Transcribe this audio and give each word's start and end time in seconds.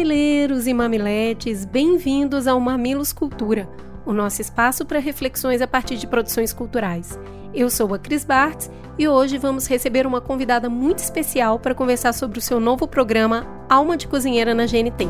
Mamileiros 0.00 0.66
e 0.66 0.72
mamiletes, 0.72 1.66
bem-vindos 1.66 2.46
ao 2.46 2.58
Mamilos 2.58 3.12
Cultura, 3.12 3.68
o 4.06 4.14
nosso 4.14 4.40
espaço 4.40 4.86
para 4.86 4.98
reflexões 4.98 5.60
a 5.60 5.66
partir 5.66 5.98
de 5.98 6.06
produções 6.06 6.54
culturais. 6.54 7.20
Eu 7.52 7.68
sou 7.68 7.92
a 7.92 7.98
Cris 7.98 8.24
Bartz 8.24 8.70
e 8.98 9.06
hoje 9.06 9.36
vamos 9.36 9.66
receber 9.66 10.06
uma 10.06 10.18
convidada 10.18 10.70
muito 10.70 11.00
especial 11.00 11.58
para 11.58 11.74
conversar 11.74 12.14
sobre 12.14 12.38
o 12.38 12.40
seu 12.40 12.58
novo 12.58 12.88
programa 12.88 13.46
Alma 13.68 13.94
de 13.94 14.08
Cozinheira 14.08 14.54
na 14.54 14.64
GNT. 14.64 15.06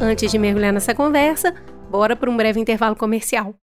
Antes 0.00 0.30
de 0.30 0.38
mergulhar 0.38 0.72
nessa 0.72 0.94
conversa, 0.94 1.52
bora 1.90 2.16
para 2.16 2.30
um 2.30 2.36
breve 2.36 2.58
intervalo 2.58 2.96
comercial. 2.96 3.54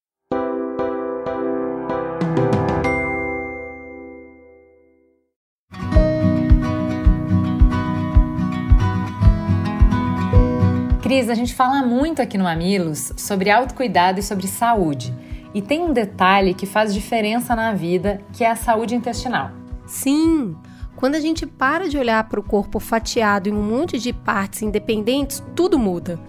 Cris, 11.16 11.30
a 11.30 11.34
gente 11.34 11.56
fala 11.56 11.82
muito 11.82 12.22
aqui 12.22 12.38
no 12.38 12.44
Mamilos 12.44 13.14
sobre 13.16 13.50
autocuidado 13.50 14.20
e 14.20 14.24
sobre 14.24 14.48
saúde. 14.48 15.16
E 15.54 15.62
tem 15.62 15.82
um 15.82 15.94
detalhe 15.94 16.54
que 16.54 16.66
faz 16.66 16.94
diferença 16.94 17.56
na 17.56 17.74
vida, 17.74 18.20
que 18.34 18.44
é 18.44 18.52
a 18.52 18.56
saúde 18.56 18.96
intestinal. 18.96 19.50
Sim! 19.86 20.58
Quando 20.94 21.16
a 21.16 21.22
gente 21.22 21.46
para 21.46 21.88
de 21.88 21.98
olhar 21.98 22.22
para 22.28 22.42
o 22.42 22.44
corpo 22.44 22.82
fatiado 22.82 23.48
em 23.48 23.54
um 23.54 23.64
monte 23.64 23.98
de 23.98 24.12
partes 24.12 24.62
independentes, 24.62 25.42
tudo 25.56 25.80
muda. 25.80 26.20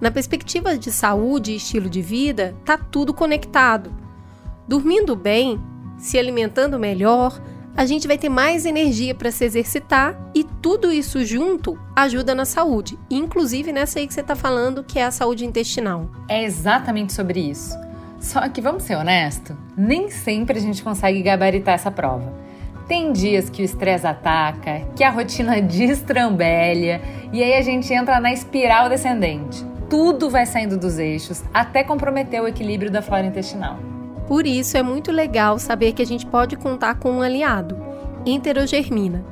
Na 0.00 0.10
perspectiva 0.10 0.76
de 0.76 0.90
saúde 0.90 1.52
e 1.52 1.56
estilo 1.56 1.88
de 1.88 2.02
vida, 2.02 2.56
tá 2.64 2.76
tudo 2.76 3.14
conectado. 3.14 3.94
Dormindo 4.66 5.14
bem, 5.14 5.60
se 5.96 6.18
alimentando 6.18 6.76
melhor, 6.76 7.40
a 7.76 7.86
gente 7.86 8.06
vai 8.06 8.16
ter 8.16 8.28
mais 8.28 8.64
energia 8.64 9.14
para 9.14 9.30
se 9.30 9.44
exercitar 9.44 10.16
e 10.34 10.44
tudo 10.44 10.92
isso 10.92 11.24
junto 11.24 11.78
ajuda 11.94 12.34
na 12.34 12.44
saúde, 12.44 12.98
inclusive 13.10 13.72
nessa 13.72 13.98
aí 13.98 14.06
que 14.06 14.14
você 14.14 14.20
está 14.20 14.36
falando, 14.36 14.84
que 14.84 14.98
é 14.98 15.04
a 15.04 15.10
saúde 15.10 15.44
intestinal. 15.44 16.08
É 16.28 16.44
exatamente 16.44 17.12
sobre 17.12 17.40
isso. 17.40 17.76
Só 18.20 18.48
que 18.48 18.60
vamos 18.60 18.84
ser 18.84 18.96
honestos, 18.96 19.56
nem 19.76 20.08
sempre 20.08 20.58
a 20.58 20.62
gente 20.62 20.82
consegue 20.82 21.20
gabaritar 21.22 21.74
essa 21.74 21.90
prova. 21.90 22.32
Tem 22.86 23.12
dias 23.12 23.50
que 23.50 23.62
o 23.62 23.64
estresse 23.64 24.06
ataca, 24.06 24.86
que 24.94 25.02
a 25.02 25.10
rotina 25.10 25.60
destrambelha 25.62 27.02
e 27.32 27.42
aí 27.42 27.54
a 27.54 27.62
gente 27.62 27.92
entra 27.92 28.20
na 28.20 28.32
espiral 28.32 28.88
descendente. 28.88 29.64
Tudo 29.90 30.30
vai 30.30 30.46
saindo 30.46 30.78
dos 30.78 30.98
eixos 30.98 31.42
até 31.52 31.82
comprometer 31.82 32.40
o 32.40 32.48
equilíbrio 32.48 32.90
da 32.90 33.02
flora 33.02 33.26
intestinal. 33.26 33.93
Por 34.26 34.46
isso 34.46 34.76
é 34.76 34.82
muito 34.82 35.12
legal 35.12 35.58
saber 35.58 35.92
que 35.92 36.02
a 36.02 36.06
gente 36.06 36.24
pode 36.24 36.56
contar 36.56 36.96
com 36.96 37.10
um 37.10 37.22
aliado, 37.22 37.76
enterogermina. 38.24 39.24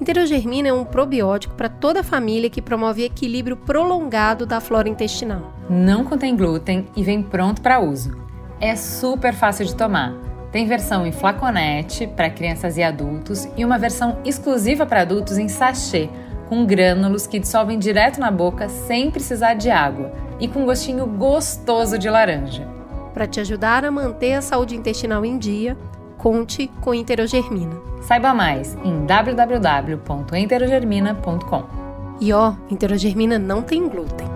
Enterogermina 0.00 0.68
é 0.68 0.72
um 0.72 0.84
probiótico 0.84 1.54
para 1.54 1.70
toda 1.70 2.00
a 2.00 2.04
família 2.04 2.50
que 2.50 2.60
promove 2.60 3.04
equilíbrio 3.04 3.56
prolongado 3.56 4.44
da 4.44 4.60
flora 4.60 4.88
intestinal. 4.88 5.54
Não 5.70 6.04
contém 6.04 6.36
glúten 6.36 6.86
e 6.94 7.02
vem 7.02 7.22
pronto 7.22 7.62
para 7.62 7.80
uso. 7.80 8.14
É 8.60 8.76
super 8.76 9.32
fácil 9.32 9.64
de 9.64 9.74
tomar. 9.74 10.14
Tem 10.52 10.66
versão 10.66 11.06
em 11.06 11.12
flaconete 11.12 12.06
para 12.06 12.30
crianças 12.30 12.76
e 12.76 12.82
adultos 12.82 13.48
e 13.56 13.64
uma 13.64 13.78
versão 13.78 14.18
exclusiva 14.24 14.84
para 14.84 15.00
adultos 15.00 15.38
em 15.38 15.48
sachê, 15.48 16.10
com 16.48 16.64
grânulos 16.66 17.26
que 17.26 17.38
dissolvem 17.38 17.78
direto 17.78 18.20
na 18.20 18.30
boca 18.30 18.68
sem 18.68 19.10
precisar 19.10 19.54
de 19.54 19.70
água 19.70 20.12
e 20.38 20.46
com 20.46 20.64
gostinho 20.64 21.06
gostoso 21.06 21.98
de 21.98 22.08
laranja. 22.08 22.75
Para 23.16 23.26
te 23.26 23.40
ajudar 23.40 23.82
a 23.82 23.90
manter 23.90 24.34
a 24.34 24.42
saúde 24.42 24.76
intestinal 24.76 25.24
em 25.24 25.38
dia, 25.38 25.74
conte 26.18 26.70
com 26.82 26.92
Enterogermina. 26.92 27.74
Saiba 28.02 28.34
mais 28.34 28.76
em 28.84 29.06
www.enterogermina.com. 29.06 31.64
E 32.20 32.30
ó, 32.34 32.52
Enterogermina 32.68 33.38
não 33.38 33.62
tem 33.62 33.88
glúten. 33.88 34.26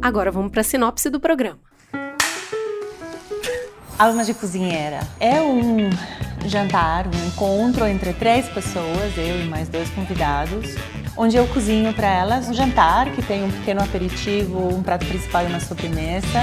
Agora 0.00 0.30
vamos 0.30 0.52
para 0.52 0.60
a 0.60 0.64
sinopse 0.64 1.10
do 1.10 1.18
programa. 1.18 1.58
Alma 3.98 4.22
de 4.22 4.32
Cozinheira 4.32 5.00
é 5.18 5.42
um 5.42 5.90
jantar, 6.46 7.08
um 7.08 7.26
encontro 7.26 7.84
entre 7.84 8.12
três 8.12 8.48
pessoas, 8.48 9.18
eu 9.18 9.42
e 9.42 9.48
mais 9.48 9.68
dois 9.68 9.90
convidados, 9.90 10.76
onde 11.16 11.36
eu 11.36 11.46
cozinho 11.48 11.92
para 11.92 12.08
elas 12.08 12.48
um 12.48 12.54
jantar 12.54 13.12
que 13.14 13.22
tem 13.22 13.44
um 13.44 13.50
pequeno 13.50 13.82
aperitivo, 13.82 14.68
um 14.68 14.82
prato 14.82 15.06
principal 15.06 15.44
e 15.44 15.46
uma 15.46 15.60
sobremesa. 15.60 16.40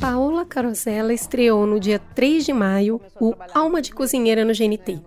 Paola 0.00 0.44
Carosella 0.44 1.12
estreou 1.12 1.66
no 1.66 1.80
dia 1.80 1.98
3 2.14 2.44
de 2.44 2.52
maio 2.52 3.00
o 3.20 3.34
Alma 3.54 3.80
de 3.80 3.92
Cozinheira 3.92 4.44
no 4.44 4.52
GNT. 4.52 5.00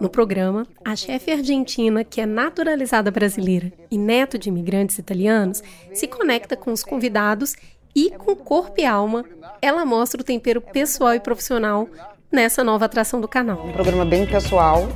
No 0.00 0.08
programa, 0.08 0.66
a 0.84 0.94
chefe 0.94 1.32
argentina, 1.32 2.04
que 2.04 2.20
é 2.20 2.26
naturalizada 2.26 3.10
brasileira 3.10 3.72
e 3.90 3.98
neto 3.98 4.38
de 4.38 4.48
imigrantes 4.48 4.98
italianos, 4.98 5.62
se 5.92 6.06
conecta 6.06 6.56
com 6.56 6.72
os 6.72 6.84
convidados 6.84 7.56
e, 7.94 8.10
com 8.10 8.36
corpo 8.36 8.74
e 8.78 8.86
alma, 8.86 9.24
ela 9.60 9.84
mostra 9.84 10.20
o 10.20 10.24
tempero 10.24 10.60
pessoal 10.60 11.14
e 11.14 11.20
profissional 11.20 11.88
nessa 12.30 12.62
nova 12.62 12.84
atração 12.84 13.20
do 13.20 13.26
canal. 13.26 13.66
Um 13.66 13.72
programa 13.72 14.04
bem 14.04 14.24
pessoal, 14.26 14.88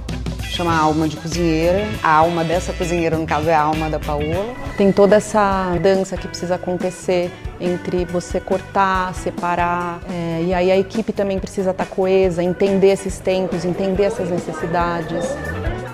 chama 0.53 0.79
Alma 0.79 1.09
de 1.09 1.17
Cozinheira. 1.17 1.89
A 2.03 2.11
alma 2.11 2.45
dessa 2.45 2.75
cozinheira, 2.75 3.17
no 3.17 3.27
caso, 3.27 3.49
é 3.49 3.55
a 3.55 3.63
alma 3.63 3.89
da 3.89 3.99
Paola. 3.99 4.55
Tem 4.77 4.93
toda 4.93 5.17
essa 5.17 5.75
dança 5.83 6.17
que 6.17 6.29
precisa 6.29 6.57
acontecer 6.57 7.33
entre 7.59 8.05
você 8.05 8.39
cortar, 8.39 9.15
separar, 9.15 10.01
é, 10.11 10.43
e 10.43 10.53
aí 10.53 10.71
a 10.71 10.77
equipe 10.77 11.13
também 11.13 11.39
precisa 11.39 11.71
estar 11.71 11.87
coesa, 11.87 12.43
entender 12.43 12.89
esses 12.89 13.19
tempos, 13.19 13.65
entender 13.65 14.03
essas 14.03 14.29
necessidades. 14.29 15.25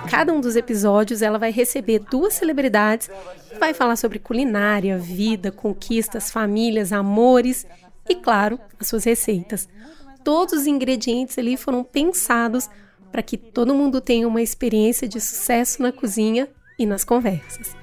Cada 0.09 0.33
um 0.33 0.41
dos 0.41 0.55
episódios 0.55 1.21
ela 1.21 1.37
vai 1.37 1.51
receber 1.51 1.99
duas 1.99 2.33
celebridades 2.33 3.09
e 3.53 3.57
vai 3.57 3.73
falar 3.73 3.95
sobre 3.95 4.19
culinária, 4.19 4.97
vida, 4.97 5.51
conquistas, 5.51 6.31
famílias, 6.31 6.91
amores 6.91 7.65
e, 8.09 8.15
claro, 8.15 8.59
as 8.79 8.87
suas 8.87 9.05
receitas. 9.05 9.69
Todos 10.23 10.53
os 10.53 10.67
ingredientes 10.67 11.37
ali 11.37 11.55
foram 11.55 11.83
pensados 11.83 12.69
para 13.11 13.21
que 13.21 13.37
todo 13.37 13.75
mundo 13.75 13.99
tenha 14.01 14.27
uma 14.27 14.41
experiência 14.41 15.07
de 15.07 15.19
sucesso 15.19 15.81
na 15.81 15.91
cozinha 15.91 16.47
e 16.77 16.85
nas 16.85 17.03
conversas. 17.03 17.75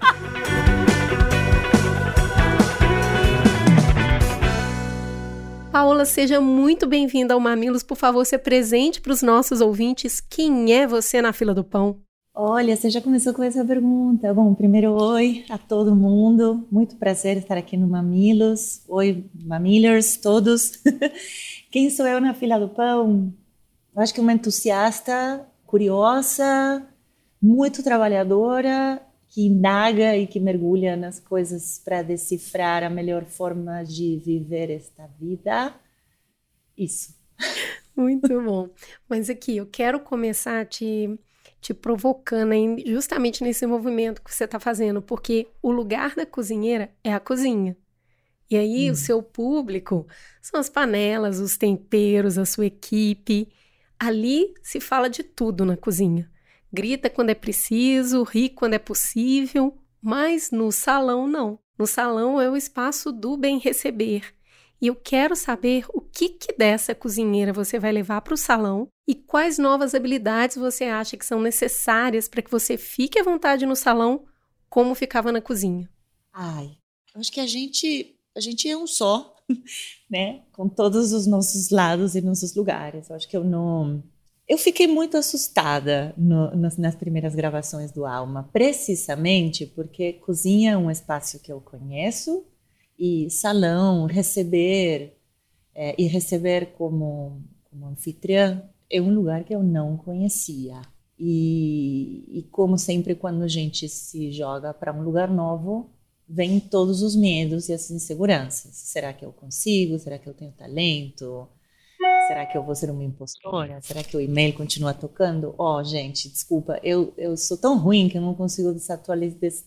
Paola, 5.71 6.07
seja 6.07 6.41
muito 6.41 6.87
bem-vinda 6.87 7.35
ao 7.35 7.41
Mamilos. 7.41 7.83
Por 7.83 7.99
favor, 7.99 8.25
se 8.25 8.35
apresente 8.35 8.99
para 8.99 9.13
os 9.13 9.21
nossos 9.21 9.61
ouvintes. 9.61 10.21
Quem 10.21 10.73
é 10.73 10.87
você 10.87 11.21
na 11.21 11.35
fila 11.35 11.53
do 11.53 11.63
pão? 11.63 12.01
Olha, 12.39 12.75
você 12.75 12.89
já 12.89 13.01
começou 13.01 13.35
com 13.35 13.43
essa 13.43 13.65
pergunta. 13.65 14.33
Bom, 14.33 14.55
primeiro, 14.55 14.93
oi 14.93 15.45
a 15.51 15.59
todo 15.59 15.95
mundo. 15.95 16.67
Muito 16.71 16.97
prazer 16.97 17.37
estar 17.37 17.59
aqui 17.59 17.77
no 17.77 17.87
Mamilos. 17.87 18.83
Oi, 18.89 19.25
Mamilers, 19.35 20.17
todos. 20.17 20.83
Quem 21.71 21.91
sou 21.91 22.07
eu 22.07 22.21
na 22.21 22.33
fila 22.33 22.59
do 22.59 22.69
pão? 22.69 23.33
Eu 23.97 24.03
acho 24.03 24.13
que 24.13 24.21
uma 24.21 24.35
entusiasta, 24.35 25.49
curiosa, 25.65 26.87
muito 27.41 27.83
trabalhadora, 27.83 29.01
que 29.27 29.47
indaga 29.47 30.15
e 30.15 30.27
que 30.27 30.39
mergulha 30.39 30.95
nas 30.97 31.19
coisas 31.19 31.81
para 31.83 32.03
decifrar 32.03 32.85
a 32.85 32.91
melhor 32.91 33.25
forma 33.25 33.83
de 33.85 34.19
viver 34.19 34.71
esta 34.71 35.07
vida. 35.19 35.75
Isso. 36.77 37.17
Muito 37.97 38.29
bom. 38.43 38.69
Mas 39.09 39.31
aqui, 39.31 39.57
eu 39.57 39.67
quero 39.67 39.99
começar 39.99 40.67
te, 40.67 41.19
te 41.59 41.73
provocando 41.73 42.53
hein, 42.53 42.77
justamente 42.87 43.43
nesse 43.43 43.67
movimento 43.67 44.21
que 44.21 44.31
você 44.33 44.45
está 44.45 44.61
fazendo, 44.61 45.01
porque 45.01 45.49
o 45.63 45.73
lugar 45.73 46.15
da 46.15 46.27
cozinheira 46.27 46.93
é 47.03 47.15
a 47.15 47.21
cozinha. 47.21 47.75
E 48.51 48.59
aí, 48.59 48.91
hum. 48.91 48.93
o 48.93 48.97
seu 48.97 49.23
público 49.23 50.07
são 50.43 50.61
as 50.61 50.69
panelas, 50.69 51.41
os 51.41 51.57
temperos, 51.57 52.37
a 52.37 52.45
sua 52.45 52.67
equipe. 52.67 53.49
Ali 53.99 54.55
se 54.63 54.81
fala 54.81 55.09
de 55.09 55.23
tudo 55.23 55.65
na 55.65 55.77
cozinha. 55.77 56.31
Grita 56.73 57.09
quando 57.09 57.31
é 57.31 57.35
preciso, 57.35 58.23
ri 58.23 58.49
quando 58.51 58.75
é 58.75 58.79
possível, 58.79 59.77
mas 60.01 60.51
no 60.51 60.71
salão 60.71 61.27
não. 61.27 61.59
No 61.79 61.87
salão 61.87 62.41
é 62.41 62.51
o 62.51 62.57
espaço 62.57 63.13
do 63.13 63.37
bem 63.37 63.59
receber. 63.59 64.35
E 64.81 64.89
eu 64.89 64.95
quero 64.95 65.35
saber 65.35 65.87
o 65.95 66.01
que, 66.01 66.29
que 66.29 66.53
dessa 66.53 66.95
cozinheira 66.95 67.53
você 67.53 67.79
vai 67.79 67.93
levar 67.93 68.21
para 68.21 68.35
o 68.35 68.37
salão 68.37 68.89
e 69.09 69.15
quais 69.15 69.59
novas 69.59 69.95
habilidades 69.95 70.57
você 70.57 70.85
acha 70.85 71.17
que 71.17 71.25
são 71.25 71.41
necessárias 71.41 72.29
para 72.29 72.43
que 72.43 72.51
você 72.51 72.77
fique 72.77 73.19
à 73.19 73.23
vontade 73.23 73.65
no 73.65 73.77
salão 73.77 74.27
como 74.69 74.95
ficava 74.95 75.33
na 75.33 75.41
cozinha. 75.41 75.89
Ai, 76.33 76.77
acho 77.15 77.33
que 77.33 77.41
a 77.41 77.47
gente 77.47 78.15
a 78.37 78.41
gente 78.41 78.69
é 78.69 78.77
um 78.77 78.87
só, 78.87 79.35
né? 80.11 80.43
Com 80.53 80.69
todos 80.69 81.13
os 81.13 81.27
nossos 81.27 81.71
lados 81.71 82.15
e 82.15 82.21
nossos 82.21 82.55
lugares. 82.55 83.09
Eu 83.09 83.17
acho 83.17 83.29
que 83.29 83.37
eu 83.37 83.45
não 83.45 84.03
eu 84.49 84.57
fiquei 84.57 84.87
muito 84.87 85.17
assustada 85.17 86.15
no, 86.17 86.55
nas, 86.55 86.77
nas, 86.79 86.95
primeiras 86.95 87.35
gravações 87.35 87.91
do 87.91 88.07
Alma, 88.07 88.49
precisamente 88.53 89.67
porque 89.67 90.13
cozinha 90.13 90.73
é 90.73 90.77
um 90.77 90.89
espaço 90.89 91.41
que 91.41 91.51
eu 91.51 91.61
conheço 91.61 92.45
e 92.97 93.29
salão, 93.29 94.07
receber 94.07 95.19
é, 95.75 96.01
e 96.01 96.07
receber 96.07 96.75
como, 96.79 97.43
como 97.65 97.87
anfitriã 97.87 98.63
é 98.89 99.01
um 99.01 99.13
lugar 99.13 99.43
que 99.43 99.55
eu 99.55 99.63
não 99.65 99.97
conhecia. 99.97 100.81
E, 101.19 102.25
e 102.29 102.43
como 102.45 102.79
sempre, 102.79 103.15
quando 103.15 103.43
a 103.43 103.49
gente 103.49 103.89
se 103.89 104.31
joga 104.31 104.73
para 104.73 104.93
um 104.93 105.03
lugar 105.03 105.31
novo, 105.31 105.91
vem 106.29 106.59
todos 106.59 107.03
os 107.03 107.15
medos 107.15 107.69
e 107.69 107.73
as 107.73 107.91
inseguranças. 107.91 108.75
Será 108.75 109.13
que 109.13 109.25
eu 109.25 109.33
consigo? 109.33 109.99
Será 109.99 110.19
que 110.19 110.29
eu 110.29 110.35
tenho 110.35 110.53
talento? 110.53 111.49
Será 112.27 112.45
que 112.45 112.59
eu 112.59 112.63
vou 112.63 112.75
ser 112.75 112.91
uma 112.91 113.05
impostora? 113.05 113.81
Será 113.81 114.03
que 114.03 114.17
o 114.17 114.21
e-mail 114.21 114.53
continua 114.55 114.93
tocando? 114.93 115.55
Ó, 115.57 115.79
oh, 115.79 115.85
gente, 115.85 116.29
desculpa, 116.29 116.81
eu, 116.83 117.15
eu 117.17 117.37
sou 117.37 117.57
tão 117.57 117.79
ruim 117.79 118.09
que 118.09 118.19
eu 118.19 118.23
não 118.23 118.35
consigo 118.35 118.75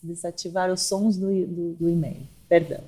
desativar 0.03 0.71
os 0.71 0.81
sons 0.81 1.17
do, 1.17 1.27
do, 1.27 1.73
do 1.75 1.89
e-mail. 1.89 2.27
Perdão. 2.47 2.83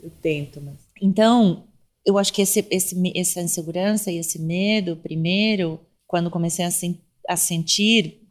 Eu 0.00 0.10
tento, 0.22 0.60
mas. 0.60 0.76
Então, 1.02 1.64
eu 2.06 2.16
acho 2.16 2.32
que 2.32 2.40
esse, 2.40 2.64
esse, 2.70 2.96
essa 3.16 3.40
insegurança 3.40 4.10
e 4.12 4.18
esse 4.18 4.38
medo, 4.38 4.96
primeiro, 4.96 5.80
quando 6.06 6.30
comecei 6.30 6.64
a, 6.64 6.70
sen, 6.70 7.00
a 7.28 7.36
sentir, 7.36 8.27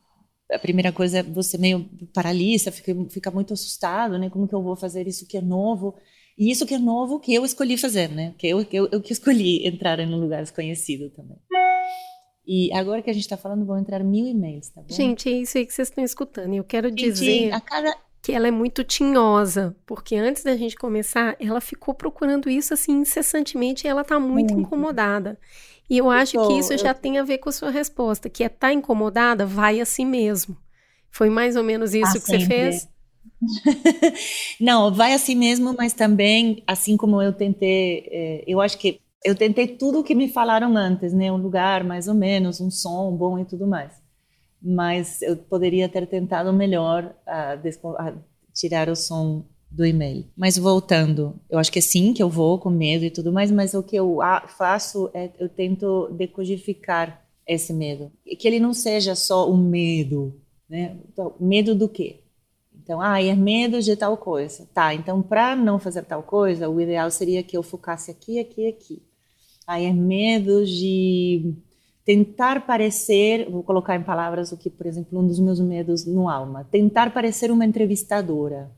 a 0.52 0.60
primeira 0.60 0.92
coisa 0.92 1.20
é 1.20 1.24
você 1.24 1.58
meio 1.58 1.90
paralisa, 2.14 2.72
fica, 2.72 2.96
fica 3.10 3.32
muito 3.32 3.54
assustado, 3.54 4.18
né? 4.18 4.30
Como 4.30 4.48
que 4.48 4.56
eu 4.56 4.62
vou 4.62 4.76
fazer 4.76 5.08
isso 5.08 5.28
que 5.28 5.38
é 5.38 5.42
novo? 5.42 5.96
E 6.38 6.52
isso 6.52 6.66
que 6.66 6.74
é 6.74 6.80
novo 6.80 7.20
que 7.20 7.34
eu 7.34 7.44
escolhi 7.44 7.78
fazer, 7.78 8.10
né? 8.10 8.34
Que 8.38 8.48
eu, 8.48 8.66
eu, 8.72 8.88
eu 8.92 9.02
que 9.02 9.12
escolhi 9.12 9.66
entrar 9.68 10.00
em 10.00 10.14
um 10.14 10.20
lugar 10.20 10.42
desconhecido 10.42 11.10
também. 11.10 11.38
E 12.48 12.72
agora 12.74 13.02
que 13.02 13.10
a 13.10 13.14
gente 13.14 13.24
está 13.24 13.36
falando, 13.36 13.66
vão 13.66 13.78
entrar 13.78 14.02
mil 14.04 14.26
e-mails, 14.26 14.70
tá 14.70 14.82
bom? 14.82 14.88
Gente, 14.90 15.28
é 15.28 15.34
isso 15.34 15.58
aí 15.58 15.66
que 15.66 15.74
vocês 15.74 15.90
estão 15.90 16.04
escutando. 16.04 16.54
Eu 16.54 16.64
quero 16.64 16.88
gente, 16.88 17.12
dizer 17.12 17.50
cada... 17.66 17.94
que 18.22 18.32
ela 18.32 18.48
é 18.48 18.52
muito 18.52 18.86
tinhosa, 18.86 19.76
porque 19.86 20.16
antes 20.16 20.44
da 20.44 20.56
gente 20.56 20.78
começar, 20.78 21.36
ela 21.42 21.60
ficou 21.60 21.94
procurando 21.94 22.50
isso 22.50 22.74
assim 22.74 22.94
incessantemente 22.94 23.86
e 23.86 23.90
ela 23.90 24.02
está 24.02 24.18
muito, 24.18 24.54
muito, 24.54 24.66
incomodada. 24.66 25.38
E 25.90 25.98
eu 25.98 26.10
acho 26.10 26.36
eu 26.38 26.42
tô, 26.42 26.48
que 26.48 26.60
isso 26.60 26.78
já 26.78 26.94
tem 26.94 27.18
a 27.18 27.24
ver 27.24 27.38
com 27.38 27.50
a 27.50 27.52
sua 27.52 27.70
resposta, 27.70 28.30
que 28.30 28.44
é 28.44 28.50
tá 28.50 28.74
incomodada, 28.74 29.46
vai 29.46 29.80
assim 29.80 30.06
mesmo. 30.06 30.58
Foi 31.10 31.30
mais 31.30 31.56
ou 31.56 31.64
menos 31.64 31.94
isso 31.94 32.18
ah, 32.18 32.20
que 32.20 32.28
sempre. 32.28 32.40
você 32.40 32.46
fez? 32.46 32.90
Não, 34.60 34.94
vai 34.94 35.14
assim 35.14 35.36
mesmo, 35.36 35.74
mas 35.78 35.94
também, 35.94 36.64
assim 36.68 36.98
como 36.98 37.22
eu 37.22 37.32
tentei, 37.32 38.08
é, 38.12 38.44
eu 38.48 38.60
acho 38.60 38.78
que 38.78 39.00
eu 39.24 39.36
tentei 39.36 39.68
tudo 39.68 40.00
o 40.00 40.04
que 40.04 40.16
me 40.16 40.30
falaram 40.30 40.76
antes, 40.76 41.14
né? 41.14 41.32
Um 41.32 41.38
lugar 41.38 41.84
mais 41.84 42.08
ou 42.08 42.14
menos, 42.14 42.62
um 42.62 42.70
som 42.70 43.12
bom 43.16 43.40
e 43.40 43.46
tudo 43.46 43.68
mais. 43.68 43.92
Mas 44.62 45.22
eu 45.22 45.38
poderia 45.38 45.88
ter 45.90 46.06
tentado 46.08 46.52
melhor 46.54 47.16
a, 47.26 47.54
a 47.54 48.14
tirar 48.54 48.90
o 48.90 48.96
som 48.96 49.46
do 49.70 49.86
e-mail. 49.86 50.26
Mas 50.36 50.58
voltando, 50.58 51.40
eu 51.50 51.60
acho 51.60 51.72
que 51.72 51.80
é 51.80 51.82
sim 51.82 52.14
que 52.14 52.24
eu 52.24 52.30
vou 52.30 52.58
com 52.60 52.70
medo 52.70 53.06
e 53.06 53.12
tudo 53.12 53.32
mais, 53.32 53.52
mas 53.52 53.74
o 53.74 53.84
que 53.84 53.96
eu 53.96 54.20
faço 54.48 55.10
é 55.14 55.30
eu 55.40 55.50
tento 55.50 56.10
decodificar 56.12 57.24
esse 57.46 57.74
medo, 57.74 58.12
que 58.38 58.48
ele 58.48 58.60
não 58.60 58.74
seja 58.74 59.16
só 59.16 59.50
um 59.50 59.58
medo, 59.58 60.36
né? 60.70 60.98
Então, 61.12 61.34
medo 61.40 61.74
do 61.74 61.88
quê? 61.88 62.20
Então, 62.76 63.02
ah, 63.02 63.22
é 63.22 63.36
medo 63.36 63.82
de 63.82 63.96
tal 63.96 64.18
coisa. 64.18 64.68
Tá, 64.74 64.94
então 64.94 65.22
para 65.22 65.56
não 65.56 65.80
fazer 65.80 66.04
tal 66.04 66.24
coisa, 66.24 66.70
o 66.70 66.80
ideal 66.80 67.10
seria 67.12 67.44
que 67.44 67.56
eu 67.56 67.64
focasse 67.64 68.12
aqui, 68.12 68.40
aqui, 68.40 68.68
aqui. 68.68 69.02
Aí 69.66 69.86
é 69.86 69.94
medo 69.94 70.66
de 70.66 71.54
tentar 72.06 72.66
parecer, 72.66 73.50
vou 73.50 73.62
colocar 73.64 73.98
em 73.98 74.04
palavras 74.04 74.54
o 74.54 74.58
que, 74.58 74.70
por 74.70 74.86
exemplo, 74.86 75.20
um 75.20 75.28
dos 75.28 75.40
meus 75.40 75.60
medos 75.60 76.06
no 76.06 76.30
alma, 76.30 76.64
tentar 76.72 77.14
parecer 77.14 77.52
uma 77.52 77.66
entrevistadora. 77.66 78.72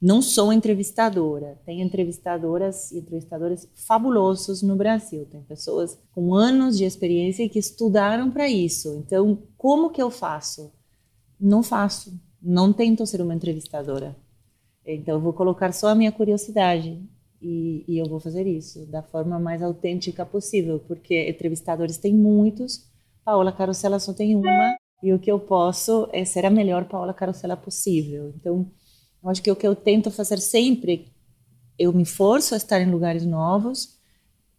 Não 0.00 0.22
sou 0.22 0.52
entrevistadora. 0.52 1.60
Tem 1.66 1.82
entrevistadoras 1.82 2.90
e 2.90 2.98
entrevistadores 2.98 3.68
fabulosos 3.74 4.62
no 4.62 4.76
Brasil. 4.76 5.26
Tem 5.30 5.42
pessoas 5.42 5.98
com 6.12 6.34
anos 6.34 6.78
de 6.78 6.84
experiência 6.84 7.48
que 7.48 7.58
estudaram 7.58 8.30
para 8.30 8.48
isso. 8.48 9.02
Então, 9.04 9.42
como 9.58 9.90
que 9.90 10.00
eu 10.00 10.10
faço? 10.10 10.72
Não 11.38 11.62
faço 11.62 12.18
não 12.42 12.72
tento 12.72 13.04
ser 13.06 13.20
uma 13.20 13.34
entrevistadora. 13.34 14.16
Então, 14.84 15.14
eu 15.16 15.20
vou 15.20 15.32
colocar 15.32 15.72
só 15.72 15.88
a 15.88 15.94
minha 15.94 16.10
curiosidade 16.10 17.02
e, 17.40 17.84
e, 17.86 17.98
eu 17.98 18.06
vou 18.06 18.18
fazer 18.18 18.46
isso 18.46 18.86
da 18.86 19.02
forma 19.02 19.38
mais 19.38 19.62
autêntica 19.62 20.24
possível, 20.24 20.80
porque 20.80 21.28
entrevistadores 21.28 21.98
tem 21.98 22.14
muitos, 22.14 22.88
Paola 23.24 23.52
Carosella 23.52 23.98
só 23.98 24.12
tem 24.12 24.34
uma, 24.34 24.76
e 25.02 25.12
o 25.12 25.18
que 25.18 25.30
eu 25.30 25.38
posso 25.38 26.08
é 26.12 26.24
ser 26.24 26.44
a 26.44 26.50
melhor 26.50 26.86
Paola 26.86 27.14
Carosella 27.14 27.56
possível. 27.56 28.32
Então, 28.36 28.70
eu 29.22 29.30
acho 29.30 29.42
que 29.42 29.50
o 29.50 29.56
que 29.56 29.66
eu 29.66 29.74
tento 29.74 30.10
fazer 30.10 30.38
sempre, 30.38 31.08
eu 31.78 31.92
me 31.92 32.04
forço 32.04 32.54
a 32.54 32.56
estar 32.56 32.80
em 32.80 32.90
lugares 32.90 33.24
novos, 33.24 33.98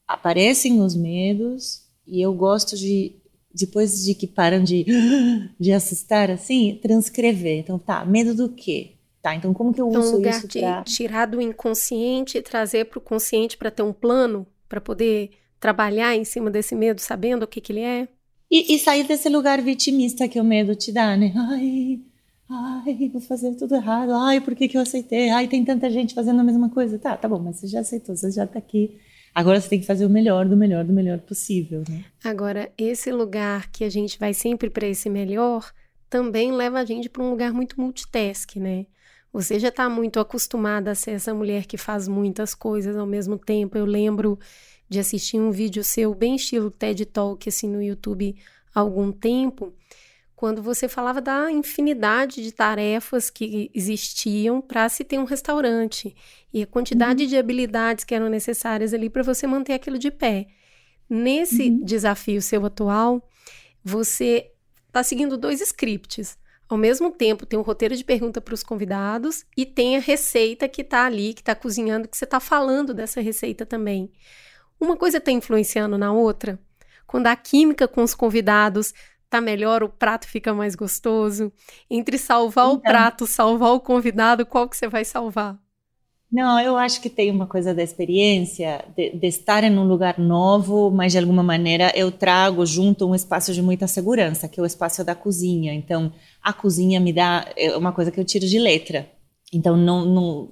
aparecem 0.07 0.81
os 0.81 0.95
medos, 0.95 1.85
e 2.05 2.21
eu 2.21 2.33
gosto 2.33 2.75
de 2.75 3.15
depois 3.53 4.03
de 4.03 4.15
que 4.15 4.27
param 4.27 4.63
de, 4.63 4.85
de 5.59 5.71
assustar, 5.71 6.31
assim, 6.31 6.79
transcrever. 6.81 7.59
Então, 7.59 7.77
tá, 7.77 8.05
medo 8.05 8.33
do 8.33 8.49
quê? 8.49 8.93
Tá, 9.21 9.35
então 9.35 9.53
como 9.53 9.71
que 9.71 9.79
eu 9.79 9.87
então, 9.87 10.01
uso 10.01 10.15
lugar 10.15 10.39
isso 10.39 10.47
para 10.47 10.83
tirar 10.83 11.27
do 11.27 11.39
inconsciente 11.39 12.39
e 12.39 12.41
trazer 12.41 12.85
para 12.85 12.97
o 12.97 13.01
consciente 13.01 13.55
para 13.55 13.69
ter 13.69 13.83
um 13.83 13.93
plano, 13.93 14.47
para 14.67 14.81
poder 14.81 15.29
trabalhar 15.59 16.15
em 16.15 16.23
cima 16.23 16.49
desse 16.49 16.73
medo, 16.73 16.99
sabendo 16.99 17.43
o 17.43 17.47
que 17.47 17.61
que 17.61 17.71
ele 17.71 17.81
é? 17.81 18.07
E, 18.49 18.73
e, 18.73 18.79
sair 18.79 19.05
desse 19.05 19.29
lugar 19.29 19.61
vitimista 19.61 20.27
que 20.27 20.39
o 20.39 20.43
medo 20.43 20.75
te 20.75 20.91
dá, 20.91 21.15
né? 21.15 21.31
Ai, 21.37 22.01
ai, 22.51 23.09
vou 23.11 23.21
fazer 23.21 23.55
tudo 23.55 23.75
errado. 23.75 24.11
Ai, 24.13 24.41
por 24.41 24.55
que 24.55 24.67
que 24.67 24.77
eu 24.77 24.81
aceitei? 24.81 25.29
Ai, 25.29 25.47
tem 25.47 25.63
tanta 25.63 25.89
gente 25.89 26.13
fazendo 26.13 26.39
a 26.39 26.43
mesma 26.43 26.69
coisa. 26.69 26.99
Tá, 26.99 27.15
tá 27.15 27.27
bom, 27.27 27.39
mas 27.39 27.57
você 27.57 27.67
já 27.67 27.79
aceitou, 27.79 28.15
você 28.15 28.31
já 28.31 28.45
tá 28.45 28.59
aqui 28.59 28.99
Agora 29.33 29.59
você 29.59 29.69
tem 29.69 29.79
que 29.79 29.85
fazer 29.85 30.05
o 30.05 30.09
melhor 30.09 30.47
do 30.47 30.57
melhor 30.57 30.83
do 30.83 30.91
melhor 30.91 31.19
possível, 31.19 31.83
né? 31.89 32.03
Agora, 32.23 32.71
esse 32.77 33.11
lugar 33.11 33.71
que 33.71 33.83
a 33.83 33.89
gente 33.89 34.19
vai 34.19 34.33
sempre 34.33 34.69
para 34.69 34.87
esse 34.87 35.09
melhor 35.09 35.71
também 36.09 36.51
leva 36.51 36.79
a 36.79 36.85
gente 36.85 37.07
para 37.09 37.23
um 37.23 37.29
lugar 37.29 37.53
muito 37.53 37.79
multitask, 37.79 38.57
né? 38.57 38.85
Você 39.31 39.57
já 39.57 39.69
está 39.69 39.87
muito 39.87 40.19
acostumada 40.19 40.91
a 40.91 40.95
ser 40.95 41.11
essa 41.11 41.33
mulher 41.33 41.65
que 41.65 41.77
faz 41.77 42.09
muitas 42.09 42.53
coisas 42.53 42.97
ao 42.97 43.07
mesmo 43.07 43.37
tempo. 43.37 43.77
Eu 43.77 43.85
lembro 43.85 44.37
de 44.89 44.99
assistir 44.99 45.39
um 45.39 45.51
vídeo 45.51 45.81
seu 45.81 46.13
bem 46.13 46.35
estilo 46.35 46.69
TED 46.69 47.05
Talk 47.05 47.47
assim 47.47 47.69
no 47.69 47.81
YouTube 47.81 48.35
há 48.75 48.81
algum 48.81 49.13
tempo, 49.13 49.73
quando 50.41 50.63
você 50.63 50.87
falava 50.87 51.21
da 51.21 51.51
infinidade 51.51 52.41
de 52.41 52.51
tarefas 52.51 53.29
que 53.29 53.69
existiam 53.75 54.59
para 54.59 54.89
se 54.89 55.03
ter 55.03 55.19
um 55.19 55.23
restaurante 55.23 56.15
e 56.51 56.63
a 56.63 56.65
quantidade 56.65 57.25
uhum. 57.25 57.29
de 57.29 57.37
habilidades 57.37 58.03
que 58.03 58.15
eram 58.15 58.27
necessárias 58.27 58.91
ali 58.91 59.07
para 59.07 59.21
você 59.21 59.45
manter 59.45 59.73
aquilo 59.73 59.99
de 59.99 60.09
pé. 60.09 60.47
Nesse 61.07 61.69
uhum. 61.69 61.83
desafio 61.83 62.41
seu 62.41 62.65
atual, 62.65 63.29
você 63.83 64.49
está 64.87 65.03
seguindo 65.03 65.37
dois 65.37 65.61
scripts. 65.61 66.39
Ao 66.67 66.75
mesmo 66.75 67.11
tempo, 67.11 67.45
tem 67.45 67.59
um 67.59 67.61
roteiro 67.61 67.95
de 67.95 68.03
pergunta 68.03 68.41
para 68.41 68.55
os 68.55 68.63
convidados 68.63 69.45
e 69.55 69.63
tem 69.63 69.95
a 69.95 69.99
receita 69.99 70.67
que 70.67 70.81
está 70.81 71.05
ali, 71.05 71.35
que 71.35 71.41
está 71.41 71.53
cozinhando, 71.53 72.07
que 72.07 72.17
você 72.17 72.25
está 72.25 72.39
falando 72.39 72.95
dessa 72.95 73.21
receita 73.21 73.63
também. 73.63 74.11
Uma 74.79 74.97
coisa 74.97 75.19
está 75.19 75.29
influenciando 75.29 75.99
na 75.99 76.11
outra. 76.11 76.59
Quando 77.05 77.27
a 77.27 77.35
química 77.35 77.87
com 77.87 78.01
os 78.01 78.15
convidados 78.15 78.91
tá 79.31 79.39
melhor, 79.39 79.81
o 79.81 79.89
prato 79.89 80.27
fica 80.27 80.53
mais 80.53 80.75
gostoso. 80.75 81.51
Entre 81.89 82.17
salvar 82.17 82.65
então, 82.65 82.75
o 82.75 82.79
prato, 82.79 83.25
salvar 83.25 83.71
o 83.71 83.79
convidado, 83.79 84.45
qual 84.45 84.67
que 84.67 84.75
você 84.75 84.89
vai 84.89 85.05
salvar? 85.05 85.57
Não, 86.29 86.59
eu 86.59 86.77
acho 86.77 87.01
que 87.01 87.09
tem 87.09 87.29
uma 87.31 87.45
coisa 87.45 87.73
da 87.73 87.83
experiência, 87.83 88.85
de, 88.95 89.11
de, 89.11 89.27
estar 89.27 89.63
em 89.65 89.77
um 89.77 89.85
lugar 89.85 90.17
novo, 90.17 90.89
mas 90.89 91.11
de 91.11 91.17
alguma 91.17 91.43
maneira 91.43 91.91
eu 91.93 92.09
trago 92.09 92.65
junto 92.65 93.05
um 93.05 93.15
espaço 93.15 93.53
de 93.53 93.61
muita 93.61 93.85
segurança, 93.87 94.47
que 94.47 94.59
é 94.59 94.63
o 94.63 94.65
espaço 94.65 95.03
da 95.03 95.15
cozinha. 95.15 95.73
Então, 95.73 96.11
a 96.41 96.53
cozinha 96.53 96.99
me 96.99 97.11
dá 97.11 97.49
é 97.57 97.75
uma 97.75 97.91
coisa 97.91 98.11
que 98.11 98.19
eu 98.19 98.25
tiro 98.25 98.45
de 98.45 98.59
letra. 98.59 99.09
Então, 99.53 99.75
não, 99.75 100.05
não, 100.05 100.49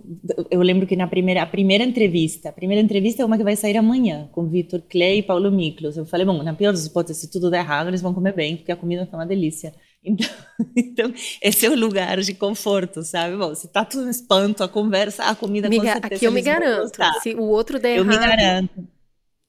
eu 0.51 0.61
lembro 0.61 0.85
que 0.85 0.93
na 0.93 1.07
primeira, 1.07 1.41
a 1.41 1.45
primeira 1.45 1.85
entrevista, 1.85 2.49
a 2.49 2.51
primeira 2.51 2.83
entrevista 2.83 3.21
é 3.21 3.25
uma 3.25 3.37
que 3.37 3.43
vai 3.45 3.55
sair 3.55 3.77
amanhã, 3.77 4.27
com 4.33 4.45
Vitor 4.45 4.81
Clay 4.89 5.19
e 5.19 5.23
Paulo 5.23 5.49
Miklos. 5.49 5.95
Eu 5.95 6.05
falei, 6.05 6.25
bom, 6.25 6.43
na 6.43 6.53
pior 6.53 6.73
das 6.73 6.85
hipóteses, 6.85 7.21
se 7.21 7.31
tudo 7.31 7.49
der 7.49 7.59
errado, 7.59 7.87
eles 7.87 8.01
vão 8.01 8.13
comer 8.13 8.33
bem, 8.33 8.57
porque 8.57 8.73
a 8.73 8.75
comida 8.75 9.03
está 9.03 9.17
uma 9.17 9.25
delícia. 9.25 9.73
Então, 10.01 10.29
então, 10.77 11.13
esse 11.41 11.65
é 11.65 11.69
o 11.69 11.75
lugar 11.75 12.21
de 12.21 12.33
conforto, 12.33 13.03
sabe? 13.03 13.35
Bom, 13.35 13.53
se 13.53 13.67
tá 13.67 13.83
tudo 13.83 14.09
espanto, 14.09 14.63
a 14.63 14.69
conversa, 14.69 15.25
a 15.25 15.35
comida 15.35 15.67
me 15.67 15.75
com 15.75 15.83
certeza 15.83 16.15
Aqui 16.15 16.25
eu 16.25 16.31
me 16.31 16.41
garanto, 16.41 16.97
se 17.21 17.35
o 17.35 17.43
outro 17.43 17.77
der 17.77 17.97
eu 17.97 18.05
errado... 18.05 18.13
Eu 18.13 18.21
me 18.21 18.37
garanto. 18.37 18.87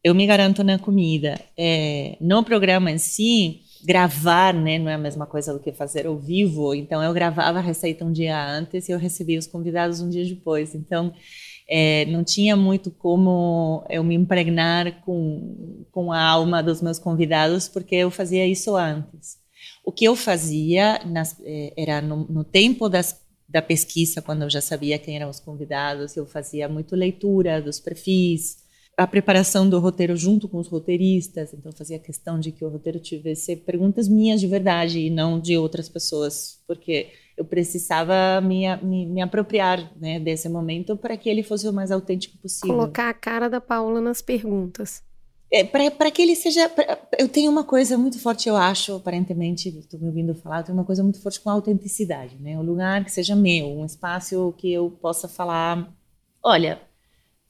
eu 0.02 0.12
me 0.12 0.26
garanto 0.26 0.64
na 0.64 0.76
comida. 0.76 1.40
É, 1.56 2.16
no 2.20 2.42
programa 2.42 2.90
em 2.90 2.98
si, 2.98 3.60
gravar, 3.84 4.54
né, 4.54 4.78
não 4.78 4.90
é 4.90 4.94
a 4.94 4.98
mesma 4.98 5.26
coisa 5.26 5.52
do 5.52 5.60
que 5.60 5.72
fazer 5.72 6.06
ao 6.06 6.18
vivo. 6.18 6.74
Então, 6.74 7.02
eu 7.02 7.12
gravava 7.12 7.58
a 7.58 7.62
receita 7.62 8.04
um 8.04 8.12
dia 8.12 8.38
antes 8.38 8.88
e 8.88 8.92
eu 8.92 8.98
recebia 8.98 9.38
os 9.38 9.46
convidados 9.46 10.00
um 10.00 10.08
dia 10.08 10.24
depois. 10.24 10.74
Então, 10.74 11.12
é, 11.68 12.04
não 12.06 12.24
tinha 12.24 12.56
muito 12.56 12.90
como 12.90 13.84
eu 13.88 14.02
me 14.02 14.14
impregnar 14.14 15.02
com, 15.02 15.84
com 15.92 16.12
a 16.12 16.20
alma 16.20 16.62
dos 16.62 16.82
meus 16.82 16.98
convidados, 16.98 17.68
porque 17.68 17.94
eu 17.94 18.10
fazia 18.10 18.46
isso 18.46 18.76
antes. 18.76 19.38
O 19.84 19.92
que 19.92 20.04
eu 20.04 20.16
fazia 20.16 21.00
nas, 21.06 21.36
é, 21.42 21.72
era 21.76 22.02
no, 22.02 22.26
no 22.28 22.44
tempo 22.44 22.88
das, 22.88 23.20
da 23.48 23.62
pesquisa, 23.62 24.20
quando 24.20 24.42
eu 24.42 24.50
já 24.50 24.60
sabia 24.60 24.98
quem 24.98 25.16
eram 25.16 25.30
os 25.30 25.40
convidados, 25.40 26.16
eu 26.16 26.26
fazia 26.26 26.68
muito 26.68 26.96
leitura 26.96 27.62
dos 27.62 27.78
perfis, 27.78 28.59
a 29.00 29.06
preparação 29.06 29.66
do 29.66 29.78
roteiro 29.78 30.14
junto 30.14 30.46
com 30.46 30.58
os 30.58 30.68
roteiristas, 30.68 31.54
então 31.54 31.72
fazia 31.72 31.98
questão 31.98 32.38
de 32.38 32.52
que 32.52 32.62
o 32.62 32.68
roteiro 32.68 33.00
tivesse 33.00 33.56
perguntas 33.56 34.06
minhas 34.06 34.38
de 34.42 34.46
verdade 34.46 34.98
e 35.00 35.08
não 35.08 35.40
de 35.40 35.56
outras 35.56 35.88
pessoas, 35.88 36.62
porque 36.66 37.08
eu 37.34 37.42
precisava 37.42 38.42
me, 38.42 38.66
me, 38.82 39.06
me 39.06 39.22
apropriar 39.22 39.90
né, 39.98 40.20
desse 40.20 40.50
momento 40.50 40.98
para 40.98 41.16
que 41.16 41.30
ele 41.30 41.42
fosse 41.42 41.66
o 41.66 41.72
mais 41.72 41.90
autêntico 41.90 42.36
possível. 42.36 42.76
Colocar 42.76 43.08
a 43.08 43.14
cara 43.14 43.48
da 43.48 43.58
Paula 43.58 44.02
nas 44.02 44.20
perguntas. 44.20 45.02
É, 45.50 45.64
para 45.64 46.10
que 46.10 46.20
ele 46.20 46.36
seja. 46.36 46.68
Pra, 46.68 46.98
eu 47.18 47.26
tenho 47.26 47.50
uma 47.50 47.64
coisa 47.64 47.96
muito 47.96 48.18
forte, 48.18 48.50
eu 48.50 48.56
acho, 48.56 48.96
aparentemente, 48.96 49.70
estou 49.70 49.98
me 49.98 50.08
ouvindo 50.08 50.34
falar, 50.34 50.58
eu 50.58 50.64
tenho 50.64 50.76
uma 50.76 50.84
coisa 50.84 51.02
muito 51.02 51.22
forte 51.22 51.40
com 51.40 51.48
a 51.48 51.54
autenticidade, 51.54 52.36
né? 52.38 52.58
Um 52.58 52.62
lugar 52.62 53.02
que 53.02 53.10
seja 53.10 53.34
meu, 53.34 53.66
um 53.66 53.86
espaço 53.86 54.54
que 54.58 54.70
eu 54.70 54.90
possa 55.00 55.26
falar: 55.26 55.90
olha, 56.44 56.78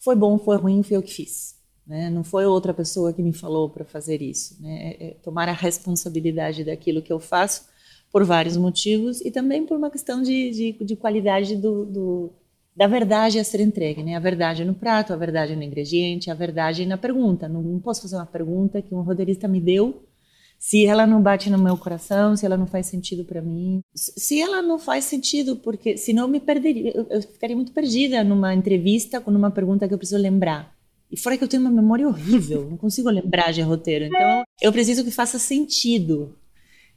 foi 0.03 0.17
bom, 0.17 0.39
foi 0.39 0.57
ruim, 0.57 0.83
foi 0.83 0.97
eu 0.97 1.03
que 1.03 1.13
fiz. 1.13 1.59
Né? 1.87 2.09
Não 2.09 2.25
foi 2.25 2.47
outra 2.47 2.73
pessoa 2.73 3.13
que 3.13 3.23
me 3.23 3.33
falou 3.33 3.69
para 3.69 3.85
fazer 3.85 4.23
isso. 4.23 4.61
Né? 4.63 4.97
É, 4.99 5.07
é 5.09 5.11
tomar 5.23 5.49
a 5.49 5.53
responsabilidade 5.53 6.65
daquilo 6.65 7.03
que 7.03 7.13
eu 7.13 7.21
faço 7.21 7.69
por 8.13 8.25
vários 8.25 8.57
motivos 8.57 9.21
e 9.21 9.31
também 9.31 9.65
por 9.65 9.77
uma 9.77 9.91
questão 9.91 10.23
de, 10.23 10.51
de, 10.51 10.85
de 10.85 10.97
qualidade 10.97 11.57
do, 11.57 11.85
do, 11.85 12.33
da 12.75 12.87
verdade 12.87 13.39
a 13.39 13.45
ser 13.45 13.61
entregue. 13.61 14.03
Né? 14.03 14.17
A 14.17 14.21
verdade 14.21 14.65
no 14.65 14.75
prato, 14.75 15.13
a 15.13 15.17
verdade 15.17 15.55
no 15.55 15.63
ingrediente, 15.63 16.31
a 16.31 16.35
verdade 16.35 16.87
na 16.87 16.97
pergunta. 16.97 17.49
Não, 17.49 17.63
não 17.63 17.81
posso 17.81 18.03
fazer 18.03 18.17
uma 18.17 18.27
pergunta 18.27 18.81
que 18.81 18.95
um 18.95 19.03
roteirista 19.03 19.47
me 19.47 19.61
deu 19.61 20.03
se 20.61 20.85
ela 20.85 21.07
não 21.07 21.23
bate 21.23 21.49
no 21.49 21.57
meu 21.57 21.75
coração, 21.75 22.37
se 22.37 22.45
ela 22.45 22.55
não 22.55 22.67
faz 22.67 22.85
sentido 22.85 23.25
para 23.25 23.41
mim, 23.41 23.81
se 23.95 24.39
ela 24.39 24.61
não 24.61 24.79
faz 24.79 25.07
sentido, 25.07 25.57
porque 25.57 25.97
senão 25.97 26.25
eu 26.25 26.29
me 26.29 26.39
perderia, 26.39 26.93
eu, 26.95 27.23
ficaria 27.23 27.57
muito 27.57 27.73
perdida 27.73 28.23
numa 28.23 28.55
entrevista 28.55 29.23
com 29.23 29.31
uma 29.31 29.51
pergunta 29.51 29.89
que 29.89 29.95
eu 29.95 29.97
preciso 29.97 30.21
lembrar. 30.21 30.71
E 31.11 31.17
fora 31.17 31.39
que 31.39 31.43
eu 31.43 31.49
tenho 31.49 31.63
uma 31.63 31.73
memória 31.73 32.07
horrível, 32.07 32.69
não 32.69 32.77
consigo 32.77 33.09
lembrar 33.09 33.55
de 33.55 33.63
roteiro. 33.63 34.05
Então, 34.05 34.43
eu 34.61 34.71
preciso 34.71 35.03
que 35.03 35.11
faça 35.11 35.39
sentido. 35.39 36.37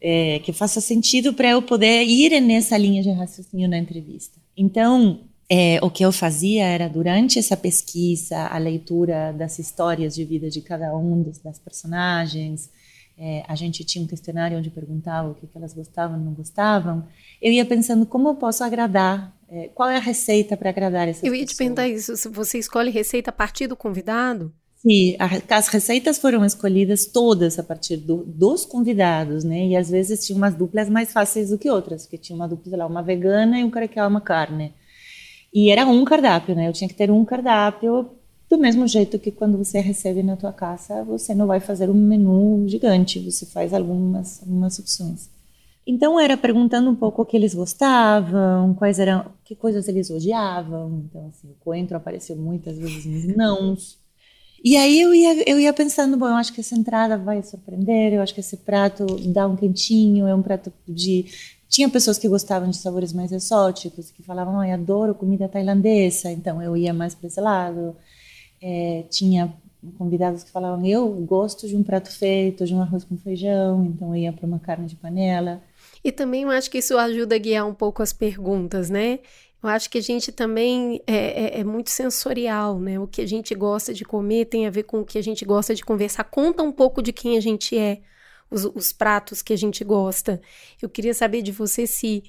É, 0.05 0.39
que 0.39 0.51
faça 0.51 0.81
sentido 0.81 1.33
para 1.33 1.51
eu 1.51 1.61
poder 1.61 2.03
ir 2.03 2.37
nessa 2.41 2.77
linha 2.77 3.01
de 3.01 3.09
raciocínio 3.11 3.69
na 3.69 3.77
entrevista. 3.77 4.37
Então, 4.57 5.21
é, 5.49 5.79
o 5.81 5.89
que 5.89 6.03
eu 6.03 6.11
fazia 6.11 6.65
era, 6.65 6.89
durante 6.89 7.39
essa 7.39 7.55
pesquisa, 7.55 8.47
a 8.47 8.57
leitura 8.57 9.31
das 9.31 9.57
histórias 9.57 10.13
de 10.13 10.25
vida 10.25 10.49
de 10.49 10.59
cada 10.59 10.93
um 10.97 11.23
das 11.41 11.57
personagens, 11.57 12.69
é, 13.17 13.43
a 13.47 13.55
gente 13.55 13.83
tinha 13.83 14.03
um 14.03 14.07
questionário 14.07 14.57
onde 14.57 14.69
perguntava 14.69 15.29
o 15.29 15.35
que, 15.35 15.47
que 15.47 15.57
elas 15.57 15.73
gostavam 15.73 16.19
e 16.19 16.23
não 16.23 16.33
gostavam, 16.33 17.07
eu 17.41 17.51
ia 17.51 17.65
pensando 17.65 18.05
como 18.05 18.29
eu 18.29 18.35
posso 18.35 18.63
agradar, 18.63 19.35
é, 19.49 19.69
qual 19.73 19.89
é 19.89 19.97
a 19.97 20.01
receita 20.01 20.57
para 20.57 20.69
agradar 20.69 21.07
essas 21.07 21.21
pessoas. 21.21 21.33
Eu 21.33 21.39
ia 21.39 21.45
te 21.45 21.55
perguntar 21.55 21.87
isso, 21.87 22.17
se 22.17 22.27
você 22.29 22.57
escolhe 22.57 22.89
receita 22.89 23.29
a 23.29 23.33
partir 23.33 23.67
do 23.67 23.75
convidado? 23.75 24.53
Sim, 24.77 25.15
as 25.49 25.69
receitas 25.69 26.17
foram 26.17 26.43
escolhidas 26.43 27.05
todas 27.05 27.57
a 27.57 27.63
partir 27.63 27.95
do, 27.95 28.17
dos 28.25 28.65
convidados, 28.65 29.45
né? 29.45 29.67
E 29.67 29.77
às 29.77 29.89
vezes 29.89 30.25
tinha 30.25 30.35
umas 30.35 30.55
duplas 30.55 30.89
mais 30.89 31.13
fáceis 31.13 31.51
do 31.51 31.57
que 31.57 31.69
outras, 31.69 32.03
porque 32.03 32.17
tinha 32.17 32.35
uma 32.35 32.49
dupla, 32.49 32.75
lá, 32.75 32.85
uma 32.85 33.01
vegana 33.01 33.57
e 33.57 33.63
um 33.63 33.69
cara 33.69 33.87
que 33.87 33.97
ama 33.97 34.19
carne. 34.19 34.73
E 35.53 35.71
era 35.71 35.85
um 35.85 36.03
cardápio, 36.03 36.53
né? 36.53 36.67
Eu 36.67 36.73
tinha 36.73 36.89
que 36.89 36.95
ter 36.95 37.09
um 37.09 37.23
cardápio 37.23 38.09
do 38.53 38.59
mesmo 38.59 38.87
jeito 38.87 39.17
que 39.17 39.31
quando 39.31 39.57
você 39.57 39.79
recebe 39.79 40.21
na 40.21 40.37
tua 40.37 40.53
casa, 40.53 41.03
você 41.03 41.33
não 41.33 41.47
vai 41.47 41.59
fazer 41.59 41.89
um 41.89 41.93
menu 41.95 42.63
gigante, 42.67 43.19
você 43.19 43.47
faz 43.47 43.73
algumas, 43.73 44.41
algumas 44.43 44.77
opções. 44.77 45.27
Então 45.87 46.19
era 46.19 46.37
perguntando 46.37 46.87
um 46.87 46.95
pouco 46.95 47.23
o 47.23 47.25
que 47.25 47.35
eles 47.35 47.55
gostavam, 47.55 48.75
quais 48.75 48.99
eram, 48.99 49.25
que 49.43 49.55
coisas 49.55 49.87
eles 49.87 50.11
odiavam. 50.11 51.03
Então 51.09 51.27
assim, 51.29 51.47
o 51.49 51.55
coentro 51.63 51.97
apareceu 51.97 52.35
muitas 52.35 52.77
vezes 52.77 53.05
nos 53.05 53.35
nãos. 53.35 53.97
E 54.63 54.77
aí 54.77 55.01
eu 55.01 55.13
ia, 55.13 55.49
eu 55.49 55.59
ia 55.59 55.73
pensando, 55.73 56.15
bom, 56.15 56.27
eu 56.27 56.35
acho 56.35 56.53
que 56.53 56.61
essa 56.61 56.75
entrada 56.75 57.17
vai 57.17 57.41
surpreender, 57.41 58.13
eu 58.13 58.21
acho 58.21 58.35
que 58.35 58.39
esse 58.39 58.57
prato 58.57 59.05
dá 59.33 59.47
um 59.47 59.55
quentinho, 59.55 60.27
é 60.27 60.35
um 60.35 60.43
prato 60.43 60.71
de 60.87 61.25
tinha 61.67 61.89
pessoas 61.89 62.19
que 62.19 62.29
gostavam 62.29 62.69
de 62.69 62.77
sabores 62.77 63.11
mais 63.11 63.31
exóticos, 63.31 64.11
que 64.11 64.21
falavam, 64.21 64.59
ai, 64.59 64.71
adoro 64.71 65.15
comida 65.15 65.49
tailandesa, 65.49 66.31
então 66.31 66.61
eu 66.61 66.77
ia 66.77 66.93
mais 66.93 67.15
para 67.15 67.27
esse 67.27 67.41
lado 67.41 67.95
é, 68.63 69.03
tinha 69.09 69.53
convidados 69.97 70.43
que 70.43 70.49
falavam 70.49 70.85
eu 70.85 71.09
gosto 71.09 71.67
de 71.67 71.75
um 71.75 71.83
prato 71.83 72.09
feito, 72.09 72.65
de 72.65 72.73
um 72.73 72.81
arroz 72.81 73.03
com 73.03 73.17
feijão, 73.17 73.83
então 73.85 74.15
eu 74.15 74.23
ia 74.23 74.31
para 74.31 74.47
uma 74.47 74.59
carne 74.59 74.87
de 74.87 74.95
panela. 74.95 75.61
E 76.01 76.11
também 76.11 76.43
eu 76.43 76.49
acho 76.49 76.71
que 76.71 76.77
isso 76.77 76.97
ajuda 76.97 77.35
a 77.35 77.37
guiar 77.37 77.67
um 77.67 77.73
pouco 77.73 78.01
as 78.01 78.13
perguntas, 78.13 78.89
né? 78.89 79.19
Eu 79.61 79.69
acho 79.69 79.89
que 79.89 79.97
a 79.97 80.01
gente 80.01 80.31
também 80.31 81.01
é, 81.05 81.57
é, 81.57 81.59
é, 81.59 81.63
muito 81.63 81.89
sensorial, 81.89 82.79
né? 82.79 82.99
O 82.99 83.07
que 83.07 83.21
a 83.21 83.25
gente 83.25 83.53
gosta 83.55 83.93
de 83.93 84.03
comer 84.03 84.45
tem 84.45 84.67
a 84.67 84.69
ver 84.69 84.83
com 84.83 85.01
o 85.01 85.05
que 85.05 85.17
a 85.17 85.21
gente 85.21 85.45
gosta 85.45 85.75
de 85.75 85.83
conversar. 85.83 86.25
Conta 86.25 86.63
um 86.63 86.71
pouco 86.71 87.01
de 87.01 87.13
quem 87.13 87.37
a 87.37 87.41
gente 87.41 87.77
é, 87.77 88.01
os, 88.49 88.65
os 88.65 88.91
pratos 88.91 89.41
que 89.41 89.53
a 89.53 89.57
gente 89.57 89.83
gosta. 89.83 90.41
Eu 90.81 90.89
queria 90.89 91.13
saber 91.13 91.41
de 91.41 91.51
você 91.51 91.87
se 91.87 92.23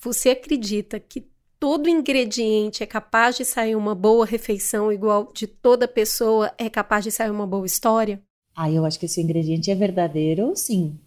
você 0.00 0.30
acredita 0.30 0.98
que 0.98 1.26
todo 1.64 1.88
ingrediente 1.88 2.82
é 2.82 2.86
capaz 2.86 3.38
de 3.38 3.44
sair 3.46 3.74
uma 3.74 3.94
boa 3.94 4.26
refeição, 4.26 4.92
igual 4.92 5.32
de 5.34 5.46
toda 5.46 5.88
pessoa 5.88 6.52
é 6.58 6.68
capaz 6.68 7.04
de 7.04 7.10
sair 7.10 7.30
uma 7.30 7.46
boa 7.46 7.64
história? 7.64 8.20
Ah, 8.54 8.70
eu 8.70 8.84
acho 8.84 9.00
que 9.00 9.08
se 9.08 9.18
o 9.18 9.22
ingrediente 9.22 9.70
é 9.70 9.74
verdadeiro, 9.74 10.52
sim. 10.54 10.98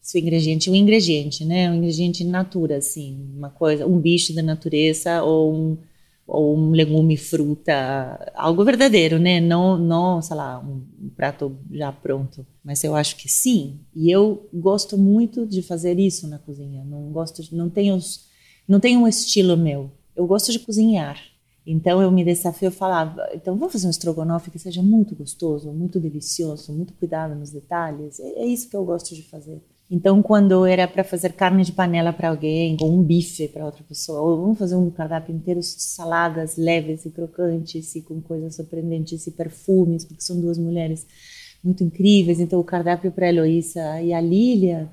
Se 0.00 0.16
o 0.16 0.20
ingrediente, 0.20 0.70
um 0.70 0.74
ingrediente, 0.76 1.44
né? 1.44 1.68
Um 1.68 1.74
ingrediente 1.74 2.22
natura, 2.22 2.76
assim, 2.76 3.28
uma 3.36 3.50
coisa, 3.50 3.88
um 3.88 3.98
bicho 3.98 4.32
da 4.32 4.40
natureza 4.40 5.20
ou 5.24 5.52
um, 5.52 5.78
ou 6.28 6.56
um 6.56 6.70
legume, 6.70 7.16
fruta, 7.16 8.32
algo 8.36 8.64
verdadeiro, 8.64 9.18
né? 9.18 9.40
Não, 9.40 9.76
não, 9.76 10.22
sei 10.22 10.36
lá, 10.36 10.60
um, 10.60 11.10
prato 11.16 11.58
já 11.72 11.90
pronto. 11.90 12.46
Mas 12.62 12.84
eu 12.84 12.94
acho 12.94 13.16
que 13.16 13.28
sim. 13.28 13.80
E 13.92 14.12
eu 14.12 14.48
gosto 14.54 14.96
muito 14.96 15.44
de 15.44 15.60
fazer 15.60 15.98
isso 15.98 16.28
na 16.28 16.38
cozinha. 16.38 16.84
Não 16.84 17.10
gosto, 17.10 17.42
de, 17.42 17.52
não 17.52 17.68
tenho, 17.68 17.98
não 18.68 18.78
tenho 18.78 19.00
um 19.00 19.08
estilo 19.08 19.56
meu 19.56 19.90
eu 20.16 20.26
gosto 20.26 20.52
de 20.52 20.58
cozinhar. 20.58 21.18
Então 21.66 22.02
eu 22.02 22.10
me 22.10 22.24
desafio, 22.24 22.66
eu 22.66 22.72
falava, 22.72 23.26
então 23.32 23.56
vou 23.56 23.70
fazer 23.70 23.86
um 23.86 23.90
estrogonofe 23.90 24.50
que 24.50 24.58
seja 24.58 24.82
muito 24.82 25.14
gostoso, 25.14 25.72
muito 25.72 25.98
delicioso, 25.98 26.72
muito 26.72 26.92
cuidado 26.92 27.34
nos 27.34 27.50
detalhes. 27.50 28.20
É, 28.20 28.40
é 28.40 28.46
isso 28.46 28.68
que 28.68 28.76
eu 28.76 28.84
gosto 28.84 29.14
de 29.14 29.22
fazer. 29.22 29.62
Então 29.90 30.22
quando 30.22 30.66
era 30.66 30.86
para 30.86 31.02
fazer 31.02 31.32
carne 31.32 31.64
de 31.64 31.72
panela 31.72 32.12
para 32.12 32.28
alguém 32.28 32.76
ou 32.80 32.92
um 32.92 33.02
bife 33.02 33.48
para 33.48 33.64
outra 33.64 33.82
pessoa, 33.82 34.20
ou 34.20 34.42
vamos 34.42 34.58
fazer 34.58 34.76
um 34.76 34.90
cardápio 34.90 35.34
inteiro 35.34 35.60
de 35.60 35.66
saladas 35.66 36.56
leves 36.56 37.06
e 37.06 37.10
crocantes 37.10 37.94
e 37.94 38.02
com 38.02 38.20
coisas 38.20 38.56
surpreendentes 38.56 39.26
e 39.26 39.30
perfumes, 39.30 40.04
porque 40.04 40.22
são 40.22 40.38
duas 40.40 40.58
mulheres 40.58 41.06
muito 41.62 41.82
incríveis. 41.82 42.40
Então 42.40 42.60
o 42.60 42.64
cardápio 42.64 43.10
para 43.10 43.24
a 43.24 43.28
Heloísa 43.30 44.02
e 44.02 44.12
a 44.12 44.20
Lília 44.20 44.90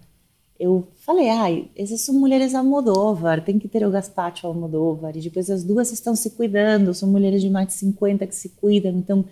eu 0.62 0.88
falei, 0.96 1.28
ai, 1.28 1.70
essas 1.76 2.02
são 2.02 2.14
mulheres 2.14 2.54
Almodóvar, 2.54 3.44
tem 3.44 3.58
que 3.58 3.68
ter 3.68 3.84
o 3.84 3.90
Gaspacho 3.90 4.46
Almodóvar, 4.46 5.18
e 5.18 5.20
depois 5.20 5.50
as 5.50 5.64
duas 5.64 5.92
estão 5.92 6.16
se 6.16 6.30
cuidando, 6.30 6.94
são 6.94 7.10
mulheres 7.10 7.42
de 7.42 7.50
mais 7.50 7.70
de 7.70 7.74
50 7.74 8.28
que 8.28 8.36
se 8.36 8.50
cuidam, 8.50 8.92
então, 8.92 9.26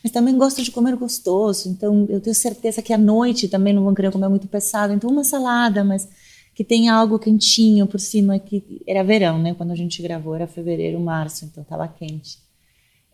mas 0.00 0.12
também 0.12 0.38
gostam 0.38 0.62
de 0.62 0.70
comer 0.70 0.94
gostoso, 0.94 1.68
então 1.68 2.06
eu 2.08 2.20
tenho 2.20 2.36
certeza 2.36 2.80
que 2.80 2.92
à 2.92 2.98
noite 2.98 3.48
também 3.48 3.72
não 3.72 3.82
vão 3.82 3.94
querer 3.94 4.12
comer 4.12 4.28
muito 4.28 4.46
pesado, 4.46 4.92
então 4.92 5.10
uma 5.10 5.24
salada, 5.24 5.82
mas 5.82 6.08
que 6.54 6.62
tenha 6.62 6.94
algo 6.94 7.18
quentinho 7.18 7.88
por 7.88 7.98
cima, 7.98 8.38
que 8.38 8.80
era 8.86 9.02
verão, 9.02 9.40
né, 9.40 9.54
quando 9.54 9.72
a 9.72 9.76
gente 9.76 10.00
gravou, 10.00 10.36
era 10.36 10.46
fevereiro, 10.46 11.00
março, 11.00 11.46
então 11.46 11.64
estava 11.64 11.88
quente. 11.88 12.38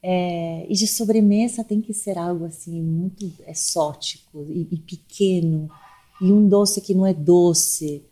É, 0.02 0.66
e 0.68 0.74
de 0.74 0.86
sobremesa 0.86 1.64
tem 1.64 1.80
que 1.80 1.94
ser 1.94 2.18
algo 2.18 2.44
assim 2.44 2.82
muito 2.82 3.32
exótico 3.46 4.44
e, 4.50 4.68
e 4.70 4.76
pequeno, 4.76 5.70
e 6.22 6.32
um 6.32 6.48
doce 6.48 6.80
que 6.80 6.94
não 6.94 7.04
é 7.04 7.12
doce, 7.12 8.04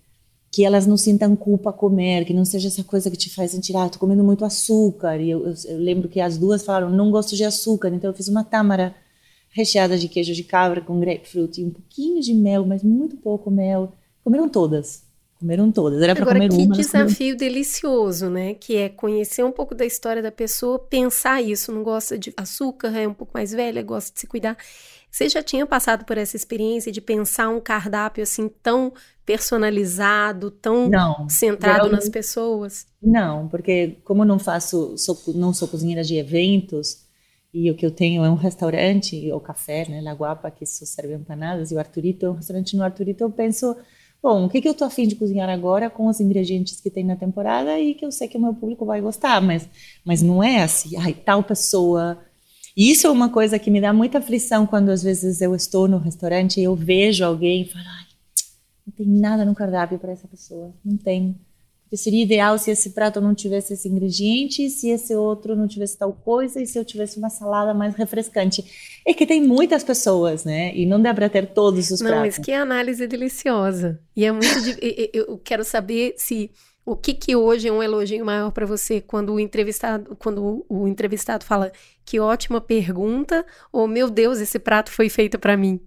que 0.51 0.65
elas 0.65 0.85
não 0.85 0.97
sintam 0.97 1.37
culpa 1.37 1.71
a 1.71 1.73
comer, 1.73 2.25
que 2.25 2.35
não 2.35 2.45
seja 2.45 2.67
essa 2.67 2.83
coisa 2.83 3.09
que 3.09 3.17
te 3.17 3.31
faz 3.31 3.53
sentir, 3.53 3.77
ah, 3.77 3.89
tô 3.89 4.01
comendo 4.01 4.25
muito 4.25 4.45
açúcar. 4.45 5.17
E 5.21 5.31
eu, 5.31 5.47
eu, 5.47 5.55
eu 5.67 5.79
lembro 5.79 6.09
que 6.09 6.21
as 6.21 6.37
duas 6.37 6.65
falaram, 6.65 6.91
não 6.91 7.13
gosto 7.13 7.37
de 7.37 7.45
açúcar, 7.45 7.89
então 7.91 8.11
eu 8.11 8.15
fiz 8.15 8.27
uma 8.27 8.43
tâmara 8.43 8.95
recheada 9.51 9.97
de 9.97 10.09
queijo 10.09 10.35
de 10.35 10.43
cabra 10.43 10.81
com 10.81 10.99
grapefruit 10.99 11.61
e 11.61 11.65
um 11.65 11.71
pouquinho 11.71 12.21
de 12.21 12.35
mel, 12.35 12.67
mas 12.67 12.83
muito 12.83 13.17
pouco 13.17 13.49
mel. 13.49 13.93
Comeram 14.25 14.49
todas. 14.49 15.05
Comeram 15.39 15.71
todas. 15.71 16.03
Era 16.03 16.15
para 16.15 16.27
comer 16.27 16.51
que 16.51 16.57
uma. 16.57 16.75
Que 16.75 16.83
desafio 16.83 17.37
delicioso, 17.37 18.29
né? 18.29 18.55
Que 18.55 18.77
é 18.77 18.89
conhecer 18.89 19.43
um 19.45 19.51
pouco 19.53 19.75
da 19.75 19.87
história 19.87 20.21
da 20.21 20.31
pessoa, 20.31 20.79
pensar 20.79 21.41
isso. 21.41 21.73
Não 21.73 21.83
gosta 21.83 22.19
de 22.19 22.33
açúcar, 22.37 22.89
é 22.89 23.09
um 23.09 23.15
pouco 23.15 23.33
mais 23.35 23.53
velha, 23.53 23.83
gosta 23.83 24.13
de 24.13 24.21
se 24.21 24.27
cuidar 24.27 24.57
Você 25.11 25.29
já 25.29 25.43
tinha 25.43 25.67
passado 25.67 26.05
por 26.05 26.17
essa 26.17 26.37
experiência 26.37 26.93
de 26.93 27.01
pensar 27.01 27.49
um 27.49 27.61
cardápio 27.61 28.23
assim 28.23 28.49
tão 28.63 28.93
personalizado, 29.27 30.51
tão 30.51 30.89
não, 30.89 31.29
centrado 31.29 31.91
nas 31.91 32.09
pessoas? 32.09 32.87
Não, 33.03 33.49
porque 33.49 33.99
como 34.05 34.25
não 34.25 34.39
faço, 34.39 34.97
sou, 34.97 35.19
não 35.35 35.53
sou 35.53 35.67
cozinheira 35.69 36.03
de 36.05 36.17
eventos, 36.17 37.05
e 37.53 37.71
o 37.71 37.75
que 37.75 37.85
eu 37.85 37.91
tenho 37.91 38.25
é 38.25 38.31
um 38.31 38.37
restaurante, 38.37 39.31
ou 39.33 39.41
café, 39.41 39.89
né, 39.89 40.01
La 40.01 40.13
Guapa, 40.13 40.51
que 40.51 40.65
só 40.65 40.85
serve 40.85 41.15
empanadas, 41.15 41.71
e 41.71 41.75
o 41.75 41.79
Arturito 41.79 42.27
é 42.27 42.31
um 42.31 42.35
restaurante 42.35 42.77
no 42.77 42.85
Arturito, 42.85 43.25
eu 43.25 43.31
penso, 43.31 43.77
bom, 44.23 44.45
o 44.45 44.49
que, 44.49 44.61
que 44.61 44.69
eu 44.69 44.75
tô 44.75 44.85
afim 44.85 45.09
de 45.09 45.17
cozinhar 45.17 45.49
agora 45.49 45.91
com 45.91 46.07
os 46.07 46.21
ingredientes 46.21 46.81
que 46.81 46.91
tem 46.91 47.05
na 47.05 47.17
temporada 47.17 47.79
e 47.79 47.95
que 47.95 48.05
eu 48.05 48.13
sei 48.13 48.29
que 48.29 48.39
o 48.39 48.41
meu 48.41 48.55
público 48.55 48.85
vai 48.85 49.01
gostar, 49.01 49.41
mas, 49.41 49.69
mas 50.05 50.23
não 50.23 50.43
é 50.43 50.63
assim, 50.63 50.97
ai, 50.97 51.15
tal 51.15 51.43
pessoa... 51.43 52.19
E 52.77 52.91
isso 52.91 53.07
é 53.07 53.11
uma 53.11 53.29
coisa 53.29 53.59
que 53.59 53.71
me 53.71 53.81
dá 53.81 53.93
muita 53.93 54.19
aflição 54.19 54.67
quando 54.67 54.91
às 54.91 55.03
vezes 55.03 55.41
eu 55.41 55.55
estou 55.55 55.89
no 55.89 55.99
restaurante 55.99 56.61
e 56.61 56.65
eu 56.65 56.75
vejo 56.75 57.25
alguém 57.25 57.63
e 57.63 57.65
falo, 57.67 57.85
ai, 57.87 58.07
não 58.87 58.95
tem 58.95 59.07
nada 59.07 59.45
no 59.45 59.55
cardápio 59.55 59.99
para 59.99 60.13
essa 60.13 60.29
pessoa, 60.29 60.73
não 60.85 60.97
tem 60.97 61.37
porque 61.91 61.97
seria 61.97 62.23
ideal 62.23 62.57
se 62.57 62.71
esse 62.71 62.91
prato 62.91 63.21
não 63.21 63.35
tivesse 63.35 63.73
esse 63.73 63.89
ingrediente, 63.89 64.71
se 64.71 64.91
esse 64.91 65.13
outro 65.13 65.57
não 65.57 65.67
tivesse 65.67 65.99
tal 65.99 66.13
coisa, 66.13 66.63
e 66.63 66.67
se 66.67 66.79
eu 66.79 66.85
tivesse 66.85 67.19
uma 67.19 67.29
salada 67.29 67.75
mais 67.75 67.97
refrescante. 67.97 68.65
É 69.05 69.13
que 69.13 69.27
tem 69.27 69.43
muitas 69.43 69.83
pessoas, 69.83 70.45
né? 70.45 70.73
E 70.73 70.87
não 70.87 71.03
dá 71.03 71.13
para 71.13 71.29
ter 71.29 71.49
todos 71.49 71.91
os 71.91 72.01
não, 72.01 72.11
pratos. 72.11 72.37
Não, 72.37 72.39
mas 72.39 72.39
que 72.39 72.53
análise 72.53 73.09
deliciosa. 73.09 73.99
E 74.15 74.25
é 74.25 74.31
muito. 74.31 74.47
eu 75.13 75.37
quero 75.39 75.65
saber 75.65 76.15
se 76.17 76.53
o 76.91 76.97
que, 76.97 77.15
que 77.15 77.37
hoje 77.37 77.69
é 77.69 77.73
um 77.73 77.83
elogio 77.83 78.25
maior 78.25 78.51
para 78.51 78.67
você 78.67 79.01
quando 79.01 79.33
o 79.33 79.41
entrevistado 79.41 80.17
quando 80.17 80.67
o 80.69 80.89
entrevistado 80.89 81.45
fala 81.45 81.71
que 82.05 82.19
ótima 82.19 82.61
pergunta 82.61 83.47
ou 83.73 83.87
meu 83.87 84.11
Deus 84.11 84.41
esse 84.41 84.59
prato 84.59 84.91
foi 84.91 85.09
feito 85.09 85.39
para 85.39 85.57
mim 85.57 85.81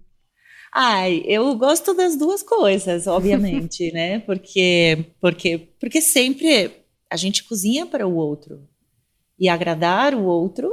Ai, 0.76 1.22
eu 1.24 1.54
gosto 1.54 1.94
das 1.94 2.16
duas 2.16 2.42
coisas, 2.42 3.06
obviamente, 3.06 3.92
né? 3.92 4.18
Porque, 4.18 5.06
porque, 5.20 5.68
porque 5.78 6.00
sempre 6.00 6.84
a 7.08 7.16
gente 7.16 7.44
cozinha 7.44 7.86
para 7.86 8.08
o 8.08 8.16
outro. 8.16 8.60
E 9.38 9.48
agradar 9.48 10.16
o 10.16 10.24
outro 10.24 10.68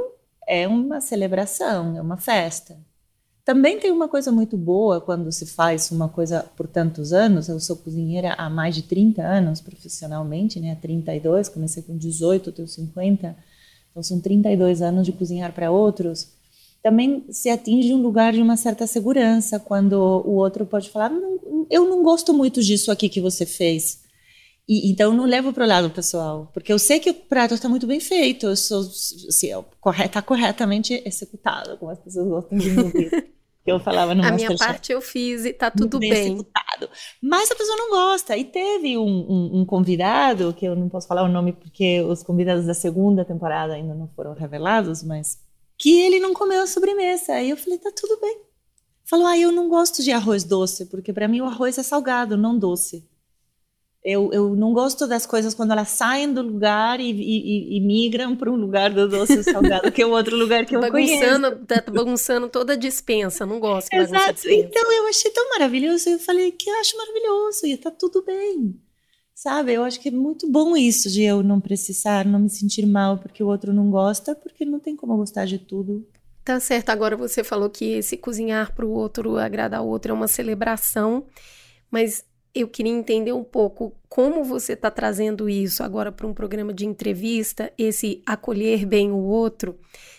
é 0.48 0.66
uma 0.66 1.00
celebração, 1.00 1.96
é 1.96 2.02
uma 2.02 2.16
festa. 2.16 2.76
Também 3.44 3.78
tem 3.80 3.90
uma 3.90 4.08
coisa 4.08 4.30
muito 4.30 4.56
boa 4.56 5.00
quando 5.00 5.32
se 5.32 5.46
faz 5.46 5.90
uma 5.90 6.08
coisa 6.08 6.44
por 6.56 6.68
tantos 6.68 7.12
anos. 7.12 7.48
Eu 7.48 7.58
sou 7.58 7.76
cozinheira 7.76 8.34
há 8.34 8.48
mais 8.48 8.74
de 8.74 8.82
30 8.82 9.22
anos 9.22 9.60
profissionalmente, 9.60 10.60
né? 10.60 10.72
Há 10.72 10.76
32, 10.76 11.48
comecei 11.48 11.82
com 11.82 11.96
18, 11.96 12.52
tenho 12.52 12.68
50. 12.68 13.36
Então 13.90 14.02
são 14.02 14.20
32 14.20 14.80
anos 14.80 15.04
de 15.04 15.12
cozinhar 15.12 15.52
para 15.52 15.70
outros 15.70 16.28
também 16.82 17.24
se 17.30 17.48
atinge 17.48 17.94
um 17.94 18.02
lugar 18.02 18.32
de 18.32 18.42
uma 18.42 18.56
certa 18.56 18.86
segurança 18.86 19.60
quando 19.60 19.92
o 19.92 20.32
outro 20.32 20.66
pode 20.66 20.90
falar 20.90 21.10
não, 21.10 21.66
eu 21.70 21.88
não 21.88 22.02
gosto 22.02 22.34
muito 22.34 22.60
disso 22.60 22.90
aqui 22.90 23.08
que 23.08 23.20
você 23.20 23.46
fez 23.46 24.01
e, 24.68 24.90
então 24.90 25.12
não 25.12 25.24
levo 25.24 25.52
para 25.52 25.64
o 25.64 25.68
lado 25.68 25.90
pessoal 25.90 26.50
porque 26.52 26.72
eu 26.72 26.78
sei 26.78 27.00
que 27.00 27.10
o 27.10 27.14
prato 27.14 27.54
está 27.54 27.68
muito 27.68 27.86
bem 27.86 28.00
feito 28.00 28.54
sou 28.56 28.80
assim, 28.80 29.50
está 30.04 30.22
corretamente 30.22 31.02
executado 31.04 31.76
como 31.78 31.90
as 31.90 31.98
pessoas 31.98 32.28
gostam 32.28 32.58
de 32.58 33.10
que 33.64 33.70
eu 33.70 33.78
falava 33.78 34.14
no 34.14 34.24
A 34.24 34.32
minha 34.32 34.56
parte 34.56 34.92
eu 34.92 35.00
fiz 35.00 35.44
e 35.44 35.52
tá 35.52 35.70
tudo 35.70 35.98
bem, 35.98 36.10
bem. 36.10 36.26
Executado. 36.34 36.90
Mas 37.22 37.50
a 37.50 37.54
pessoa 37.54 37.76
não 37.76 37.90
gosta. 37.90 38.36
E 38.36 38.44
teve 38.44 38.98
um, 38.98 39.04
um, 39.06 39.60
um, 39.60 39.64
convidado, 39.64 40.52
que 40.52 40.66
eu 40.66 40.74
não 40.74 40.88
posso 40.88 41.06
falar 41.06 41.22
o 41.22 41.28
nome 41.28 41.52
porque 41.52 42.00
os 42.02 42.22
convidados 42.22 42.66
da 42.66 42.74
segunda 42.74 43.24
temporada 43.24 43.74
ainda 43.74 43.94
não 43.94 44.08
foram 44.08 44.34
revelados, 44.34 45.02
mas 45.02 45.38
que 45.78 46.00
ele 46.00 46.18
não 46.18 46.34
comeu 46.34 46.62
a 46.62 46.66
sobremesa. 46.66 47.34
Aí 47.34 47.50
eu 47.50 47.56
falei, 47.56 47.78
tá 47.78 47.92
tudo 47.94 48.20
bem. 48.20 48.40
Falou, 49.04 49.26
ah, 49.26 49.38
eu 49.38 49.52
não 49.52 49.68
gosto 49.68 50.02
de 50.02 50.10
arroz 50.10 50.44
doce, 50.44 50.86
porque 50.86 51.12
para 51.12 51.28
mim 51.28 51.40
o 51.40 51.46
arroz 51.46 51.76
é 51.78 51.82
salgado, 51.82 52.36
não 52.36 52.58
doce. 52.58 53.08
Eu, 54.04 54.30
eu 54.32 54.56
não 54.56 54.72
gosto 54.72 55.06
das 55.06 55.24
coisas 55.24 55.54
quando 55.54 55.70
elas 55.70 55.90
saem 55.90 56.32
do 56.32 56.42
lugar 56.42 56.98
e, 56.98 57.10
e, 57.10 57.76
e 57.76 57.80
migram 57.80 58.34
para 58.34 58.50
um 58.50 58.56
lugar 58.56 58.92
do 58.92 59.08
doce 59.08 59.44
salgado, 59.44 59.92
que 59.92 60.02
é 60.02 60.06
o 60.06 60.10
outro 60.10 60.36
lugar 60.36 60.66
que 60.66 60.74
eu 60.74 60.80
bagunçando, 60.80 61.50
conheço. 61.52 61.66
Tá 61.66 61.84
bagunçando 61.88 62.48
toda 62.48 62.72
a 62.72 62.76
dispensa, 62.76 63.46
não 63.46 63.60
gosto 63.60 63.88
de 63.90 63.96
Exato. 63.96 64.48
Então 64.48 64.92
eu 64.92 65.06
achei 65.06 65.30
tão 65.30 65.50
maravilhoso, 65.50 66.08
eu 66.08 66.18
falei 66.18 66.50
que 66.50 66.68
eu 66.68 66.80
acho 66.80 66.96
maravilhoso 66.96 67.66
e 67.66 67.76
tá 67.76 67.92
tudo 67.92 68.24
bem. 68.24 68.74
Sabe, 69.34 69.72
eu 69.72 69.84
acho 69.84 70.00
que 70.00 70.08
é 70.08 70.12
muito 70.12 70.50
bom 70.50 70.76
isso 70.76 71.08
de 71.08 71.22
eu 71.22 71.42
não 71.42 71.60
precisar, 71.60 72.24
não 72.24 72.40
me 72.40 72.50
sentir 72.50 72.86
mal 72.86 73.18
porque 73.18 73.42
o 73.42 73.48
outro 73.48 73.72
não 73.72 73.88
gosta, 73.88 74.34
porque 74.34 74.64
não 74.64 74.80
tem 74.80 74.96
como 74.96 75.16
gostar 75.16 75.46
de 75.46 75.58
tudo. 75.58 76.04
Tá 76.44 76.58
certo, 76.58 76.90
agora 76.90 77.16
você 77.16 77.44
falou 77.44 77.70
que 77.70 77.84
esse 77.84 78.16
cozinhar 78.16 78.74
para 78.74 78.84
o 78.84 78.90
outro, 78.90 79.36
agradar 79.36 79.82
o 79.82 79.86
outro 79.86 80.10
é 80.10 80.14
uma 80.14 80.26
celebração, 80.26 81.24
mas 81.88 82.24
eu 82.54 82.68
queria 82.68 82.92
entender 82.92 83.32
um 83.32 83.44
pouco 83.44 83.94
como 84.08 84.44
você 84.44 84.74
está 84.74 84.90
trazendo 84.90 85.48
isso 85.48 85.82
agora 85.82 86.12
para 86.12 86.26
um 86.26 86.34
programa 86.34 86.72
de 86.72 86.86
entrevista, 86.86 87.72
esse 87.78 88.22
acolher 88.26 88.84
bem 88.84 89.10
o 89.10 89.16
outro, 89.16 89.78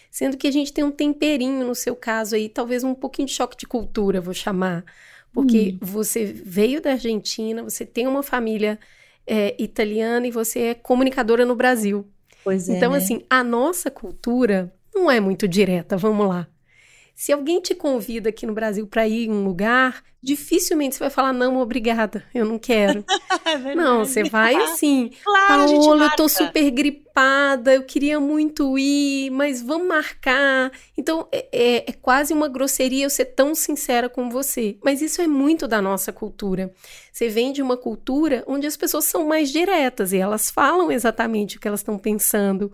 sendo 0.10 0.38
que 0.38 0.48
a 0.48 0.52
gente 0.52 0.74
tem 0.74 0.84
um 0.84 0.91
temperinho 0.91 1.65
no 1.65 1.76
seu 1.76 1.96
caso 1.96 2.36
aí, 2.36 2.50
talvez 2.50 2.84
um 2.84 2.96
pouquinho 2.96 3.28
de 3.28 3.34
choque 3.34 3.58
de 3.58 3.67
cultura, 3.67 4.19
vou 4.19 4.34
chamar, 4.34 4.84
porque 5.32 5.76
hum. 5.76 5.86
você 5.86 6.26
veio 6.26 6.82
da 6.82 6.91
Argentina, 6.91 7.63
você 7.63 7.86
tem 7.86 8.08
uma 8.08 8.24
família 8.24 8.80
é, 9.28 9.56
italiana 9.62 10.28
e 10.28 10.32
você 10.32 10.60
é 10.60 10.74
comunicadora 10.74 11.46
no 11.46 11.56
Brasil. 11.56 12.08
Pois 12.43 12.67
é. 12.67 12.76
Então, 12.76 12.91
né? 12.91 12.98
assim, 12.98 13.24
a 13.30 13.43
nossa 13.43 13.89
cultura 13.89 14.74
não 14.93 15.10
é 15.10 15.19
muito 15.19 15.48
direta, 15.48 15.98
vamos 15.98 16.28
lá. 16.28 16.48
Se 17.15 17.32
alguém 17.32 17.62
te 17.62 17.76
convida 17.76 18.30
aqui 18.30 18.45
no 18.45 18.54
Brasil 18.54 18.88
para 18.88 19.08
ir 19.08 19.28
em 19.28 19.32
um 19.32 19.43
lugar, 19.43 20.04
dificilmente 20.21 20.95
você 20.95 20.99
vai 20.99 21.10
falar, 21.12 21.32
não, 21.32 21.58
obrigada, 21.58 22.26
eu 22.34 22.43
não 22.43 22.58
quero. 22.58 23.06
é 23.45 23.76
não, 23.76 24.04
você 24.04 24.23
vai 24.23 24.56
assim, 24.63 25.12
claro, 25.23 25.67
Paola, 25.67 26.06
eu 26.06 26.15
tô 26.15 26.28
super 26.28 26.71
gripada, 26.71 27.76
eu 27.76 27.84
queria 27.84 28.19
muito 28.19 28.80
ir, 28.80 29.30
mas 29.30 29.62
vamos 29.62 29.88
marcar. 29.88 30.71
Então, 30.97 31.28
é, 31.32 31.47
é, 31.52 31.89
é 31.89 31.93
quase 31.93 32.34
uma 32.34 32.47
grosseria 32.47 33.06
eu 33.06 33.10
ser 33.10 33.26
tão 33.26 33.54
sincera 33.54 34.10
com 34.10 34.30
você. 34.30 34.78
Mas 34.84 35.02
isso 35.02 35.21
é 35.21 35.28
muito 35.28 35.67
da 35.67 35.82
nossa 35.82 36.12
cultura. 36.12 36.73
Você 37.12 37.30
vem 37.30 37.54
de 37.54 37.62
uma 37.62 37.78
cultura 37.78 38.43
onde 38.47 38.65
as 38.65 38.76
pessoas 38.76 39.06
são 39.06 39.28
mais 39.28 39.52
diretas 39.52 40.13
e 40.13 40.17
elas 40.17 40.49
falam 40.49 40.91
exatamente 40.91 41.58
o 41.58 41.60
que 41.60 41.67
elas 41.67 41.82
estão 41.82 41.97
pensando. 41.97 42.71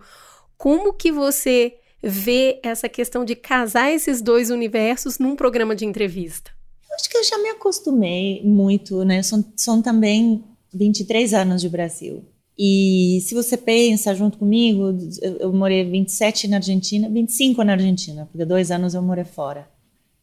Como 0.56 0.94
que 0.94 1.12
você 1.12 1.74
ver 2.02 2.60
essa 2.62 2.88
questão 2.88 3.24
de 3.24 3.34
casar 3.34 3.92
esses 3.92 4.20
dois 4.22 4.50
universos 4.50 5.18
num 5.18 5.36
programa 5.36 5.74
de 5.74 5.84
entrevista? 5.84 6.50
Eu 6.88 6.96
acho 6.96 7.08
que 7.08 7.16
eu 7.16 7.24
já 7.24 7.38
me 7.38 7.50
acostumei 7.50 8.42
muito, 8.44 9.04
né? 9.04 9.22
São, 9.22 9.44
são 9.56 9.80
também 9.80 10.42
23 10.72 11.34
anos 11.34 11.60
de 11.60 11.68
Brasil. 11.68 12.24
E 12.58 13.20
se 13.22 13.34
você 13.34 13.56
pensa 13.56 14.14
junto 14.14 14.38
comigo, 14.38 14.98
eu, 15.22 15.36
eu 15.36 15.52
morei 15.52 15.84
27 15.84 16.48
na 16.48 16.56
Argentina, 16.56 17.08
25 17.08 17.62
na 17.64 17.72
Argentina, 17.72 18.28
porque 18.30 18.44
dois 18.44 18.70
anos 18.70 18.92
eu 18.92 19.00
morei 19.00 19.24
fora. 19.24 19.68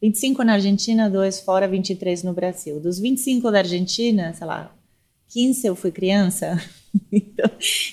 25 0.01 0.43
na 0.43 0.53
Argentina, 0.53 1.09
dois 1.09 1.39
fora, 1.39 1.67
23 1.67 2.23
no 2.23 2.33
Brasil. 2.33 2.79
Dos 2.79 2.99
25 2.99 3.49
da 3.49 3.59
Argentina, 3.59 4.33
sei 4.33 4.45
lá, 4.45 4.71
15 5.29 5.67
eu 5.67 5.75
fui 5.75 5.91
criança. 5.91 6.61
então, 7.11 7.49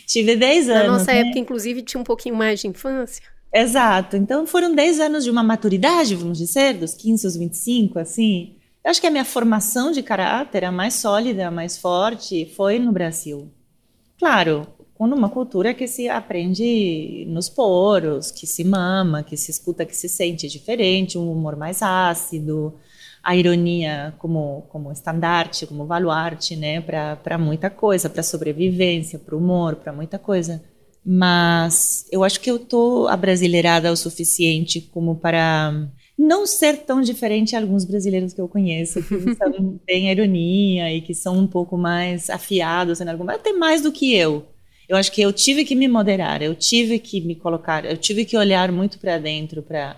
tive 0.06 0.36
10 0.36 0.68
anos. 0.68 0.82
Na 0.82 0.92
nossa 0.98 1.12
né? 1.12 1.20
época, 1.20 1.38
inclusive, 1.38 1.82
tinha 1.82 2.00
um 2.00 2.04
pouquinho 2.04 2.34
mais 2.34 2.60
de 2.60 2.68
infância. 2.68 3.22
Exato. 3.54 4.16
Então 4.16 4.46
foram 4.48 4.74
10 4.74 4.98
anos 4.98 5.22
de 5.22 5.30
uma 5.30 5.42
maturidade, 5.44 6.16
vamos 6.16 6.38
dizer, 6.38 6.74
dos 6.74 6.92
15 6.92 7.24
aos 7.24 7.36
25, 7.36 8.00
assim. 8.00 8.56
Eu 8.84 8.90
acho 8.90 9.00
que 9.00 9.06
a 9.06 9.10
minha 9.10 9.24
formação 9.24 9.92
de 9.92 10.02
caráter, 10.02 10.64
a 10.64 10.72
mais 10.72 10.94
sólida, 10.94 11.46
a 11.46 11.50
mais 11.52 11.78
forte, 11.78 12.52
foi 12.56 12.80
no 12.80 12.90
Brasil. 12.92 13.48
Claro, 14.18 14.66
com 14.94 15.04
uma 15.04 15.28
cultura 15.28 15.72
que 15.72 15.86
se 15.86 16.08
aprende 16.08 17.24
nos 17.28 17.48
poros, 17.48 18.32
que 18.32 18.44
se 18.46 18.64
mama, 18.64 19.22
que 19.22 19.36
se 19.36 19.52
escuta, 19.52 19.86
que 19.86 19.96
se 19.96 20.08
sente 20.08 20.48
diferente, 20.48 21.16
um 21.16 21.30
humor 21.30 21.54
mais 21.56 21.80
ácido, 21.80 22.74
a 23.22 23.36
ironia 23.36 24.14
como 24.18 24.66
como 24.68 24.90
estandarte, 24.90 25.66
como 25.66 25.84
baluarte, 25.86 26.56
né, 26.56 26.80
para 26.80 27.38
muita 27.38 27.70
coisa, 27.70 28.10
para 28.10 28.22
sobrevivência, 28.22 29.18
para 29.18 29.34
o 29.36 29.38
humor, 29.38 29.76
para 29.76 29.92
muita 29.92 30.18
coisa 30.18 30.60
mas 31.04 32.06
eu 32.10 32.24
acho 32.24 32.40
que 32.40 32.50
eu 32.50 32.58
tô 32.58 33.06
abrasileirada 33.08 33.92
o 33.92 33.96
suficiente 33.96 34.80
como 34.80 35.16
para 35.16 35.88
não 36.16 36.46
ser 36.46 36.78
tão 36.78 37.00
diferente 37.02 37.54
a 37.54 37.60
alguns 37.60 37.84
brasileiros 37.84 38.32
que 38.32 38.40
eu 38.40 38.48
conheço, 38.48 39.02
que 39.02 39.18
são, 39.34 39.80
têm 39.86 40.10
ironia 40.10 40.92
e 40.94 41.00
que 41.00 41.14
são 41.14 41.36
um 41.36 41.46
pouco 41.46 41.76
mais 41.76 42.30
afiados 42.30 43.00
em 43.00 43.08
alguma, 43.08 43.34
até 43.34 43.52
mais 43.52 43.82
do 43.82 43.92
que 43.92 44.14
eu. 44.14 44.46
Eu 44.88 44.96
acho 44.96 45.10
que 45.12 45.20
eu 45.20 45.32
tive 45.32 45.64
que 45.64 45.74
me 45.74 45.88
moderar, 45.88 46.42
eu 46.42 46.54
tive 46.54 46.98
que 46.98 47.20
me 47.20 47.34
colocar, 47.34 47.84
eu 47.84 47.96
tive 47.96 48.24
que 48.24 48.36
olhar 48.36 48.70
muito 48.70 48.98
para 48.98 49.18
dentro 49.18 49.62
para 49.62 49.96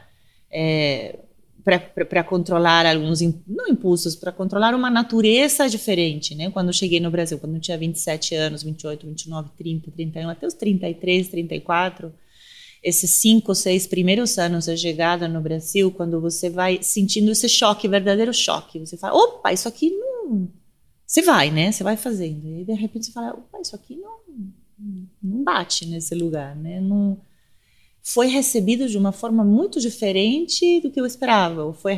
é, 0.50 1.18
para 1.66 2.22
controlar 2.22 2.86
alguns, 2.86 3.20
não 3.44 3.66
impulsos, 3.66 4.14
para 4.14 4.30
controlar 4.30 4.72
uma 4.72 4.88
natureza 4.88 5.68
diferente, 5.68 6.32
né? 6.32 6.48
Quando 6.48 6.68
eu 6.68 6.72
cheguei 6.72 7.00
no 7.00 7.10
Brasil, 7.10 7.40
quando 7.40 7.56
eu 7.56 7.60
tinha 7.60 7.76
27 7.76 8.36
anos, 8.36 8.62
28, 8.62 9.04
29, 9.04 9.50
30, 9.58 9.90
31, 9.90 10.28
até 10.28 10.46
os 10.46 10.54
33, 10.54 11.28
34, 11.28 12.14
esses 12.84 13.10
cinco, 13.14 13.52
seis 13.52 13.84
primeiros 13.84 14.38
anos 14.38 14.66
de 14.66 14.76
chegada 14.76 15.26
no 15.26 15.40
Brasil, 15.40 15.90
quando 15.90 16.20
você 16.20 16.48
vai 16.48 16.80
sentindo 16.82 17.32
esse 17.32 17.48
choque, 17.48 17.88
verdadeiro 17.88 18.32
choque, 18.32 18.78
você 18.78 18.96
fala, 18.96 19.16
opa, 19.16 19.52
isso 19.52 19.66
aqui 19.66 19.90
não. 19.90 20.48
Você 21.04 21.20
vai, 21.20 21.50
né? 21.50 21.72
Você 21.72 21.82
vai 21.82 21.96
fazendo. 21.96 22.46
E 22.46 22.64
de 22.64 22.74
repente 22.74 23.06
você 23.06 23.12
fala, 23.12 23.32
opa, 23.32 23.60
isso 23.60 23.74
aqui 23.74 23.96
não, 23.96 24.20
não 25.20 25.42
bate 25.42 25.84
nesse 25.86 26.14
lugar, 26.14 26.54
né? 26.54 26.80
Não, 26.80 27.20
foi 28.08 28.28
recebido 28.28 28.88
de 28.88 28.96
uma 28.96 29.10
forma 29.10 29.42
muito 29.42 29.80
diferente 29.80 30.80
do 30.80 30.92
que 30.92 31.00
eu 31.00 31.04
esperava, 31.04 31.64
ou 31.64 31.72
foi 31.72 31.92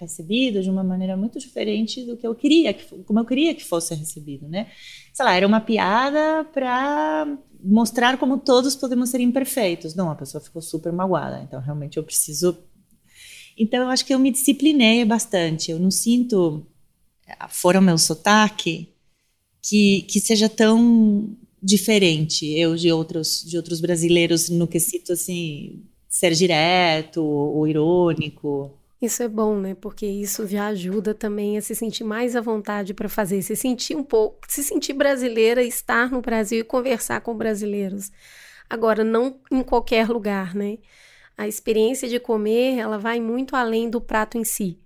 recebido 0.00 0.62
de 0.62 0.70
uma 0.70 0.82
maneira 0.82 1.14
muito 1.14 1.38
diferente 1.38 2.06
do 2.06 2.16
que 2.16 2.26
eu 2.26 2.34
queria, 2.34 2.72
como 3.04 3.18
eu 3.18 3.24
queria 3.26 3.54
que 3.54 3.62
fosse 3.62 3.94
recebido, 3.94 4.48
né? 4.48 4.68
Sei 5.12 5.22
lá, 5.22 5.34
era 5.34 5.46
uma 5.46 5.60
piada 5.60 6.42
para 6.54 7.36
mostrar 7.62 8.16
como 8.16 8.38
todos 8.38 8.74
podemos 8.74 9.10
ser 9.10 9.20
imperfeitos. 9.20 9.94
Não, 9.94 10.10
a 10.10 10.14
pessoa 10.14 10.42
ficou 10.42 10.62
super 10.62 10.90
magoada, 10.90 11.42
então 11.42 11.60
realmente 11.60 11.98
eu 11.98 12.02
preciso. 12.02 12.56
Então 13.54 13.82
eu 13.82 13.90
acho 13.90 14.06
que 14.06 14.14
eu 14.14 14.18
me 14.18 14.30
disciplinei 14.30 15.04
bastante. 15.04 15.70
Eu 15.70 15.78
não 15.78 15.90
sinto, 15.90 16.66
fora 17.50 17.78
o 17.78 17.82
meu 17.82 17.98
sotaque, 17.98 18.88
que, 19.60 20.00
que 20.08 20.18
seja 20.18 20.48
tão 20.48 21.36
diferente 21.62 22.46
eu 22.58 22.74
de 22.74 22.90
outros 22.90 23.42
de 23.42 23.56
outros 23.56 23.80
brasileiros 23.80 24.48
no 24.48 24.66
quesito 24.66 25.12
assim 25.12 25.82
ser 26.08 26.32
direto 26.32 27.22
ou 27.22 27.66
irônico 27.66 28.70
isso 29.02 29.20
é 29.20 29.26
bom, 29.26 29.58
né? 29.58 29.74
Porque 29.74 30.06
isso 30.06 30.46
já 30.46 30.68
ajuda 30.68 31.12
também 31.12 31.58
a 31.58 31.60
se 31.60 31.74
sentir 31.74 32.04
mais 32.04 32.36
à 32.36 32.40
vontade 32.40 32.94
para 32.94 33.08
fazer, 33.08 33.42
se 33.42 33.56
sentir 33.56 33.96
um 33.96 34.04
pouco, 34.04 34.38
se 34.46 34.62
sentir 34.62 34.92
brasileira, 34.92 35.60
estar 35.60 36.08
no 36.08 36.22
Brasil 36.22 36.60
e 36.60 36.64
conversar 36.64 37.20
com 37.20 37.36
brasileiros. 37.36 38.12
Agora, 38.70 39.02
não 39.02 39.40
em 39.50 39.60
qualquer 39.64 40.08
lugar, 40.08 40.54
né? 40.54 40.78
A 41.36 41.48
experiência 41.48 42.08
de 42.08 42.20
comer, 42.20 42.78
ela 42.78 42.96
vai 42.96 43.18
muito 43.20 43.56
além 43.56 43.90
do 43.90 44.00
prato 44.00 44.38
em 44.38 44.44
si. 44.44 44.78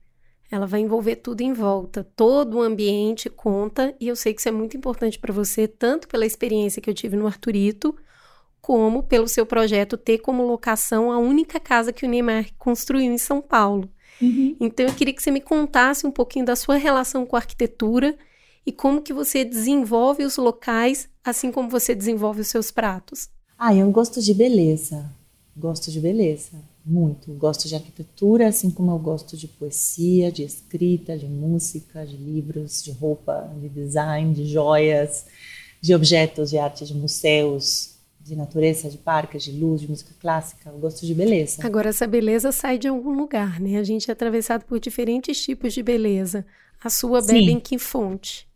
Ela 0.51 0.67
vai 0.67 0.81
envolver 0.81 1.17
tudo 1.17 1.41
em 1.41 1.53
volta, 1.53 2.07
todo 2.15 2.59
o 2.59 2.63
ambiente 2.63 3.29
conta, 3.29 3.95
e 4.01 4.09
eu 4.09 4.15
sei 4.15 4.33
que 4.33 4.41
isso 4.41 4.49
é 4.49 4.53
muito 4.53 4.77
importante 4.77 5.19
para 5.19 5.33
você, 5.33 5.67
tanto 5.67 6.07
pela 6.07 6.25
experiência 6.25 6.81
que 6.81 6.89
eu 6.89 6.95
tive 6.95 7.17
no 7.17 7.27
Arturito, 7.27 7.97
como 8.61 9.03
pelo 9.03 9.29
seu 9.29 9.45
projeto 9.45 9.97
ter 9.97 10.19
como 10.19 10.47
locação 10.47 11.11
a 11.11 11.19
única 11.19 11.59
casa 11.59 11.93
que 11.93 12.05
o 12.05 12.09
Neymar 12.09 12.49
construiu 12.59 13.13
em 13.13 13.19
São 13.19 13.41
Paulo. 13.41 13.89
Uhum. 14.21 14.57
Então 14.61 14.87
eu 14.87 14.95
queria 14.95 15.15
que 15.15 15.23
você 15.23 15.31
me 15.31 15.41
contasse 15.41 16.07
um 16.07 16.11
pouquinho 16.11 16.45
da 16.45 16.57
sua 16.57 16.77
relação 16.77 17.27
com 17.27 17.37
a 17.37 17.39
arquitetura 17.39 18.17
e 18.65 18.73
como 18.73 19.03
que 19.03 19.13
você 19.13 19.45
desenvolve 19.45 20.25
os 20.25 20.37
locais, 20.37 21.09
assim 21.25 21.53
como 21.53 21.69
você 21.69 21.95
desenvolve 21.95 22.41
os 22.41 22.49
seus 22.49 22.71
pratos. 22.71 23.29
Ah, 23.59 23.75
eu 23.75 23.89
gosto 23.91 24.21
de 24.21 24.35
beleza. 24.35 25.09
Gosto 25.57 25.91
de 25.91 26.01
beleza 26.01 26.76
muito. 26.87 27.33
Gosto 27.33 27.67
de 27.69 27.75
arquitetura, 27.75 28.49
assim 28.49 28.71
como 28.71 28.93
eu 28.93 28.99
gosto 28.99 29.37
de 29.37 29.49
poesia, 29.49 30.31
de 30.31 30.45
escrita, 30.45 31.19
de 31.19 31.27
música, 31.27 32.07
de 32.07 32.17
livros, 32.17 32.83
de 32.83 32.93
roupa, 32.93 33.53
de 33.61 33.69
design, 33.69 34.33
de 34.33 34.47
joias, 34.47 35.27
de 35.81 35.95
objetos 35.95 36.51
de 36.51 36.59
arte, 36.59 36.85
de 36.85 36.95
museus, 36.95 37.97
de 38.21 38.37
natureza, 38.37 38.89
de 38.89 38.99
parques, 38.99 39.45
de 39.45 39.53
luz, 39.53 39.81
de 39.81 39.89
música 39.89 40.15
clássica. 40.21 40.71
Eu 40.71 40.79
gosto 40.79 41.05
de 41.05 41.15
beleza. 41.15 41.67
Agora, 41.67 41.91
essa 41.91 42.07
beleza 42.07 42.53
sai 42.53 42.79
de 42.79 42.89
algum 42.89 43.17
lugar, 43.17 43.61
né? 43.61 43.79
A 43.79 43.85
gente 43.85 44.09
é 44.09 44.13
atravessado 44.13 44.65
por 44.65 44.79
diferentes 44.79 45.43
tipos 45.43 45.75
de 45.75 45.83
beleza. 45.83 46.47
A 46.83 46.91
sua 46.91 47.21
bebe 47.21 47.51
em 47.51 47.61
que 47.61 47.79
fonte? 47.79 48.47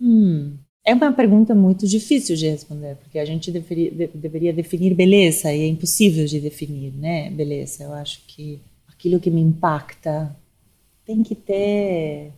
Hum, 0.00 0.56
é 0.84 0.94
uma 0.94 1.12
pergunta 1.12 1.54
muito 1.54 1.86
difícil 1.86 2.36
de 2.36 2.48
responder, 2.48 2.96
porque 2.96 3.18
a 3.18 3.24
gente 3.24 3.50
deveria, 3.50 3.90
de, 3.90 4.06
deveria 4.08 4.52
definir 4.52 4.94
beleza 4.94 5.52
e 5.52 5.62
é 5.62 5.66
impossível 5.66 6.26
de 6.26 6.40
definir, 6.40 6.92
né? 6.92 7.30
Beleza. 7.30 7.84
Eu 7.84 7.92
acho 7.92 8.22
que 8.26 8.60
aquilo 8.88 9.20
que 9.20 9.30
me 9.30 9.40
impacta 9.40 10.34
tem 11.04 11.22
que 11.22 11.34
ter 11.34 12.32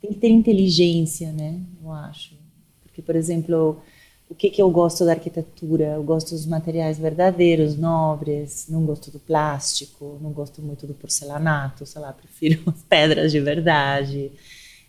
tem 0.00 0.12
que 0.12 0.18
ter 0.18 0.28
inteligência, 0.28 1.32
né? 1.32 1.60
Eu 1.82 1.92
acho. 1.92 2.34
Porque, 2.82 3.02
por 3.02 3.16
exemplo, 3.16 3.80
o 4.28 4.34
que 4.34 4.50
que 4.50 4.62
eu 4.62 4.70
gosto 4.70 5.04
da 5.04 5.12
arquitetura? 5.12 5.94
Eu 5.94 6.02
gosto 6.02 6.30
dos 6.30 6.46
materiais 6.46 6.98
verdadeiros, 6.98 7.76
nobres. 7.76 8.66
Não 8.68 8.84
gosto 8.84 9.10
do 9.10 9.18
plástico. 9.18 10.18
Não 10.20 10.30
gosto 10.30 10.62
muito 10.62 10.86
do 10.86 10.94
porcelanato. 10.94 11.86
Sei 11.86 12.00
lá, 12.00 12.12
prefiro 12.14 12.62
as 12.66 12.82
pedras 12.82 13.32
de 13.32 13.40
verdade. 13.40 14.30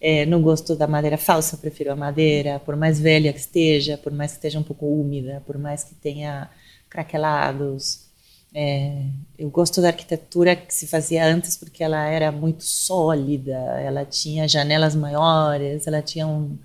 É, 0.01 0.25
não 0.25 0.41
gosto 0.41 0.75
da 0.75 0.87
madeira 0.87 1.17
falsa, 1.17 1.57
prefiro 1.57 1.91
a 1.91 1.95
madeira, 1.95 2.59
por 2.59 2.75
mais 2.75 2.99
velha 2.99 3.33
que 3.33 3.39
esteja, 3.39 3.97
por 3.97 4.13
mais 4.13 4.31
que 4.31 4.37
esteja 4.37 4.59
um 4.59 4.63
pouco 4.63 4.85
úmida, 4.85 5.43
por 5.45 5.57
mais 5.57 5.83
que 5.83 5.93
tenha 5.95 6.49
craquelados. 6.89 8.07
É, 8.53 9.03
eu 9.37 9.49
gosto 9.49 9.81
da 9.81 9.89
arquitetura 9.89 10.55
que 10.55 10.73
se 10.73 10.87
fazia 10.87 11.25
antes 11.25 11.55
porque 11.55 11.83
ela 11.83 12.07
era 12.07 12.31
muito 12.31 12.63
sólida, 12.63 13.53
ela 13.79 14.05
tinha 14.05 14.47
janelas 14.47 14.95
maiores, 14.95 15.85
ela 15.85 16.01
tinha 16.01 16.25
um, 16.25 16.57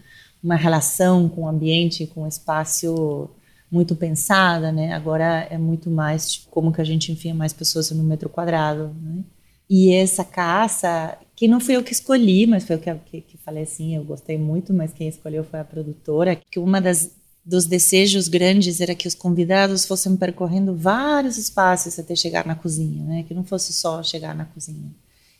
uma 0.42 0.56
relação 0.56 1.28
com 1.28 1.42
o 1.42 1.48
ambiente, 1.48 2.06
com 2.06 2.22
o 2.22 2.28
espaço 2.28 3.30
muito 3.70 3.96
pensada, 3.96 4.70
né? 4.70 4.92
Agora 4.92 5.46
é 5.50 5.58
muito 5.58 5.90
mais 5.90 6.32
tipo, 6.32 6.50
como 6.50 6.72
que 6.72 6.80
a 6.80 6.84
gente 6.84 7.10
enfia 7.10 7.34
mais 7.34 7.52
pessoas 7.52 7.90
no 7.90 8.04
metro 8.04 8.28
quadrado, 8.28 8.94
né? 9.02 9.24
E 9.68 9.92
essa 9.94 10.24
caça, 10.24 11.18
que 11.36 11.48
não 11.48 11.60
fui 11.60 11.76
eu 11.76 11.82
que 11.82 11.92
escolhi, 11.92 12.46
mas 12.46 12.64
foi 12.64 12.76
eu 12.76 12.80
que, 12.80 12.94
que, 12.94 13.20
que, 13.20 13.36
falei 13.38 13.64
assim, 13.64 13.96
eu 13.96 14.04
gostei 14.04 14.38
muito, 14.38 14.72
mas 14.72 14.92
quem 14.92 15.08
escolheu 15.08 15.44
foi 15.44 15.60
a 15.60 15.64
produtora, 15.64 16.36
que 16.36 16.58
uma 16.58 16.80
das 16.80 17.10
dos 17.44 17.66
desejos 17.66 18.26
grandes 18.26 18.80
era 18.80 18.94
que 18.94 19.06
os 19.06 19.14
convidados 19.14 19.84
fossem 19.84 20.16
percorrendo 20.16 20.74
vários 20.74 21.36
espaços 21.36 21.98
até 21.98 22.16
chegar 22.16 22.46
na 22.46 22.54
cozinha, 22.54 23.04
né? 23.04 23.22
Que 23.28 23.34
não 23.34 23.44
fosse 23.44 23.72
só 23.72 24.02
chegar 24.02 24.34
na 24.34 24.46
cozinha. 24.46 24.90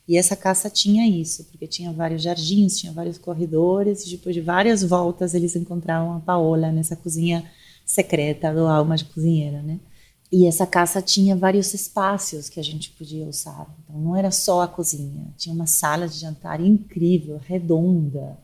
E 0.06 0.18
essa 0.18 0.36
caça 0.36 0.68
tinha 0.68 1.08
isso, 1.08 1.44
porque 1.44 1.66
tinha 1.66 1.90
vários 1.90 2.22
jardins, 2.22 2.78
tinha 2.78 2.92
vários 2.92 3.16
corredores, 3.16 4.04
e 4.04 4.10
depois 4.10 4.34
de 4.34 4.42
várias 4.42 4.82
voltas 4.82 5.34
eles 5.34 5.56
encontraram 5.56 6.12
a 6.12 6.20
Paola 6.20 6.70
nessa 6.70 6.94
cozinha 6.94 7.42
secreta 7.86 8.52
do 8.52 8.66
Alma 8.66 8.96
de 8.96 9.06
Cozinheira, 9.06 9.62
né? 9.62 9.78
E 10.34 10.48
essa 10.48 10.66
casa 10.66 11.00
tinha 11.00 11.36
vários 11.36 11.72
espaços 11.74 12.48
que 12.48 12.58
a 12.58 12.62
gente 12.64 12.90
podia 12.90 13.24
usar. 13.24 13.72
Então 13.84 14.00
não 14.00 14.16
era 14.16 14.32
só 14.32 14.62
a 14.62 14.66
cozinha, 14.66 15.32
tinha 15.36 15.54
uma 15.54 15.68
sala 15.68 16.08
de 16.08 16.18
jantar 16.18 16.60
incrível, 16.60 17.40
redonda. 17.46 18.36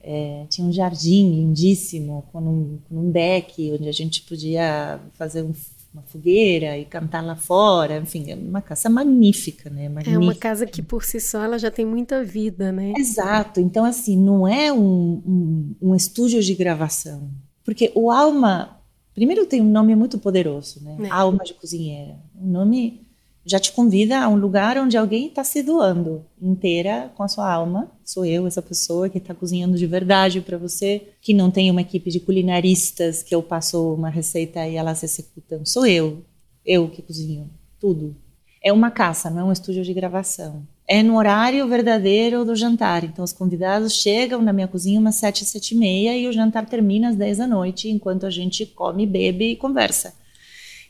É, 0.00 0.44
tinha 0.50 0.66
um 0.66 0.72
jardim 0.72 1.30
lindíssimo 1.30 2.24
com 2.32 2.40
um, 2.40 2.78
com 2.88 2.96
um 2.98 3.10
deck 3.12 3.70
onde 3.72 3.88
a 3.88 3.92
gente 3.92 4.22
podia 4.22 4.98
fazer 5.12 5.44
um, 5.44 5.52
uma 5.94 6.02
fogueira 6.02 6.76
e 6.76 6.84
cantar 6.84 7.24
lá 7.24 7.36
fora. 7.36 7.98
Enfim, 7.98 8.28
é 8.28 8.34
uma 8.34 8.60
casa 8.60 8.90
magnífica, 8.90 9.70
né? 9.70 9.88
Magnífica. 9.88 10.16
É 10.16 10.18
uma 10.18 10.34
casa 10.34 10.66
que 10.66 10.82
por 10.82 11.04
si 11.04 11.20
só 11.20 11.44
ela 11.44 11.56
já 11.56 11.70
tem 11.70 11.86
muita 11.86 12.24
vida, 12.24 12.72
né? 12.72 12.94
Exato. 12.96 13.60
Então 13.60 13.84
assim 13.84 14.16
não 14.16 14.48
é 14.48 14.72
um, 14.72 15.22
um, 15.24 15.74
um 15.80 15.94
estúdio 15.94 16.42
de 16.42 16.52
gravação, 16.52 17.30
porque 17.64 17.92
o 17.94 18.10
Alma 18.10 18.81
Primeiro 19.14 19.46
tem 19.46 19.60
um 19.60 19.70
nome 19.70 19.94
muito 19.94 20.18
poderoso, 20.18 20.82
né? 20.82 20.96
É. 21.02 21.10
Alma 21.10 21.44
de 21.44 21.54
cozinheira. 21.54 22.18
Um 22.34 22.50
nome 22.50 23.06
já 23.44 23.58
te 23.58 23.72
convida 23.72 24.20
a 24.20 24.28
um 24.28 24.36
lugar 24.36 24.78
onde 24.78 24.96
alguém 24.96 25.26
está 25.26 25.42
se 25.42 25.62
doando 25.62 26.24
inteira 26.40 27.10
com 27.16 27.22
a 27.22 27.28
sua 27.28 27.52
alma. 27.52 27.90
Sou 28.04 28.24
eu, 28.24 28.46
essa 28.46 28.62
pessoa 28.62 29.08
que 29.08 29.18
está 29.18 29.34
cozinhando 29.34 29.76
de 29.76 29.86
verdade 29.86 30.40
para 30.40 30.56
você, 30.56 31.08
que 31.20 31.34
não 31.34 31.50
tem 31.50 31.70
uma 31.70 31.80
equipe 31.80 32.10
de 32.10 32.20
culinaristas 32.20 33.22
que 33.22 33.34
eu 33.34 33.42
passo 33.42 33.94
uma 33.94 34.08
receita 34.08 34.66
e 34.66 34.76
elas 34.76 35.02
executam. 35.02 35.66
Sou 35.66 35.84
eu, 35.84 36.24
eu 36.64 36.88
que 36.88 37.02
cozinho 37.02 37.50
tudo. 37.80 38.16
É 38.62 38.72
uma 38.72 38.92
caça, 38.92 39.28
não 39.28 39.40
é 39.40 39.44
um 39.44 39.52
estúdio 39.52 39.82
de 39.82 39.92
gravação 39.92 40.66
é 40.92 41.02
no 41.02 41.16
horário 41.16 41.66
verdadeiro 41.66 42.44
do 42.44 42.54
jantar. 42.54 43.02
Então, 43.02 43.24
os 43.24 43.32
convidados 43.32 43.94
chegam 43.94 44.42
na 44.42 44.52
minha 44.52 44.68
cozinha 44.68 45.00
umas 45.00 45.14
sete, 45.14 45.42
sete 45.42 45.74
e 45.74 45.78
meia 45.78 46.14
e 46.18 46.28
o 46.28 46.32
jantar 46.34 46.66
termina 46.66 47.08
às 47.08 47.16
dez 47.16 47.38
da 47.38 47.46
noite, 47.46 47.88
enquanto 47.88 48.26
a 48.26 48.30
gente 48.30 48.66
come, 48.66 49.06
bebe 49.06 49.52
e 49.52 49.56
conversa. 49.56 50.14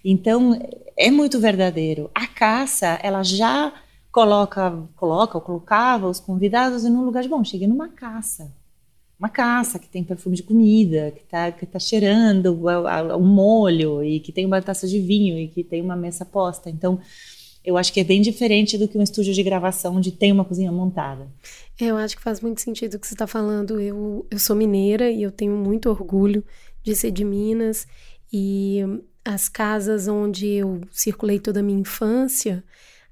Então, 0.05 0.59
é 0.97 1.09
muito 1.09 1.39
verdadeiro. 1.39 2.11
A 2.13 2.27
caça, 2.27 2.99
ela 3.01 3.23
já 3.23 3.73
coloca, 4.11 4.77
coloca 4.97 5.39
ou 5.39 5.41
colocava 5.41 6.09
os 6.09 6.19
convidados 6.19 6.85
em 6.85 6.91
um 6.91 7.05
lugar 7.05 7.23
de, 7.23 7.29
bom, 7.29 7.45
cheguei 7.45 7.69
numa 7.69 7.89
caça. 7.89 8.53
Uma 9.17 9.29
caça 9.29 9.79
que 9.79 9.89
tem 9.89 10.03
perfume 10.03 10.35
de 10.35 10.43
comida, 10.43 11.13
que 11.13 11.23
está 11.23 11.53
que 11.53 11.65
tá 11.65 11.79
cheirando 11.79 12.59
um 13.17 13.25
molho 13.25 14.03
e 14.03 14.19
que 14.19 14.33
tem 14.33 14.45
uma 14.47 14.61
taça 14.61 14.89
de 14.89 14.99
vinho 14.99 15.39
e 15.39 15.47
que 15.47 15.63
tem 15.63 15.81
uma 15.81 15.95
mesa 15.95 16.25
posta. 16.25 16.69
Então, 16.69 16.99
eu 17.65 17.77
acho 17.77 17.93
que 17.93 18.01
é 18.01 18.05
bem 18.05 18.21
diferente 18.21 18.77
do 18.77 18.89
que 18.89 18.99
um 18.99 19.03
estúdio 19.03 19.33
de 19.33 19.43
gravação 19.43 19.97
onde 19.97 20.11
tem 20.11 20.33
uma 20.33 20.45
cozinha 20.45 20.73
montada. 20.73 21.29
Eu 21.79 21.97
acho 21.97 22.17
que 22.17 22.23
faz 22.23 22.41
muito 22.41 22.61
sentido 22.61 22.95
o 22.95 22.99
que 22.99 23.07
você 23.07 23.15
está 23.15 23.27
falando. 23.27 23.81
Eu, 23.81 24.27
eu 24.31 24.39
sou 24.39 24.57
mineira 24.57 25.11
e 25.11 25.23
eu 25.23 25.31
tenho 25.31 25.57
muito 25.57 25.89
orgulho 25.89 26.45
de 26.83 26.95
ser 26.97 27.13
de 27.13 27.25
Minas. 27.25 27.87
E 28.33 28.81
as 29.25 29.49
casas 29.49 30.09
onde 30.09 30.47
eu 30.47 30.81
circulei 30.91 31.39
toda 31.39 31.61
a 31.61 31.63
minha 31.63 31.79
infância, 31.79 32.65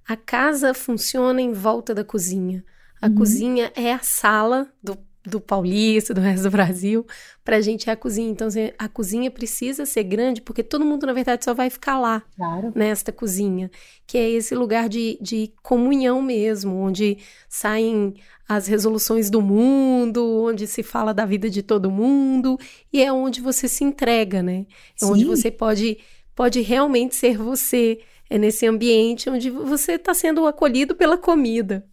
a 0.06 0.16
casa 0.16 0.74
funciona 0.74 1.40
em 1.40 1.52
volta 1.52 1.94
da 1.94 2.02
cozinha. 2.02 2.64
A 3.00 3.06
uhum. 3.06 3.14
cozinha 3.14 3.72
é 3.76 3.92
a 3.92 4.00
sala 4.00 4.68
do 4.82 4.98
do 5.24 5.40
paulista, 5.40 6.14
do 6.14 6.20
resto 6.20 6.44
do 6.44 6.50
Brasil, 6.50 7.06
para 7.44 7.56
a 7.56 7.60
gente 7.60 7.88
é 7.90 7.92
a 7.92 7.96
cozinha. 7.96 8.30
Então, 8.30 8.48
assim, 8.48 8.70
a 8.78 8.88
cozinha 8.88 9.30
precisa 9.30 9.84
ser 9.84 10.04
grande, 10.04 10.40
porque 10.40 10.62
todo 10.62 10.84
mundo, 10.84 11.06
na 11.06 11.12
verdade, 11.12 11.44
só 11.44 11.52
vai 11.52 11.68
ficar 11.70 11.98
lá, 11.98 12.22
Claro. 12.36 12.72
nesta 12.74 13.12
cozinha, 13.12 13.70
que 14.06 14.16
é 14.16 14.28
esse 14.30 14.54
lugar 14.54 14.88
de, 14.88 15.18
de 15.20 15.52
comunhão 15.62 16.22
mesmo, 16.22 16.76
onde 16.76 17.18
saem 17.48 18.14
as 18.48 18.66
resoluções 18.66 19.30
do 19.30 19.40
mundo, 19.40 20.24
onde 20.42 20.66
se 20.66 20.82
fala 20.82 21.12
da 21.14 21.24
vida 21.24 21.48
de 21.48 21.62
todo 21.62 21.90
mundo, 21.90 22.58
e 22.92 23.00
é 23.02 23.12
onde 23.12 23.40
você 23.40 23.68
se 23.68 23.84
entrega, 23.84 24.42
né? 24.42 24.66
É 25.00 25.04
onde 25.04 25.20
Sim. 25.20 25.26
você 25.26 25.50
pode, 25.50 25.98
pode 26.34 26.60
realmente 26.60 27.14
ser 27.14 27.36
você. 27.38 28.00
É 28.32 28.38
nesse 28.38 28.64
ambiente 28.64 29.28
onde 29.28 29.50
você 29.50 29.92
está 29.92 30.14
sendo 30.14 30.46
acolhido 30.46 30.94
pela 30.94 31.18
comida. 31.18 31.84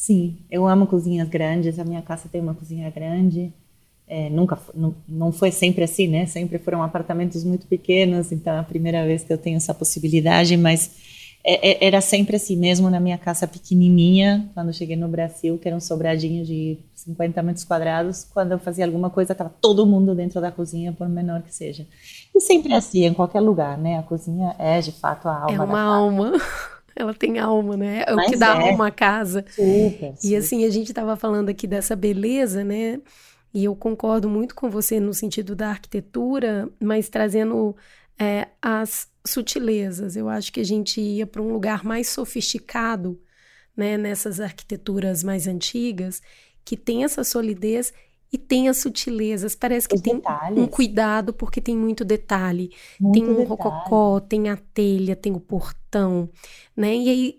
Sim, 0.00 0.38
eu 0.50 0.66
amo 0.66 0.86
cozinhas 0.86 1.28
grandes. 1.28 1.78
A 1.78 1.84
minha 1.84 2.00
casa 2.00 2.26
tem 2.26 2.40
uma 2.40 2.54
cozinha 2.54 2.88
grande. 2.88 3.52
É, 4.08 4.30
nunca, 4.30 4.58
não, 4.74 4.94
não 5.06 5.30
foi 5.30 5.50
sempre 5.52 5.84
assim, 5.84 6.08
né? 6.08 6.24
Sempre 6.24 6.58
foram 6.58 6.82
apartamentos 6.82 7.44
muito 7.44 7.66
pequenos. 7.66 8.32
Então, 8.32 8.54
é 8.54 8.60
a 8.60 8.62
primeira 8.62 9.04
vez 9.04 9.22
que 9.22 9.30
eu 9.30 9.36
tenho 9.36 9.58
essa 9.58 9.74
possibilidade. 9.74 10.56
Mas 10.56 10.90
é- 11.44 11.72
é- 11.72 11.86
era 11.86 12.00
sempre 12.00 12.34
assim, 12.36 12.56
mesmo 12.56 12.88
na 12.88 12.98
minha 12.98 13.18
casa 13.18 13.46
pequenininha, 13.46 14.48
quando 14.54 14.72
cheguei 14.72 14.96
no 14.96 15.06
Brasil, 15.06 15.58
que 15.58 15.68
era 15.68 15.76
um 15.76 15.80
sobradinho 15.80 16.46
de 16.46 16.78
50 16.94 17.42
metros 17.42 17.66
quadrados. 17.66 18.24
Quando 18.24 18.52
eu 18.52 18.58
fazia 18.58 18.86
alguma 18.86 19.10
coisa, 19.10 19.32
estava 19.32 19.52
todo 19.60 19.84
mundo 19.84 20.14
dentro 20.14 20.40
da 20.40 20.50
cozinha, 20.50 20.94
por 20.94 21.10
menor 21.10 21.42
que 21.42 21.54
seja. 21.54 21.86
E 22.34 22.40
sempre 22.40 22.72
assim, 22.72 23.04
em 23.04 23.12
qualquer 23.12 23.40
lugar, 23.40 23.76
né? 23.76 23.98
A 23.98 24.02
cozinha 24.02 24.56
é 24.58 24.80
de 24.80 24.92
fato 24.92 25.28
a 25.28 25.42
alma 25.42 25.52
é 25.52 25.58
da 25.58 25.64
uma 25.64 25.72
casa. 25.74 25.94
alma. 25.94 26.32
Ela 27.00 27.14
tem 27.14 27.38
alma, 27.38 27.76
né? 27.76 28.04
É 28.06 28.14
o 28.14 28.22
que 28.22 28.36
dá 28.36 28.48
é. 28.56 28.70
alma 28.70 28.88
à 28.88 28.90
casa. 28.90 29.44
Super, 29.50 30.14
E 30.22 30.34
super. 30.34 30.36
assim, 30.36 30.64
a 30.64 30.70
gente 30.70 30.88
estava 30.90 31.16
falando 31.16 31.48
aqui 31.48 31.66
dessa 31.66 31.96
beleza, 31.96 32.64
né? 32.64 33.00
E 33.52 33.64
eu 33.64 33.74
concordo 33.74 34.28
muito 34.28 34.54
com 34.54 34.70
você 34.70 35.00
no 35.00 35.12
sentido 35.12 35.56
da 35.56 35.70
arquitetura, 35.70 36.68
mas 36.80 37.08
trazendo 37.08 37.76
é, 38.18 38.48
as 38.62 39.08
sutilezas. 39.26 40.16
Eu 40.16 40.28
acho 40.28 40.52
que 40.52 40.60
a 40.60 40.64
gente 40.64 41.00
ia 41.00 41.26
para 41.26 41.42
um 41.42 41.52
lugar 41.52 41.84
mais 41.84 42.08
sofisticado, 42.08 43.20
né? 43.76 43.96
Nessas 43.98 44.40
arquiteturas 44.40 45.22
mais 45.24 45.46
antigas, 45.48 46.22
que 46.64 46.76
tem 46.76 47.04
essa 47.04 47.24
solidez 47.24 47.92
e 48.32 48.38
tem 48.38 48.68
as 48.68 48.78
sutilezas. 48.78 49.54
Parece 49.56 49.88
que 49.88 49.96
Os 49.96 50.00
tem 50.00 50.16
detalhes. 50.16 50.58
um 50.58 50.66
cuidado, 50.68 51.32
porque 51.34 51.60
tem 51.60 51.76
muito 51.76 52.04
detalhe. 52.04 52.70
Muito 53.00 53.14
tem 53.14 53.24
um 53.24 53.42
detalhe. 53.42 53.48
rococó, 53.48 54.20
tem 54.20 54.48
a 54.48 54.56
telha, 54.56 55.16
tem 55.16 55.32
o 55.34 55.40
portão, 55.40 55.79
né? 56.76 56.94
E 56.96 57.08
aí 57.10 57.38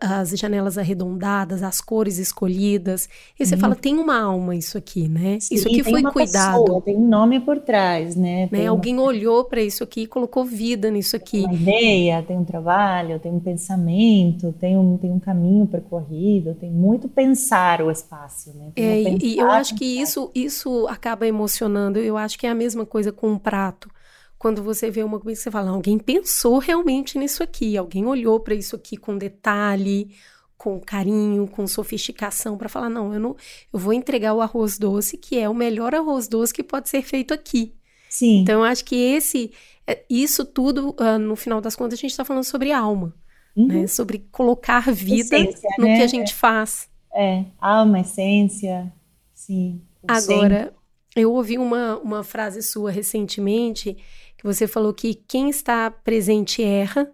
as 0.00 0.30
janelas 0.30 0.78
arredondadas, 0.78 1.62
as 1.62 1.80
cores 1.80 2.18
escolhidas. 2.18 3.08
E 3.38 3.46
você 3.46 3.56
Hum. 3.56 3.56
fala, 3.56 3.76
tem 3.76 3.96
uma 3.98 4.18
alma 4.20 4.54
isso 4.56 4.78
aqui, 4.78 5.08
né? 5.08 5.42
Sim, 5.48 5.56
isso 5.56 5.68
aqui 5.68 5.82
tem 5.82 5.84
foi 5.84 6.02
uma 6.02 6.12
cuidado, 6.12 6.80
pessoa, 6.80 6.80
tem 6.82 6.96
um 6.96 7.08
nome 7.08 7.40
por 7.40 7.60
trás, 7.60 8.14
né? 8.16 8.46
né? 8.50 8.68
Tem 8.68 8.70
uma- 8.70 8.88
Alguém 8.90 8.98
olhou 8.98 9.44
para 9.44 9.62
isso 9.62 9.82
aqui 9.84 10.02
e 10.02 10.06
colocou 10.06 10.44
vida 10.44 10.90
nisso 10.90 11.16
aqui. 11.16 11.48
uma 11.48 11.52
ideia, 11.52 12.22
tem 12.22 12.36
um 12.38 12.44
trabalho, 12.44 13.18
tem 13.20 13.32
um 13.32 13.40
pensamento, 13.40 14.52
tem 14.54 14.76
um, 14.76 14.96
tem 14.98 15.10
um 15.10 15.18
caminho 15.20 15.66
percorrido, 15.66 16.54
tem 16.54 16.70
muito 16.70 17.08
pensar 17.08 17.82
o 17.82 17.90
espaço, 17.90 18.52
né? 18.56 18.72
Tem 18.76 18.86
É, 18.86 18.96
um 18.96 18.96
e, 19.22 19.38
eu 19.38 19.50
pensar, 19.50 19.50
acho 19.50 19.74
que 19.74 19.84
pensar. 19.84 20.00
isso, 20.00 20.30
isso 20.34 20.86
acaba 20.88 21.26
emocionando. 21.26 21.98
Eu 21.98 22.16
acho 22.16 22.38
que 22.38 22.46
é 22.46 22.50
a 22.50 22.54
mesma 22.54 22.86
coisa 22.86 23.12
com 23.12 23.28
um 23.30 23.38
prato. 23.38 23.90
Quando 24.40 24.62
você 24.62 24.90
vê 24.90 25.02
uma 25.02 25.20
comida, 25.20 25.38
você 25.38 25.50
fala, 25.50 25.70
alguém 25.70 25.98
pensou 25.98 26.56
realmente 26.56 27.18
nisso 27.18 27.42
aqui, 27.42 27.76
alguém 27.76 28.06
olhou 28.06 28.40
para 28.40 28.54
isso 28.54 28.74
aqui 28.74 28.96
com 28.96 29.18
detalhe, 29.18 30.14
com 30.56 30.80
carinho, 30.80 31.46
com 31.46 31.66
sofisticação, 31.66 32.56
para 32.56 32.66
falar, 32.66 32.88
não, 32.88 33.12
eu 33.12 33.20
não, 33.20 33.36
eu 33.70 33.78
vou 33.78 33.92
entregar 33.92 34.32
o 34.32 34.40
arroz 34.40 34.78
doce, 34.78 35.18
que 35.18 35.38
é 35.38 35.46
o 35.46 35.52
melhor 35.52 35.94
arroz 35.94 36.26
doce 36.26 36.54
que 36.54 36.62
pode 36.62 36.88
ser 36.88 37.02
feito 37.02 37.34
aqui. 37.34 37.74
Sim, 38.08 38.40
Então, 38.40 38.60
eu 38.60 38.64
acho 38.64 38.82
que 38.82 38.96
esse, 38.96 39.52
é, 39.86 40.02
isso 40.08 40.42
tudo, 40.46 40.96
ah, 40.98 41.18
no 41.18 41.36
final 41.36 41.60
das 41.60 41.76
contas, 41.76 41.98
a 41.98 42.00
gente 42.00 42.12
está 42.12 42.24
falando 42.24 42.44
sobre 42.44 42.72
alma, 42.72 43.14
uhum. 43.54 43.66
né? 43.66 43.86
Sobre 43.86 44.26
colocar 44.32 44.90
vida 44.90 45.36
Essência, 45.36 45.68
no 45.78 45.84
né? 45.84 45.98
que 45.98 46.02
a 46.02 46.06
gente 46.06 46.32
faz. 46.32 46.88
É, 47.14 47.44
alma, 47.60 48.00
essência, 48.00 48.90
sim. 49.34 49.82
Agora, 50.08 50.72
eu 51.14 51.32
ouvi 51.32 51.58
uma, 51.58 51.98
uma 51.98 52.24
frase 52.24 52.62
sua 52.62 52.90
recentemente 52.90 53.98
que 54.40 54.46
você 54.46 54.66
falou 54.66 54.94
que 54.94 55.14
quem 55.14 55.50
está 55.50 55.90
presente 55.90 56.62
erra 56.62 57.12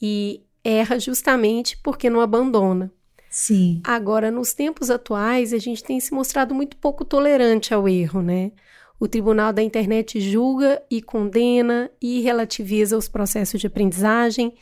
e 0.00 0.42
erra 0.62 1.00
justamente 1.00 1.78
porque 1.78 2.10
não 2.10 2.20
abandona. 2.20 2.92
Sim, 3.30 3.80
Agora, 3.82 4.30
nos 4.30 4.52
tempos 4.52 4.90
atuais, 4.90 5.54
a 5.54 5.58
gente 5.58 5.82
tem 5.82 5.98
se 5.98 6.12
mostrado 6.12 6.54
muito 6.54 6.76
pouco 6.76 7.02
tolerante 7.02 7.72
ao 7.72 7.88
erro, 7.88 8.20
né? 8.20 8.52
O 8.98 9.08
tribunal 9.08 9.54
da 9.54 9.62
internet 9.62 10.20
julga 10.20 10.82
e 10.90 11.00
condena 11.00 11.90
e 11.98 12.20
relativiza 12.20 12.94
os 12.94 13.08
processos 13.08 13.58
de 13.58 13.66
aprendizagem. 13.66 14.52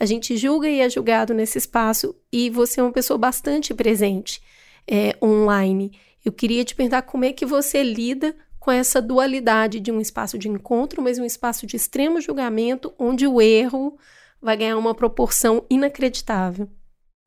A 0.00 0.06
gente 0.06 0.36
julga 0.36 0.68
e 0.68 0.80
é 0.80 0.90
julgado 0.90 1.32
nesse 1.32 1.58
espaço 1.58 2.16
e 2.32 2.50
você 2.50 2.80
é 2.80 2.82
uma 2.82 2.90
pessoa 2.90 3.16
bastante 3.16 3.72
presente 3.72 4.42
é, 4.88 5.16
online. 5.22 5.92
Eu 6.24 6.32
queria 6.32 6.64
te 6.64 6.74
perguntar 6.74 7.02
como 7.02 7.24
é 7.24 7.32
que 7.32 7.46
você 7.46 7.80
lida 7.84 8.34
com 8.64 8.72
essa 8.72 9.02
dualidade 9.02 9.78
de 9.78 9.92
um 9.92 10.00
espaço 10.00 10.38
de 10.38 10.48
encontro, 10.48 11.02
mas 11.02 11.18
um 11.18 11.24
espaço 11.24 11.66
de 11.66 11.76
extremo 11.76 12.18
julgamento, 12.18 12.94
onde 12.98 13.26
o 13.26 13.38
erro 13.38 13.98
vai 14.40 14.56
ganhar 14.56 14.78
uma 14.78 14.94
proporção 14.94 15.66
inacreditável. 15.68 16.66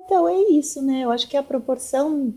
Então 0.01 0.27
é 0.27 0.35
isso, 0.49 0.81
né? 0.81 1.01
Eu 1.01 1.11
acho 1.11 1.29
que 1.29 1.37
a 1.37 1.43
proporção 1.43 2.33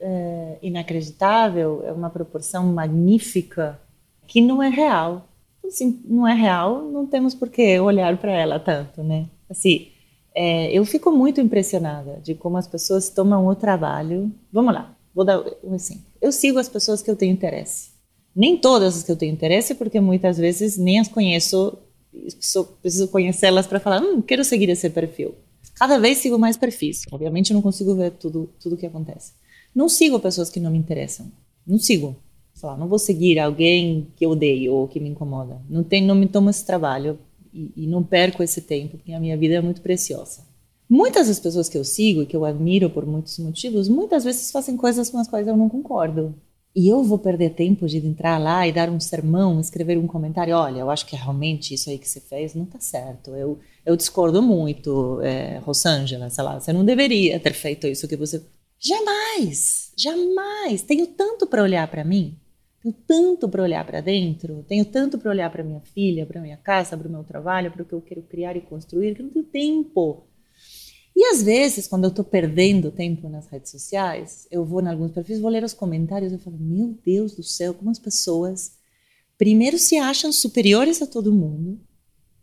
é, 0.00 0.58
inacreditável 0.62 1.82
é 1.84 1.90
uma 1.90 2.08
proporção 2.08 2.72
magnífica 2.72 3.80
que 4.24 4.40
não 4.40 4.62
é 4.62 4.68
real. 4.68 5.28
Assim, 5.66 6.00
não 6.04 6.28
é 6.28 6.34
real, 6.34 6.84
não 6.84 7.08
temos 7.08 7.34
por 7.34 7.48
que 7.48 7.80
olhar 7.80 8.16
para 8.18 8.30
ela 8.30 8.60
tanto, 8.60 9.02
né? 9.02 9.28
Assim, 9.50 9.88
é, 10.32 10.70
eu 10.70 10.84
fico 10.84 11.10
muito 11.10 11.40
impressionada 11.40 12.20
de 12.22 12.36
como 12.36 12.56
as 12.56 12.68
pessoas 12.68 13.08
tomam 13.08 13.48
o 13.48 13.56
trabalho. 13.56 14.30
Vamos 14.52 14.72
lá, 14.72 14.96
vou 15.12 15.24
dar 15.24 15.42
um 15.64 15.74
exemplo. 15.74 16.04
Eu 16.22 16.30
sigo 16.30 16.60
as 16.60 16.68
pessoas 16.68 17.02
que 17.02 17.10
eu 17.10 17.16
tenho 17.16 17.32
interesse. 17.32 17.93
Nem 18.34 18.56
todas 18.56 18.96
as 18.96 19.02
que 19.02 19.12
eu 19.12 19.16
tenho 19.16 19.32
interesse, 19.32 19.74
porque 19.74 20.00
muitas 20.00 20.38
vezes 20.38 20.76
nem 20.76 20.98
as 20.98 21.08
conheço, 21.08 21.78
preciso 22.80 23.08
conhecê-las 23.08 23.66
para 23.66 23.80
falar, 23.80 24.02
hum, 24.02 24.20
quero 24.20 24.44
seguir 24.44 24.68
esse 24.68 24.90
perfil. 24.90 25.34
Cada 25.74 25.98
vez 25.98 26.18
sigo 26.18 26.38
mais 26.38 26.56
perfis. 26.56 27.02
Obviamente 27.10 27.52
não 27.52 27.62
consigo 27.62 27.94
ver 27.94 28.12
tudo 28.12 28.48
tudo 28.60 28.76
que 28.76 28.86
acontece. 28.86 29.32
Não 29.74 29.88
sigo 29.88 30.20
pessoas 30.20 30.50
que 30.50 30.60
não 30.60 30.70
me 30.70 30.78
interessam. 30.78 31.30
Não 31.66 31.78
sigo. 31.78 32.16
Sei 32.52 32.68
lá, 32.68 32.76
não 32.76 32.86
vou 32.86 32.98
seguir 32.98 33.38
alguém 33.40 34.06
que 34.16 34.24
eu 34.24 34.30
odeio 34.30 34.72
ou 34.72 34.86
que 34.86 35.00
me 35.00 35.08
incomoda. 35.08 35.60
Não 35.68 35.82
tem, 35.82 36.04
não 36.04 36.14
me 36.14 36.28
tomo 36.28 36.48
esse 36.48 36.64
trabalho 36.64 37.18
e, 37.52 37.72
e 37.76 37.86
não 37.86 38.02
perco 38.02 38.42
esse 38.42 38.60
tempo, 38.60 38.96
porque 38.96 39.12
a 39.12 39.18
minha 39.18 39.36
vida 39.36 39.54
é 39.54 39.60
muito 39.60 39.80
preciosa. 39.80 40.42
Muitas 40.88 41.26
das 41.26 41.40
pessoas 41.40 41.68
que 41.68 41.76
eu 41.76 41.84
sigo 41.84 42.22
e 42.22 42.26
que 42.26 42.36
eu 42.36 42.44
admiro 42.44 42.88
por 42.90 43.04
muitos 43.04 43.38
motivos, 43.38 43.88
muitas 43.88 44.22
vezes 44.22 44.52
fazem 44.52 44.76
coisas 44.76 45.10
com 45.10 45.18
as 45.18 45.26
quais 45.26 45.48
eu 45.48 45.56
não 45.56 45.68
concordo. 45.68 46.34
E 46.76 46.88
eu 46.88 47.04
vou 47.04 47.18
perder 47.18 47.50
tempo 47.50 47.86
de 47.86 47.98
entrar 47.98 48.36
lá 48.36 48.66
e 48.66 48.72
dar 48.72 48.90
um 48.90 48.98
sermão, 48.98 49.60
escrever 49.60 49.96
um 49.96 50.08
comentário. 50.08 50.56
Olha, 50.56 50.80
eu 50.80 50.90
acho 50.90 51.06
que 51.06 51.14
realmente 51.14 51.72
isso 51.72 51.88
aí 51.88 51.98
que 51.98 52.08
você 52.08 52.20
fez 52.20 52.52
não 52.54 52.64
está 52.64 52.80
certo. 52.80 53.30
Eu, 53.36 53.60
eu 53.86 53.96
discordo 53.96 54.42
muito, 54.42 55.20
é, 55.22 55.58
Rosângela, 55.58 56.28
sei 56.30 56.42
lá, 56.42 56.58
você 56.58 56.72
não 56.72 56.84
deveria 56.84 57.38
ter 57.38 57.52
feito 57.52 57.86
isso 57.86 58.08
que 58.08 58.16
você. 58.16 58.42
Jamais, 58.80 59.92
jamais. 59.96 60.82
Tenho 60.82 61.06
tanto 61.06 61.46
para 61.46 61.62
olhar 61.62 61.86
para 61.88 62.02
mim, 62.02 62.36
tenho 62.82 62.94
tanto 63.06 63.48
para 63.48 63.62
olhar 63.62 63.86
para 63.86 64.00
dentro, 64.00 64.64
tenho 64.68 64.84
tanto 64.84 65.16
para 65.16 65.30
olhar 65.30 65.50
para 65.50 65.62
minha 65.62 65.80
filha, 65.80 66.26
para 66.26 66.40
minha 66.40 66.56
casa, 66.56 66.98
para 66.98 67.06
o 67.06 67.10
meu 67.10 67.22
trabalho, 67.22 67.70
para 67.70 67.82
o 67.82 67.86
que 67.86 67.94
eu 67.94 68.02
quero 68.02 68.22
criar 68.22 68.56
e 68.56 68.60
construir, 68.60 69.14
que 69.14 69.22
não 69.22 69.30
tenho 69.30 69.44
tempo. 69.44 70.26
E 71.16 71.24
às 71.26 71.42
vezes, 71.42 71.86
quando 71.86 72.04
eu 72.04 72.10
estou 72.10 72.24
perdendo 72.24 72.90
tempo 72.90 73.28
nas 73.28 73.46
redes 73.46 73.70
sociais, 73.70 74.48
eu 74.50 74.64
vou 74.64 74.80
em 74.82 74.88
alguns 74.88 75.12
perfis, 75.12 75.40
vou 75.40 75.50
ler 75.50 75.62
os 75.62 75.72
comentários 75.72 76.32
e 76.32 76.38
falo: 76.38 76.58
Meu 76.58 76.98
Deus 77.04 77.34
do 77.34 77.42
céu, 77.42 77.72
como 77.72 77.90
as 77.90 77.98
pessoas, 77.98 78.72
primeiro, 79.38 79.78
se 79.78 79.96
acham 79.96 80.32
superiores 80.32 81.00
a 81.00 81.06
todo 81.06 81.32
mundo, 81.32 81.80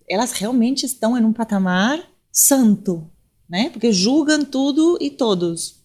elas 0.07 0.31
realmente 0.31 0.85
estão 0.85 1.17
em 1.17 1.25
um 1.25 1.33
patamar 1.33 2.09
santo, 2.31 3.09
né? 3.49 3.69
Porque 3.69 3.91
julgam 3.91 4.45
tudo 4.45 4.97
e 5.01 5.09
todos. 5.09 5.81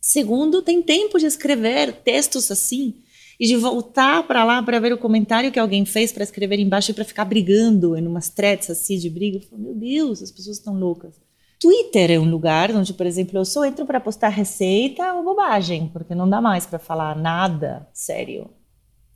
Segundo, 0.00 0.62
tem 0.62 0.82
tempo 0.82 1.18
de 1.18 1.26
escrever 1.26 1.92
textos 2.02 2.50
assim 2.50 2.94
e 3.38 3.46
de 3.46 3.56
voltar 3.56 4.26
para 4.26 4.44
lá 4.44 4.62
para 4.62 4.80
ver 4.80 4.92
o 4.92 4.98
comentário 4.98 5.52
que 5.52 5.58
alguém 5.58 5.84
fez 5.84 6.10
para 6.10 6.24
escrever 6.24 6.58
embaixo 6.58 6.90
e 6.90 6.94
para 6.94 7.04
ficar 7.04 7.24
brigando 7.24 7.96
em 7.96 8.06
umas 8.06 8.28
threads 8.28 8.68
assim 8.68 8.98
de 8.98 9.08
briga. 9.08 9.38
Eu 9.38 9.42
falo, 9.42 9.62
meu 9.62 9.74
Deus, 9.74 10.22
as 10.22 10.30
pessoas 10.30 10.56
estão 10.58 10.74
loucas. 10.78 11.14
Twitter 11.60 12.10
é 12.12 12.18
um 12.18 12.28
lugar 12.30 12.70
onde, 12.74 12.94
por 12.94 13.04
exemplo, 13.06 13.38
eu 13.38 13.44
só 13.44 13.64
entro 13.66 13.84
para 13.84 14.00
postar 14.00 14.28
receita 14.30 15.12
ou 15.14 15.22
bobagem, 15.22 15.88
porque 15.92 16.14
não 16.14 16.28
dá 16.28 16.40
mais 16.40 16.64
para 16.66 16.78
falar 16.78 17.14
nada 17.14 17.86
sério. 17.92 18.50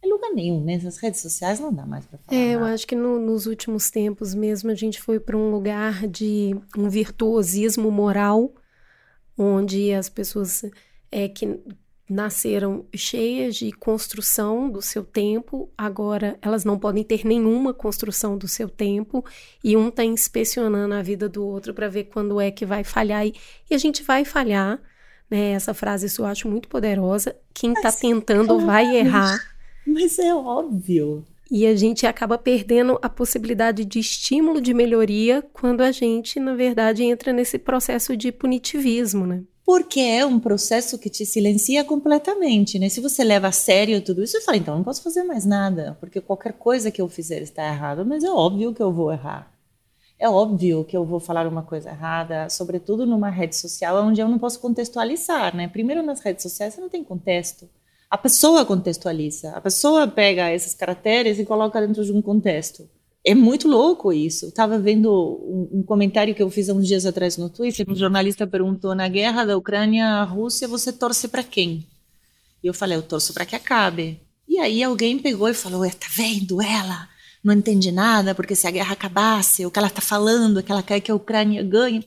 É 0.03 0.07
lugar 0.07 0.31
nenhum, 0.35 0.63
né? 0.63 0.75
Essas 0.75 0.99
redes 0.99 1.21
sociais 1.23 1.59
não 1.59 1.73
dá 1.73 1.87
mais 1.87 2.05
para 2.05 2.19
falar. 2.19 2.39
É, 2.39 2.55
eu 2.55 2.61
nada. 2.61 2.75
acho 2.75 2.87
que 2.87 2.95
no- 2.95 3.19
nos 3.19 3.47
últimos 3.47 3.91
tempos 3.91 4.35
mesmo 4.35 4.71
a 4.71 4.75
gente 4.75 5.01
foi 5.01 5.19
para 5.19 5.37
um 5.39 5.51
lugar 5.51 6.07
de 6.07 6.55
um 6.77 6.91
virtuosismo 6.91 7.91
moral, 7.91 8.53
onde 9.39 9.93
as 9.95 10.11
pessoas 10.11 10.63
é, 11.11 11.27
que 11.29 11.59
nasceram 12.09 12.85
cheias 12.95 13.57
de 13.57 13.73
construção 13.73 14.71
do 14.71 14.83
seu 14.83 15.03
tempo, 15.03 15.71
agora 15.77 16.39
elas 16.43 16.65
não 16.65 16.79
podem 16.79 17.03
ter 17.03 17.25
nenhuma 17.25 17.73
construção 17.73 18.37
do 18.37 18.47
seu 18.47 18.69
tempo, 18.69 19.25
e 19.63 19.77
um 19.77 19.89
está 19.89 20.05
inspecionando 20.05 20.95
a 20.95 21.03
vida 21.03 21.29
do 21.29 21.45
outro 21.45 21.73
para 21.73 21.89
ver 21.89 22.05
quando 22.05 22.41
é 22.41 22.51
que 22.51 22.67
vai 22.67 22.85
falhar, 22.85 23.27
e, 23.27 23.35
e, 23.71 23.75
a 23.75 23.79
gente 23.79 24.03
vai 24.03 24.25
falhar, 24.25 24.81
né? 25.31 25.53
Essa 25.53 25.73
frase 25.73 26.07
isso 26.07 26.23
eu 26.23 26.27
acho 26.27 26.49
muito 26.49 26.69
poderosa. 26.69 27.35
Quem 27.53 27.73
está 27.73 27.91
tentando 27.91 28.59
vai 28.61 28.95
errar. 28.97 29.39
Mas 29.87 30.19
é 30.19 30.35
óbvio. 30.35 31.25
E 31.51 31.67
a 31.67 31.77
gente 31.77 32.07
acaba 32.07 32.37
perdendo 32.37 32.99
a 33.03 33.09
possibilidade 33.09 33.85
de 33.85 33.99
estímulo 33.99 34.61
de 34.61 34.75
melhoria 34.75 35.43
quando 35.53 35.83
a 35.83 35.93
gente, 35.93 36.41
na 36.41 36.55
verdade, 36.55 37.05
entra 37.05 37.33
nesse 37.33 37.59
processo 37.59 38.17
de 38.17 38.33
punitivismo, 38.33 39.27
né? 39.27 39.43
Porque 39.65 40.01
é 40.01 40.27
um 40.27 40.39
processo 40.39 40.99
que 40.99 41.09
te 41.09 41.25
silencia 41.25 41.83
completamente, 41.85 42.79
né? 42.79 42.89
Se 42.89 43.01
você 43.01 43.25
leva 43.25 43.49
a 43.49 43.53
sério 43.53 44.03
tudo 44.03 44.23
isso, 44.23 44.33
você 44.33 44.45
fala, 44.45 44.59
então 44.59 44.77
não 44.77 44.85
posso 44.85 45.03
fazer 45.03 45.23
mais 45.23 45.47
nada, 45.47 45.97
porque 46.01 46.21
qualquer 46.21 46.53
coisa 46.53 46.91
que 46.91 47.01
eu 47.01 47.09
fizer 47.09 47.41
está 47.41 47.67
errado, 47.67 48.05
mas 48.05 48.23
é 48.23 48.31
óbvio 48.31 48.75
que 48.75 48.83
eu 48.83 48.93
vou 48.93 49.11
errar. 49.11 49.51
É 50.19 50.29
óbvio 50.29 50.85
que 50.85 50.97
eu 50.97 51.05
vou 51.05 51.19
falar 51.19 51.47
uma 51.47 51.63
coisa 51.63 51.91
errada, 51.91 52.49
sobretudo 52.49 53.07
numa 53.07 53.31
rede 53.31 53.57
social 53.57 53.97
onde 54.05 54.21
eu 54.21 54.29
não 54.29 54.39
posso 54.39 54.61
contextualizar, 54.61 55.57
né? 55.57 55.67
Primeiro 55.67 56.03
nas 56.03 56.21
redes 56.21 56.43
sociais 56.43 56.75
você 56.75 56.81
não 56.81 56.89
tem 56.89 57.03
contexto. 57.03 57.69
A 58.11 58.19
pessoa 58.19 58.65
contextualiza, 58.65 59.51
a 59.53 59.61
pessoa 59.61 60.07
pega 60.07 60.53
esses 60.53 60.75
caracteres 60.75 61.39
e 61.39 61.45
coloca 61.45 61.81
dentro 61.85 62.05
de 62.05 62.13
um 62.13 62.23
contexto. 62.23 62.89
É 63.27 63.35
muito 63.35 63.67
louco 63.67 64.13
isso. 64.13 64.49
Estava 64.49 64.79
vendo 64.79 65.11
um, 65.11 65.79
um, 65.79 65.83
comentário 65.83 66.35
que 66.35 66.43
eu 66.43 66.51
fiz 66.51 66.69
há 66.69 66.75
uns 66.75 66.87
dias 66.87 67.07
atrás 67.07 67.39
no 67.39 67.49
Twitter. 67.49 67.87
Um 67.89 67.97
jornalista 67.97 68.47
perguntou: 68.47 68.95
na 68.95 69.09
guerra 69.09 69.47
da 69.47 69.57
Ucrânia-Rússia, 69.57 70.69
você 70.69 70.93
torce 70.93 71.29
para 71.29 71.43
quem? 71.43 71.87
E 72.63 72.67
eu 72.67 72.75
falei: 72.75 72.99
eu 72.99 73.03
torço 73.03 73.33
para 73.33 73.47
que 73.47 73.57
acabe. 73.57 74.21
E 74.47 74.59
aí 74.59 74.83
alguém 74.83 75.19
pegou 75.19 75.49
e 75.49 75.55
falou: 75.55 75.89
tá 75.91 76.07
vendo 76.15 76.61
ela? 76.61 77.09
Não 77.43 77.55
entende 77.55 77.91
nada, 77.91 78.35
porque 78.35 78.55
se 78.55 78.67
a 78.67 78.71
guerra 78.71 78.93
acabasse, 78.93 79.65
o 79.65 79.71
que 79.71 79.79
ela 79.79 79.89
está 79.89 80.03
falando 80.03 80.61
é 80.61 80.63
que 80.63 80.73
ela 80.73 80.83
quer 80.83 81.01
que 81.01 81.11
a 81.11 81.15
Ucrânia 81.15 81.63
ganhe. 81.63 82.05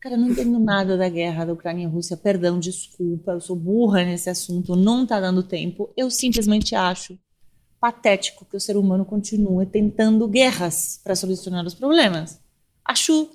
Cara, 0.00 0.14
eu 0.14 0.20
não 0.20 0.30
entendo 0.30 0.58
nada 0.58 0.96
da 0.96 1.08
guerra 1.08 1.44
da 1.44 1.52
Ucrânia 1.52 1.84
e 1.84 1.86
Rússia. 1.86 2.16
Perdão, 2.16 2.58
desculpa, 2.58 3.32
eu 3.32 3.40
sou 3.40 3.54
burra 3.54 4.04
nesse 4.04 4.30
assunto, 4.30 4.74
não 4.74 5.02
está 5.02 5.20
dando 5.20 5.42
tempo. 5.42 5.92
Eu 5.96 6.10
simplesmente 6.10 6.74
acho 6.74 7.18
patético 7.80 8.44
que 8.44 8.56
o 8.56 8.60
ser 8.60 8.76
humano 8.76 9.04
continue 9.04 9.64
tentando 9.64 10.28
guerras 10.28 11.00
para 11.02 11.16
solucionar 11.16 11.64
os 11.64 11.74
problemas. 11.74 12.38
Acho 12.84 13.28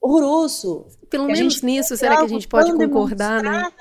horroroso. 0.00 0.86
Pelo 1.08 1.26
menos 1.26 1.62
nisso, 1.62 1.96
será 1.96 2.18
que 2.18 2.24
a 2.24 2.28
gente 2.28 2.48
pode 2.48 2.72
concordar, 2.72 3.42
né? 3.42 3.72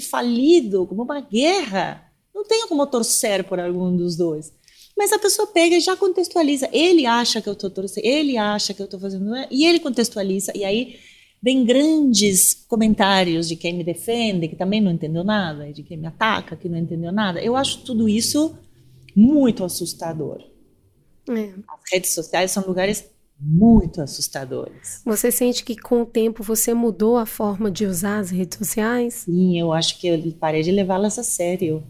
falido, 0.00 0.86
como 0.86 1.02
uma 1.02 1.20
guerra. 1.20 2.04
Não 2.34 2.44
tenho 2.44 2.68
como 2.68 2.86
torcer 2.86 3.42
por 3.44 3.58
algum 3.58 3.96
dos 3.96 4.16
dois. 4.16 4.52
Mas 4.96 5.12
a 5.12 5.18
pessoa 5.18 5.46
pega 5.46 5.76
e 5.76 5.80
já 5.80 5.96
contextualiza. 5.96 6.68
Ele 6.72 7.06
acha 7.06 7.40
que 7.40 7.48
eu 7.48 7.52
estou 7.54 7.70
torcendo, 7.70 8.04
ele 8.04 8.36
acha 8.36 8.74
que 8.74 8.82
eu 8.82 8.84
estou 8.84 9.00
fazendo, 9.00 9.30
né? 9.30 9.46
e 9.50 9.64
ele 9.64 9.80
contextualiza. 9.80 10.52
E 10.56 10.64
aí 10.64 10.96
vem 11.40 11.64
grandes 11.64 12.54
comentários 12.68 13.48
de 13.48 13.56
quem 13.56 13.74
me 13.74 13.84
defende, 13.84 14.48
que 14.48 14.56
também 14.56 14.80
não 14.80 14.90
entendeu 14.90 15.24
nada, 15.24 15.72
de 15.72 15.82
quem 15.82 15.96
me 15.96 16.06
ataca, 16.06 16.56
que 16.56 16.68
não 16.68 16.76
entendeu 16.76 17.12
nada. 17.12 17.40
Eu 17.40 17.56
acho 17.56 17.84
tudo 17.84 18.08
isso 18.08 18.56
muito 19.18 19.64
assustador. 19.64 20.44
É. 21.28 21.50
As 21.68 21.92
redes 21.92 22.14
sociais 22.14 22.52
são 22.52 22.64
lugares 22.64 23.10
muito 23.40 24.00
assustadores. 24.00 25.02
Você 25.04 25.32
sente 25.32 25.64
que 25.64 25.76
com 25.76 26.02
o 26.02 26.06
tempo 26.06 26.42
você 26.42 26.72
mudou 26.72 27.16
a 27.16 27.26
forma 27.26 27.70
de 27.70 27.84
usar 27.84 28.18
as 28.18 28.30
redes 28.30 28.56
sociais? 28.58 29.14
Sim, 29.14 29.58
eu 29.58 29.72
acho 29.72 29.98
que 29.98 30.06
eu 30.06 30.32
parei 30.38 30.62
de 30.62 30.70
levá-las 30.70 31.18
a 31.18 31.24
sério. 31.24 31.84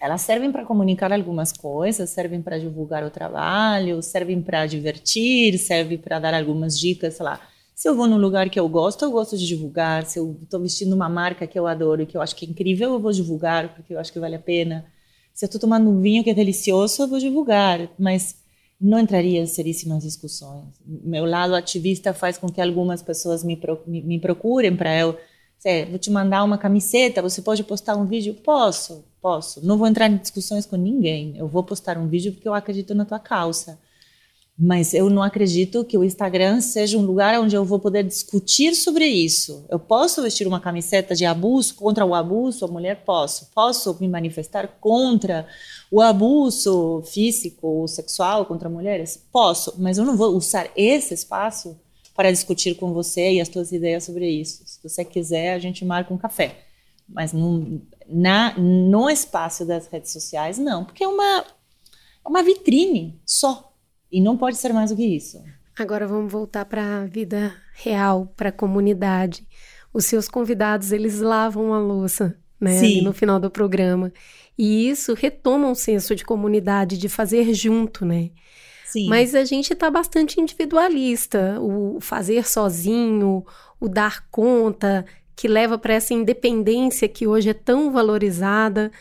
Elas 0.00 0.22
servem 0.22 0.50
para 0.50 0.64
comunicar 0.64 1.12
algumas 1.12 1.52
coisas, 1.52 2.10
servem 2.10 2.40
para 2.40 2.58
divulgar 2.58 3.04
o 3.04 3.10
trabalho, 3.10 4.02
servem 4.02 4.40
para 4.40 4.66
divertir, 4.66 5.58
servem 5.58 5.98
para 5.98 6.18
dar 6.18 6.34
algumas 6.34 6.78
dicas, 6.78 7.14
sei 7.14 7.24
lá. 7.24 7.40
Se 7.74 7.88
eu 7.88 7.94
vou 7.94 8.06
num 8.06 8.18
lugar 8.18 8.48
que 8.48 8.60
eu 8.60 8.68
gosto, 8.68 9.04
eu 9.04 9.10
gosto 9.10 9.36
de 9.36 9.46
divulgar. 9.46 10.04
Se 10.06 10.18
eu 10.18 10.38
estou 10.42 10.60
vestindo 10.60 10.94
uma 10.94 11.08
marca 11.08 11.46
que 11.46 11.58
eu 11.58 11.66
adoro 11.66 12.02
e 12.02 12.06
que 12.06 12.16
eu 12.16 12.22
acho 12.22 12.36
que 12.36 12.46
é 12.46 12.48
incrível, 12.48 12.92
eu 12.92 13.00
vou 13.00 13.12
divulgar, 13.12 13.74
porque 13.74 13.94
eu 13.94 13.98
acho 13.98 14.12
que 14.12 14.20
vale 14.20 14.36
a 14.36 14.38
pena. 14.38 14.93
Se 15.34 15.44
eu 15.44 15.46
estou 15.46 15.60
tomando 15.60 15.90
um 15.90 16.00
vinho 16.00 16.22
que 16.22 16.30
é 16.30 16.34
delicioso, 16.34 17.02
eu 17.02 17.08
vou 17.08 17.18
divulgar, 17.18 17.90
mas 17.98 18.36
não 18.80 19.00
entraria 19.00 19.40
em 19.40 19.46
seríssimas 19.46 20.04
discussões. 20.04 20.66
Meu 20.86 21.24
lado 21.24 21.56
ativista 21.56 22.14
faz 22.14 22.38
com 22.38 22.48
que 22.48 22.60
algumas 22.60 23.02
pessoas 23.02 23.42
me, 23.42 23.60
me 23.86 24.20
procurem 24.20 24.76
para 24.76 24.96
eu, 24.96 25.18
sei, 25.58 25.86
vou 25.86 25.98
te 25.98 26.10
mandar 26.10 26.44
uma 26.44 26.56
camiseta, 26.56 27.20
você 27.20 27.42
pode 27.42 27.64
postar 27.64 27.96
um 27.96 28.06
vídeo? 28.06 28.34
Posso, 28.34 29.04
posso. 29.20 29.66
Não 29.66 29.76
vou 29.76 29.88
entrar 29.88 30.08
em 30.08 30.18
discussões 30.18 30.66
com 30.66 30.76
ninguém. 30.76 31.36
Eu 31.36 31.48
vou 31.48 31.64
postar 31.64 31.98
um 31.98 32.06
vídeo 32.06 32.32
porque 32.32 32.46
eu 32.46 32.54
acredito 32.54 32.94
na 32.94 33.04
tua 33.04 33.18
causa. 33.18 33.78
Mas 34.56 34.94
eu 34.94 35.10
não 35.10 35.20
acredito 35.20 35.84
que 35.84 35.98
o 35.98 36.04
Instagram 36.04 36.60
seja 36.60 36.96
um 36.96 37.02
lugar 37.02 37.40
onde 37.40 37.56
eu 37.56 37.64
vou 37.64 37.80
poder 37.80 38.04
discutir 38.04 38.76
sobre 38.76 39.04
isso. 39.04 39.66
Eu 39.68 39.80
posso 39.80 40.22
vestir 40.22 40.46
uma 40.46 40.60
camiseta 40.60 41.12
de 41.12 41.24
abuso 41.24 41.74
contra 41.74 42.06
o 42.06 42.14
abuso, 42.14 42.64
a 42.64 42.68
mulher 42.68 43.02
posso. 43.04 43.50
Posso 43.52 43.96
me 44.00 44.06
manifestar 44.06 44.68
contra 44.80 45.44
o 45.90 46.00
abuso 46.00 47.02
físico 47.02 47.66
ou 47.66 47.88
sexual 47.88 48.46
contra 48.46 48.68
mulheres? 48.68 49.20
Posso, 49.32 49.74
mas 49.76 49.98
eu 49.98 50.04
não 50.04 50.16
vou 50.16 50.36
usar 50.36 50.70
esse 50.76 51.12
espaço 51.12 51.76
para 52.14 52.30
discutir 52.30 52.76
com 52.76 52.92
você 52.92 53.32
e 53.32 53.40
as 53.40 53.48
suas 53.48 53.72
ideias 53.72 54.04
sobre 54.04 54.30
isso. 54.30 54.62
Se 54.66 54.80
você 54.80 55.04
quiser, 55.04 55.54
a 55.54 55.58
gente 55.58 55.84
marca 55.84 56.14
um 56.14 56.18
café. 56.18 56.64
Mas 57.08 57.32
no, 57.32 57.82
na, 58.06 58.56
no 58.56 59.10
espaço 59.10 59.64
das 59.64 59.88
redes 59.88 60.12
sociais, 60.12 60.58
não, 60.58 60.84
porque 60.84 61.02
é 61.02 61.08
uma, 61.08 61.44
uma 62.24 62.42
vitrine 62.42 63.20
só 63.26 63.73
e 64.14 64.20
não 64.20 64.36
pode 64.36 64.56
ser 64.56 64.72
mais 64.72 64.90
do 64.90 64.96
que 64.96 65.04
isso. 65.04 65.42
Agora 65.76 66.06
vamos 66.06 66.30
voltar 66.30 66.64
para 66.66 67.00
a 67.00 67.04
vida 67.04 67.52
real, 67.74 68.32
para 68.36 68.50
a 68.50 68.52
comunidade. 68.52 69.44
Os 69.92 70.06
seus 70.06 70.28
convidados, 70.28 70.92
eles 70.92 71.20
lavam 71.20 71.74
a 71.74 71.80
louça, 71.80 72.36
né? 72.60 72.80
No 73.02 73.12
final 73.12 73.40
do 73.40 73.50
programa. 73.50 74.12
E 74.56 74.88
isso 74.88 75.14
retoma 75.14 75.66
um 75.66 75.74
senso 75.74 76.14
de 76.14 76.24
comunidade, 76.24 76.96
de 76.96 77.08
fazer 77.08 77.52
junto, 77.52 78.06
né? 78.06 78.30
Sim. 78.84 79.08
Mas 79.08 79.34
a 79.34 79.44
gente 79.44 79.72
está 79.72 79.90
bastante 79.90 80.40
individualista. 80.40 81.58
O 81.60 81.98
fazer 82.00 82.46
sozinho, 82.46 83.44
o 83.80 83.88
dar 83.88 84.24
conta, 84.30 85.04
que 85.34 85.48
leva 85.48 85.76
para 85.76 85.94
essa 85.94 86.14
independência 86.14 87.08
que 87.08 87.26
hoje 87.26 87.48
é 87.48 87.54
tão 87.54 87.90
valorizada. 87.90 88.92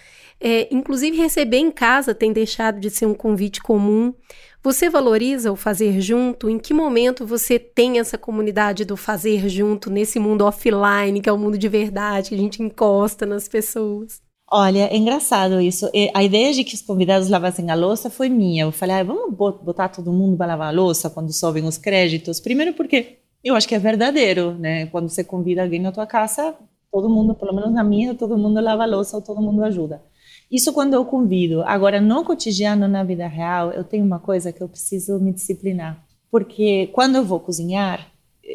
É, 0.46 0.68
inclusive, 0.76 1.16
receber 1.16 1.58
em 1.58 1.72
casa 1.72 2.14
tem 2.14 2.34
deixado 2.34 2.78
de 2.78 2.90
ser 2.90 3.06
um 3.06 3.14
convite 3.14 3.62
comum. 3.62 4.14
Você 4.62 4.90
valoriza 4.90 5.54
o 5.54 5.56
fazer 5.56 6.02
junto? 6.02 6.50
Em 6.50 6.60
que 6.60 6.74
momento 6.74 7.26
você 7.26 7.58
tem 7.58 7.98
essa 7.98 8.18
comunidade 8.18 8.84
do 8.84 8.98
fazer 8.98 9.48
junto 9.48 9.90
nesse 9.90 10.20
mundo 10.20 10.44
offline, 10.44 11.22
que 11.22 11.30
é 11.30 11.32
o 11.32 11.38
mundo 11.38 11.58
de 11.58 11.70
verdade, 11.70 12.30
que 12.30 12.36
a 12.36 12.38
gente 12.38 12.62
encosta 12.62 13.26
nas 13.26 13.48
pessoas? 13.48 14.22
Olha, 14.52 14.88
é 14.90 14.98
engraçado 14.98 15.62
isso. 15.62 15.90
A 16.14 16.22
ideia 16.22 16.54
de 16.54 16.66
que 16.66 16.76
os 16.76 16.82
convidados 16.82 17.30
lavassem 17.30 17.72
a 17.72 17.76
louça 17.76 18.10
foi 18.10 18.28
minha. 18.28 18.66
Eu 18.66 18.72
falei, 18.74 18.98
ah, 18.98 19.04
vamos 19.04 19.34
botar 19.34 19.88
todo 19.88 20.12
mundo 20.12 20.36
para 20.36 20.48
lavar 20.48 20.68
a 20.68 20.76
louça 20.76 21.10
quando 21.10 21.32
sobem 21.32 21.66
os 21.66 21.78
créditos. 21.78 22.42
Primeiro 22.42 22.74
porque 22.74 23.20
eu 23.42 23.56
acho 23.56 23.68
que 23.68 23.76
é 23.76 23.80
verdadeiro, 23.80 24.56
né? 24.56 24.88
Quando 24.88 25.08
você 25.08 25.24
convida 25.24 25.64
alguém 25.64 25.80
na 25.80 25.92
tua 25.94 26.06
casa, 26.06 26.54
todo 26.92 27.10
mundo, 27.10 27.34
pelo 27.34 27.54
menos 27.54 27.74
na 27.74 27.84
minha, 27.84 28.14
todo 28.14 28.38
mundo 28.38 28.62
lava 28.62 28.84
a 28.84 28.86
louça 28.86 29.16
ou 29.16 29.24
todo 29.24 29.42
mundo 29.42 29.64
ajuda. 29.64 30.02
Isso 30.54 30.72
quando 30.72 30.94
eu 30.94 31.04
convido. 31.04 31.64
Agora, 31.64 32.00
no 32.00 32.24
cotidiano, 32.24 32.88
na 32.88 33.04
vida 33.04 33.26
real, 33.26 33.72
eu 33.72 33.84
tenho 33.84 34.06
uma 34.06 34.20
coisa 34.20 34.54
que 34.54 34.62
eu 34.62 34.70
preciso 34.70 35.20
me 35.20 35.34
disciplinar. 35.34 36.06
Porque 36.30 36.92
quando 36.94 37.16
eu 37.16 37.26
vou 37.26 37.40
cozinhar, 37.40 38.08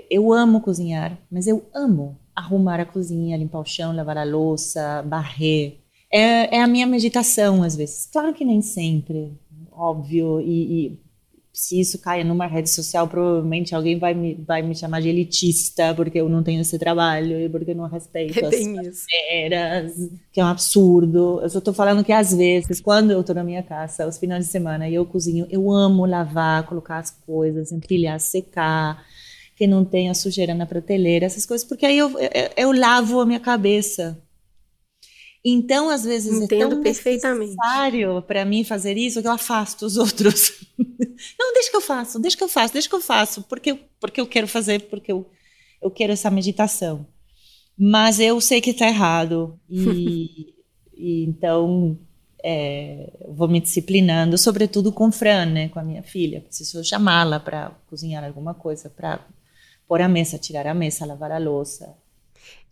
eu 0.09 0.33
amo 0.33 0.61
cozinhar, 0.61 1.19
mas 1.29 1.49
eu 1.49 1.67
amo 1.75 2.17
arrumar 2.37 2.79
a 2.79 2.87
cozinha, 2.87 3.37
limpar 3.37 3.59
o 3.59 3.65
chão, 3.65 3.93
lavar 3.93 4.17
a 4.17 4.23
louça, 4.23 5.03
barrer. 5.03 5.81
É, 6.09 6.59
é 6.59 6.63
a 6.63 6.69
minha 6.69 6.87
meditação, 6.87 7.65
às 7.65 7.75
vezes. 7.75 8.07
Claro 8.07 8.33
que 8.33 8.45
nem 8.45 8.63
sempre, 8.63 9.37
óbvio, 9.73 10.41
e, 10.41 10.87
e 10.87 11.01
se 11.53 11.81
isso 11.81 11.99
caia 11.99 12.25
numa 12.25 12.47
rede 12.47 12.71
social, 12.71 13.09
provavelmente 13.09 13.75
alguém 13.75 13.99
vai 13.99 14.15
me, 14.15 14.35
vai 14.47 14.63
me 14.63 14.75
chamar 14.75 15.01
de 15.01 15.09
elitista 15.09 15.95
porque 15.95 16.21
eu 16.21 16.29
não 16.29 16.43
tenho 16.43 16.61
esse 16.61 16.79
trabalho 16.79 17.41
e 17.41 17.49
porque 17.49 17.73
eu 17.73 17.75
não 17.75 17.89
respeito 17.89 18.39
é 18.39 18.47
as 18.87 19.05
feiras, 19.05 19.93
que 20.33 20.41
é 20.41 20.45
um 20.45 20.49
absurdo. 20.49 21.41
Eu 21.43 21.51
só 21.51 21.59
estou 21.59 21.75
falando 21.75 22.05
que 22.05 22.13
às 22.13 22.33
vezes, 22.35 22.81
quando 22.81 23.11
eu 23.11 23.21
estou 23.21 23.35
na 23.35 23.43
minha 23.43 23.63
casa, 23.63 24.07
os 24.07 24.19
finais 24.19 24.45
de 24.47 24.51
semana, 24.51 24.89
e 24.89 24.95
eu 24.95 25.05
cozinho, 25.05 25.47
eu 25.51 25.71
amo 25.71 26.07
lavar, 26.07 26.65
colocar 26.65 26.99
as 26.99 27.11
coisas, 27.11 27.73
empilhar, 27.73 28.21
secar, 28.21 29.03
que 29.57 29.67
não 29.67 29.85
tenha 29.85 30.15
sujeira 30.15 30.55
na 30.55 30.67
prateleira, 30.67 31.27
essas 31.27 31.45
coisas, 31.45 31.67
porque 31.67 31.85
aí 31.85 31.99
eu, 31.99 32.11
eu, 32.21 32.51
eu 32.57 32.73
lavo 32.73 33.21
a 33.21 33.27
minha 33.27 33.41
cabeça. 33.41 34.17
Então, 35.51 35.89
às 35.89 36.05
vezes, 36.05 36.33
Entendo 36.43 36.65
é 36.65 36.69
tão 36.69 36.83
perfeitamente. 36.83 37.51
necessário 37.57 38.23
para 38.23 38.45
mim 38.45 38.65
fazer 38.65 38.97
isso 38.97 39.21
que 39.23 39.29
eu 39.29 39.33
afasto 39.33 39.87
os 39.87 39.97
outros. 39.99 40.53
Não, 41.39 41.53
deixa 41.55 41.71
que 41.71 41.77
eu 41.77 41.81
faço, 41.81 42.19
deixa 42.19 42.37
que 42.37 42.45
eu 42.45 42.49
faço, 42.49 42.73
deixa 42.73 42.89
que 42.89 42.95
eu 42.95 43.01
faço, 43.01 43.43
porque, 43.43 43.75
porque 44.01 44.21
eu 44.21 44.27
quero 44.27 44.49
fazer, 44.49 44.83
porque 44.89 45.13
eu, 45.13 45.29
eu 45.81 45.91
quero 45.91 46.13
essa 46.13 46.31
meditação. 46.31 47.07
Mas 47.79 48.19
eu 48.19 48.41
sei 48.41 48.61
que 48.61 48.71
está 48.71 48.89
errado. 48.89 49.59
E 49.71 50.55
E 50.99 51.25
então 51.25 51.97
é, 52.43 53.13
vou 53.29 53.47
me 53.49 53.61
disciplinando, 53.61 54.37
sobretudo 54.37 54.93
com 54.93 55.13
Fran, 55.13 55.47
né, 55.47 55.69
com 55.69 55.79
a 55.79 55.85
minha 55.85 56.03
filha. 56.03 56.41
Preciso 56.41 56.85
chamá-la 56.85 57.39
para 57.39 57.71
cozinhar 57.89 58.25
alguma 58.25 58.53
coisa, 58.53 58.91
para 58.91 59.25
pôr 59.87 60.03
a 60.03 60.09
mesa, 60.09 60.39
tirar 60.39 60.67
a 60.67 60.75
mesa, 60.75 61.07
lavar 61.07 61.31
a 61.31 61.39
louça. 61.39 61.95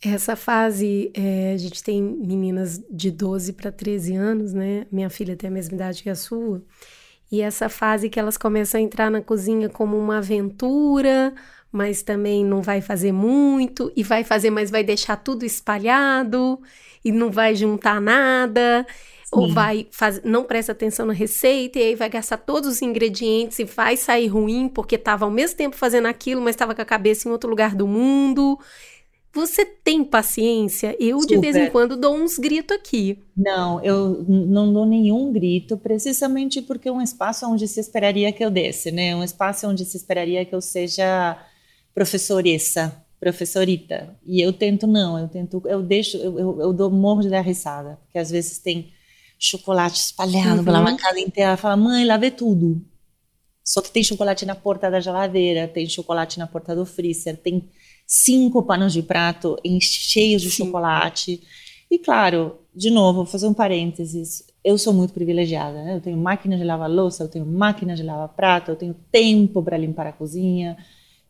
Essa 0.03 0.37
fase, 0.37 1.11
é, 1.15 1.53
a 1.55 1.57
gente 1.57 1.83
tem 1.83 2.03
meninas 2.03 2.83
de 2.91 3.11
12 3.11 3.55
para 3.55 3.73
13 3.73 4.15
anos, 4.15 4.53
né? 4.53 4.87
Minha 4.93 5.09
filha 5.09 5.35
tem 5.35 5.49
a 5.49 5.53
mesma 5.53 5.75
idade 5.75 6.03
que 6.03 6.11
a 6.11 6.15
sua. 6.15 6.63
E 7.31 7.41
essa 7.41 7.69
fase 7.69 8.09
que 8.09 8.21
elas 8.21 8.37
começam 8.37 8.79
a 8.81 8.83
entrar 8.83 9.11
na 9.11 9.21
cozinha 9.21 9.69
como 9.69 9.99
uma 9.99 10.19
aventura, 10.19 11.35
mas 11.73 12.03
também 12.03 12.45
não 12.45 12.63
vai 12.63 12.81
fazer 12.81 13.11
muito, 13.11 13.93
e 13.97 14.03
vai 14.03 14.23
fazer, 14.23 14.51
mas 14.51 14.71
vai 14.71 14.85
deixar 14.85 15.17
tudo 15.17 15.45
espalhado, 15.45 16.61
e 17.05 17.11
não 17.11 17.31
vai 17.31 17.55
juntar 17.57 18.01
nada, 18.01 18.87
Sim. 19.25 19.31
ou 19.33 19.53
vai 19.53 19.89
faz, 19.91 20.23
não 20.23 20.45
presta 20.45 20.73
atenção 20.73 21.07
na 21.07 21.13
receita, 21.13 21.79
e 21.79 21.83
aí 21.83 21.95
vai 21.95 22.09
gastar 22.09 22.37
todos 22.37 22.69
os 22.69 22.83
ingredientes 22.83 23.59
e 23.59 23.65
vai 23.65 23.97
sair 23.97 24.29
ruim, 24.29 24.69
porque 24.69 24.95
estava 24.95 25.25
ao 25.25 25.31
mesmo 25.31 25.57
tempo 25.57 25.75
fazendo 25.75 26.07
aquilo, 26.07 26.41
mas 26.41 26.55
estava 26.55 26.75
com 26.75 26.83
a 26.83 26.85
cabeça 26.85 27.29
em 27.29 27.33
outro 27.33 27.51
lugar 27.51 27.75
do 27.75 27.89
mundo. 27.89 28.59
Você 29.37 29.67
tem 29.67 30.03
paciência? 30.03 30.97
Eu, 30.99 31.21
Super. 31.21 31.35
de 31.35 31.41
vez 31.41 31.57
em 31.57 31.71
quando, 31.71 31.95
dou 31.95 32.17
uns 32.17 32.39
gritos 32.39 32.75
aqui. 32.75 33.23
Não, 33.37 33.83
eu 33.85 34.25
não 34.27 34.73
dou 34.73 34.87
nenhum 34.87 35.31
grito, 35.31 35.77
precisamente 35.77 36.63
porque 36.63 36.89
é 36.89 36.93
um 36.93 37.03
espaço 37.03 37.47
onde 37.47 37.69
se 37.69 37.79
esperaria 37.79 38.33
que 38.33 38.43
eu 38.43 38.51
desse, 38.51 38.91
né? 38.91 39.15
Um 39.15 39.23
espaço 39.23 39.69
onde 39.69 39.85
se 39.85 39.99
esperaria 39.99 40.43
que 40.47 40.55
eu 40.55 40.61
seja 40.63 41.39
professoressa, 41.95 43.05
professorita. 43.21 44.17
E 44.25 44.41
eu 44.41 44.55
tento 44.55 44.87
não, 44.87 45.19
eu 45.19 45.29
tento, 45.29 45.63
eu 45.67 45.83
deixo, 45.83 46.17
eu, 46.17 46.39
eu, 46.39 46.61
eu 46.63 46.73
dou 46.73 46.91
morro 46.91 47.21
de 47.21 47.29
dar 47.29 47.43
risada, 47.43 47.99
porque 48.05 48.19
às 48.19 48.31
vezes 48.31 48.59
tem 48.59 48.91
chocolate 49.39 50.01
espalhado 50.01 50.61
uhum. 50.61 50.65
pela 50.65 50.81
bancada 50.81 51.21
inteira. 51.21 51.59
Fala, 51.59 51.77
mãe, 51.77 52.07
lavei 52.07 52.31
tudo. 52.31 52.83
Só 53.63 53.83
que 53.83 53.91
tem 53.91 54.03
chocolate 54.03 54.47
na 54.47 54.55
porta 54.55 54.91
da 54.91 54.99
geladeira, 54.99 55.69
tem 55.69 55.87
chocolate 55.89 56.39
na 56.39 56.47
porta 56.47 56.75
do 56.75 56.87
freezer, 56.87 57.37
tem 57.37 57.69
cinco 58.07 58.63
panos 58.63 58.93
de 58.93 59.03
prato 59.03 59.57
cheios 59.81 60.43
de 60.43 60.51
Sim. 60.51 60.67
chocolate. 60.67 61.43
E 61.91 61.99
claro, 61.99 62.59
de 62.75 62.91
novo, 62.91 63.19
vou 63.19 63.27
fazer 63.27 63.47
um 63.47 63.55
parênteses. 63.55 64.45
Eu 64.63 64.77
sou 64.77 64.93
muito 64.93 65.13
privilegiada, 65.13 65.83
né? 65.83 65.97
Eu 65.97 66.01
tenho 66.01 66.17
máquina 66.17 66.57
de 66.57 66.65
lavar 66.65 66.91
louça, 66.91 67.25
eu 67.25 67.29
tenho 67.29 67.47
máquina 67.47 67.95
de 67.95 68.03
lavar 68.03 68.29
prato, 68.29 68.71
eu 68.71 68.77
tenho 68.77 68.95
tempo 69.11 69.63
para 69.63 69.79
limpar 69.79 70.07
a 70.07 70.13
cozinha. 70.13 70.77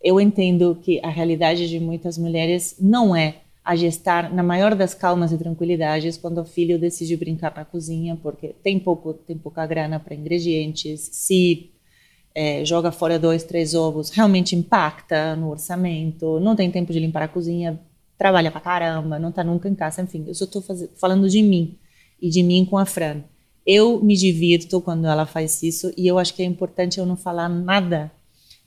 Eu 0.03 0.21
entendo 0.21 0.79
que 0.83 1.01
a 1.03 1.09
realidade 1.09 1.69
de 1.69 1.79
muitas 1.79 2.17
mulheres 2.19 2.77
não 2.81 3.15
é 3.15 3.43
a 3.65 3.75
gestar 3.75 4.33
na 4.33 4.43
maior 4.45 4.75
das 4.75 4.95
calmas 4.95 5.33
e 5.33 5.39
tranquilidades 5.39 6.17
quando 6.17 6.39
o 6.41 6.45
filho 6.45 6.79
decide 6.79 7.17
brincar 7.17 7.53
na 7.55 7.65
cozinha, 7.65 8.17
porque 8.23 8.55
tem 8.63 8.79
pouco, 8.79 9.13
tem 9.13 9.37
pouca 9.37 9.67
grana 9.67 9.99
para 9.99 10.15
ingredientes. 10.15 11.09
Se 11.13 11.71
é, 12.37 12.63
joga 12.67 12.93
fora 12.93 13.19
dois, 13.19 13.43
três 13.45 13.75
ovos, 13.75 14.11
realmente 14.11 14.55
impacta 14.55 15.35
no 15.35 15.49
orçamento, 15.49 16.39
não 16.39 16.55
tem 16.55 16.71
tempo 16.71 16.93
de 16.93 17.01
limpar 17.01 17.23
a 17.23 17.29
cozinha, 17.29 17.81
trabalha 18.19 18.51
pra 18.51 18.61
caramba, 18.61 19.19
não 19.19 19.33
tá 19.33 19.43
nunca 19.43 19.71
em 19.71 19.75
casa, 19.75 20.03
enfim, 20.03 20.23
eu 20.29 20.35
só 20.35 20.45
tô 20.47 20.63
falando 20.97 21.31
de 21.31 21.43
mim 21.43 21.79
e 22.21 22.29
de 22.29 22.43
mim 22.43 22.67
com 22.67 22.77
a 22.77 22.85
Fran. 22.85 23.23
Eu 23.65 24.05
me 24.05 24.15
divirto 24.15 24.83
quando 24.83 25.07
ela 25.07 25.25
faz 25.25 25.63
isso 25.63 25.91
e 25.97 26.07
eu 26.07 26.19
acho 26.19 26.35
que 26.35 26.43
é 26.43 26.45
importante 26.45 27.01
eu 27.01 27.07
não 27.07 27.17
falar 27.17 27.49
nada, 27.49 28.13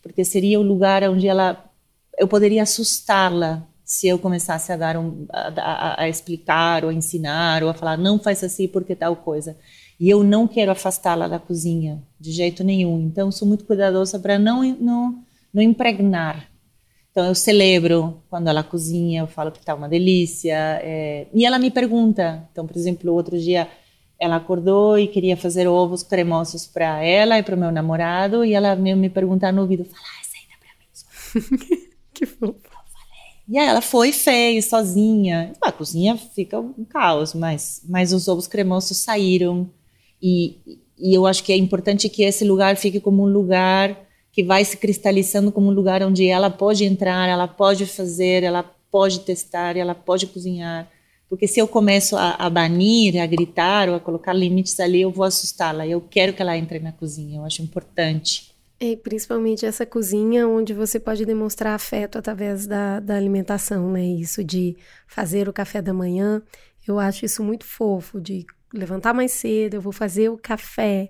porque 0.02 0.26
seria 0.26 0.60
o 0.60 0.64
lugar 0.64 1.04
onde 1.04 1.28
ela 1.28 1.64
eu 2.18 2.28
poderia 2.28 2.64
assustá-la 2.64 3.68
se 3.86 4.08
eu 4.08 4.18
começasse 4.18 4.72
a 4.72 4.78
dar 4.78 4.98
um, 4.98 5.28
a, 5.32 5.48
a, 5.58 6.02
a 6.04 6.10
explicar 6.10 6.84
ou 6.84 6.90
a 6.90 6.94
ensinar 6.94 7.64
ou 7.64 7.70
a 7.70 7.74
falar 7.74 7.98
não 7.98 8.18
faz 8.18 8.44
assim 8.44 8.68
porque 8.68 8.96
tal 8.96 9.16
coisa. 9.16 9.56
E 10.00 10.10
eu 10.10 10.24
não 10.24 10.48
quero 10.48 10.72
afastá-la 10.72 11.28
da 11.28 11.40
cozinha, 11.40 12.02
de 12.20 12.32
jeito 12.32 12.64
nenhum. 12.64 13.02
Então, 13.02 13.32
sou 13.32 13.48
muito 13.48 13.66
cuidadosa 13.66 14.18
para 14.18 14.40
não, 14.40 14.64
não, 14.80 15.24
não 15.54 15.62
impregnar. 15.62 16.50
Então, 17.12 17.26
eu 17.26 17.36
celebro 17.36 18.24
quando 18.30 18.48
ela 18.48 18.64
cozinha, 18.64 19.22
eu 19.22 19.28
falo 19.28 19.52
que 19.52 19.60
está 19.60 19.76
uma 19.76 19.90
delícia. 19.90 20.80
É... 20.82 21.28
E 21.34 21.46
ela 21.46 21.60
me 21.60 21.70
pergunta. 21.70 22.48
Então, 22.52 22.66
por 22.66 22.78
exemplo, 22.78 23.14
outro 23.14 23.38
dia 23.38 23.68
ela 24.18 24.38
acordou 24.38 24.98
e 24.98 25.08
queria 25.08 25.36
fazer 25.36 25.68
ovos 25.68 26.04
cremosos 26.04 26.66
para 26.66 27.04
ela 27.04 27.38
e 27.38 27.44
para 27.44 27.56
o 27.56 27.60
meu 27.60 27.72
namorado. 27.72 28.46
E 28.46 28.54
ela 28.54 28.76
me, 28.76 28.96
me 28.96 29.10
perguntar 29.10 29.52
no 29.52 29.62
ouvido: 29.62 29.84
fala 29.84 30.04
receita 30.20 30.56
para 30.60 31.76
mim. 31.76 31.90
que 32.14 32.26
fofo. 32.26 32.80
E 33.52 33.58
aí 33.58 33.68
ela 33.68 33.82
foi 33.82 34.10
e 34.10 34.14
fez 34.14 34.66
sozinha. 34.66 35.54
A 35.60 35.72
cozinha 35.72 36.16
fica 36.16 36.60
um 36.60 36.86
caos, 36.86 37.34
mas, 37.34 37.82
mas 37.90 38.14
os 38.14 38.28
ovos 38.28 38.46
cremosos 38.46 38.98
saíram. 38.98 39.68
E, 40.22 40.58
e 40.98 41.14
eu 41.14 41.26
acho 41.26 41.44
que 41.44 41.54
é 41.54 41.58
importante 41.58 42.10
que 42.10 42.24
esse 42.24 42.44
lugar 42.44 42.76
fique 42.76 43.00
como 43.00 43.24
um 43.24 43.28
lugar 43.28 43.98
que 44.32 44.44
vai 44.44 44.64
se 44.64 44.78
cristalizando 44.78 45.52
como 45.52 45.68
um 45.68 45.74
lugar 45.74 46.04
onde 46.04 46.28
ela 46.28 46.50
pode 46.50 46.86
entrar, 46.86 47.28
ela 47.28 47.48
pode 47.48 47.86
fazer, 47.86 48.44
ela 48.44 48.64
pode 48.92 49.22
testar, 49.22 49.76
ela 49.76 49.96
pode 49.96 50.28
cozinhar. 50.28 50.90
Porque 51.30 51.48
se 51.48 51.60
eu 51.60 51.68
começo 51.68 52.16
a, 52.16 52.32
a 52.32 52.50
banir, 52.50 53.22
a 53.22 53.26
gritar 53.26 53.88
ou 53.88 53.96
a 53.96 54.00
colocar 54.00 54.34
limites 54.34 54.80
ali, 54.80 55.02
eu 55.02 55.12
vou 55.12 55.26
assustá-la. 55.26 55.86
Eu 55.86 56.02
quero 56.02 56.34
que 56.34 56.42
ela 56.42 56.58
entre 56.58 56.80
na 56.80 56.92
cozinha, 56.92 57.38
eu 57.38 57.46
acho 57.46 57.62
importante. 57.62 58.50
E 58.80 58.96
principalmente 58.96 59.66
essa 59.66 59.86
cozinha 59.86 60.48
onde 60.48 60.74
você 60.74 61.00
pode 61.00 61.26
demonstrar 61.26 61.76
afeto 61.76 62.18
através 62.18 62.66
da, 62.66 63.00
da 63.00 63.16
alimentação, 63.16 63.92
né? 63.92 64.06
Isso 64.06 64.44
de 64.44 64.76
fazer 65.06 65.50
o 65.50 65.54
café 65.54 65.82
da 65.82 65.94
manhã. 65.94 66.42
Eu 66.88 66.98
acho 66.98 67.26
isso 67.26 67.44
muito 67.44 67.66
fofo, 67.66 68.20
de 68.20 68.46
levantar 68.74 69.14
mais 69.14 69.32
cedo, 69.32 69.76
eu 69.76 69.82
vou 69.82 69.94
fazer 69.94 70.30
o 70.30 70.38
café. 70.38 71.10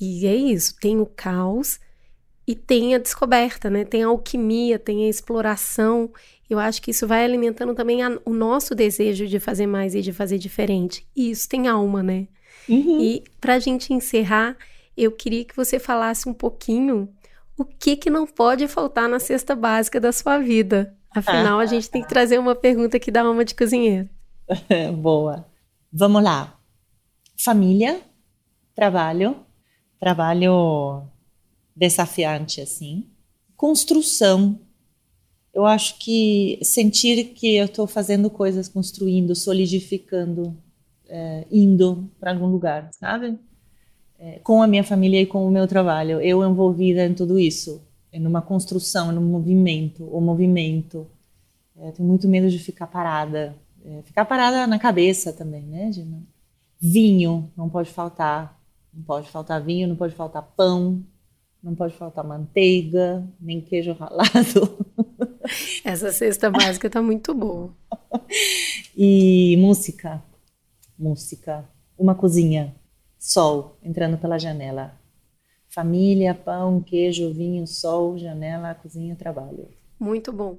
E 0.00 0.26
é 0.26 0.34
isso, 0.34 0.76
tem 0.80 1.00
o 1.00 1.06
caos 1.06 1.80
e 2.46 2.54
tem 2.54 2.94
a 2.94 2.98
descoberta, 2.98 3.68
né? 3.68 3.84
Tem 3.84 4.02
a 4.02 4.06
alquimia, 4.06 4.78
tem 4.78 5.04
a 5.04 5.08
exploração. 5.08 6.10
Eu 6.48 6.58
acho 6.58 6.80
que 6.80 6.90
isso 6.90 7.06
vai 7.06 7.24
alimentando 7.24 7.74
também 7.74 8.02
a, 8.02 8.18
o 8.24 8.32
nosso 8.32 8.74
desejo 8.74 9.26
de 9.26 9.38
fazer 9.38 9.66
mais 9.66 9.94
e 9.94 10.00
de 10.00 10.12
fazer 10.12 10.38
diferente. 10.38 11.06
E 11.14 11.30
isso 11.30 11.48
tem 11.48 11.68
alma, 11.68 12.02
né? 12.02 12.26
Uhum. 12.68 13.00
E 13.00 13.24
para 13.40 13.54
a 13.54 13.58
gente 13.58 13.92
encerrar, 13.92 14.56
eu 14.96 15.12
queria 15.12 15.44
que 15.44 15.56
você 15.56 15.78
falasse 15.78 16.28
um 16.28 16.34
pouquinho 16.34 17.08
o 17.56 17.64
que 17.64 17.96
que 17.96 18.08
não 18.08 18.26
pode 18.26 18.68
faltar 18.68 19.08
na 19.08 19.18
cesta 19.18 19.54
básica 19.54 20.00
da 20.00 20.12
sua 20.12 20.38
vida. 20.38 20.94
Afinal, 21.10 21.58
a 21.58 21.66
gente 21.66 21.90
tem 21.90 22.02
que 22.02 22.08
trazer 22.08 22.38
uma 22.38 22.54
pergunta 22.54 22.96
aqui 22.96 23.10
da 23.10 23.22
alma 23.22 23.44
de 23.44 23.54
cozinheiro. 23.54 24.08
Boa. 24.96 25.44
Vamos 25.92 26.22
lá 26.22 26.57
família, 27.38 28.00
trabalho, 28.74 29.36
trabalho 29.98 31.02
desafiante 31.74 32.60
assim, 32.60 33.06
construção. 33.56 34.58
Eu 35.54 35.64
acho 35.64 35.98
que 35.98 36.58
sentir 36.62 37.32
que 37.34 37.54
eu 37.54 37.66
estou 37.66 37.86
fazendo 37.86 38.28
coisas, 38.28 38.68
construindo, 38.68 39.34
solidificando, 39.34 40.56
é, 41.08 41.46
indo 41.50 42.10
para 42.20 42.32
algum 42.32 42.46
lugar, 42.46 42.90
sabe? 42.92 43.38
É, 44.18 44.40
com 44.40 44.62
a 44.62 44.66
minha 44.66 44.84
família 44.84 45.20
e 45.20 45.26
com 45.26 45.46
o 45.46 45.50
meu 45.50 45.66
trabalho, 45.66 46.20
eu 46.20 46.44
envolvida 46.44 47.06
em 47.06 47.14
tudo 47.14 47.38
isso, 47.38 47.82
em 48.12 48.26
uma 48.26 48.42
construção, 48.42 49.10
um 49.10 49.20
movimento, 49.20 50.04
o 50.04 50.20
movimento. 50.20 51.06
É, 51.76 51.92
tenho 51.92 52.08
muito 52.08 52.28
medo 52.28 52.50
de 52.50 52.58
ficar 52.58 52.88
parada, 52.88 53.56
é, 53.84 54.02
ficar 54.02 54.24
parada 54.24 54.66
na 54.66 54.78
cabeça 54.78 55.32
também, 55.32 55.62
né? 55.62 55.90
Vinho 56.80 57.52
não 57.56 57.68
pode 57.68 57.90
faltar. 57.90 58.58
Não 58.92 59.02
pode 59.02 59.28
faltar 59.28 59.62
vinho, 59.62 59.86
não 59.86 59.96
pode 59.96 60.14
faltar 60.14 60.42
pão, 60.56 61.04
não 61.62 61.74
pode 61.74 61.94
faltar 61.94 62.24
manteiga, 62.24 63.24
nem 63.40 63.60
queijo 63.60 63.92
ralado. 63.92 64.86
Essa 65.84 66.12
cesta 66.12 66.50
básica 66.50 66.90
tá 66.90 67.02
muito 67.02 67.34
boa. 67.34 67.72
E 69.00 69.56
música. 69.58 70.20
Música. 70.98 71.64
Uma 71.96 72.16
cozinha. 72.16 72.74
Sol 73.16 73.78
entrando 73.80 74.18
pela 74.18 74.38
janela. 74.38 74.98
Família, 75.68 76.34
pão, 76.34 76.80
queijo, 76.80 77.32
vinho, 77.32 77.64
sol, 77.64 78.18
janela, 78.18 78.74
cozinha, 78.74 79.14
trabalho. 79.14 79.68
Muito 79.98 80.32
bom. 80.32 80.58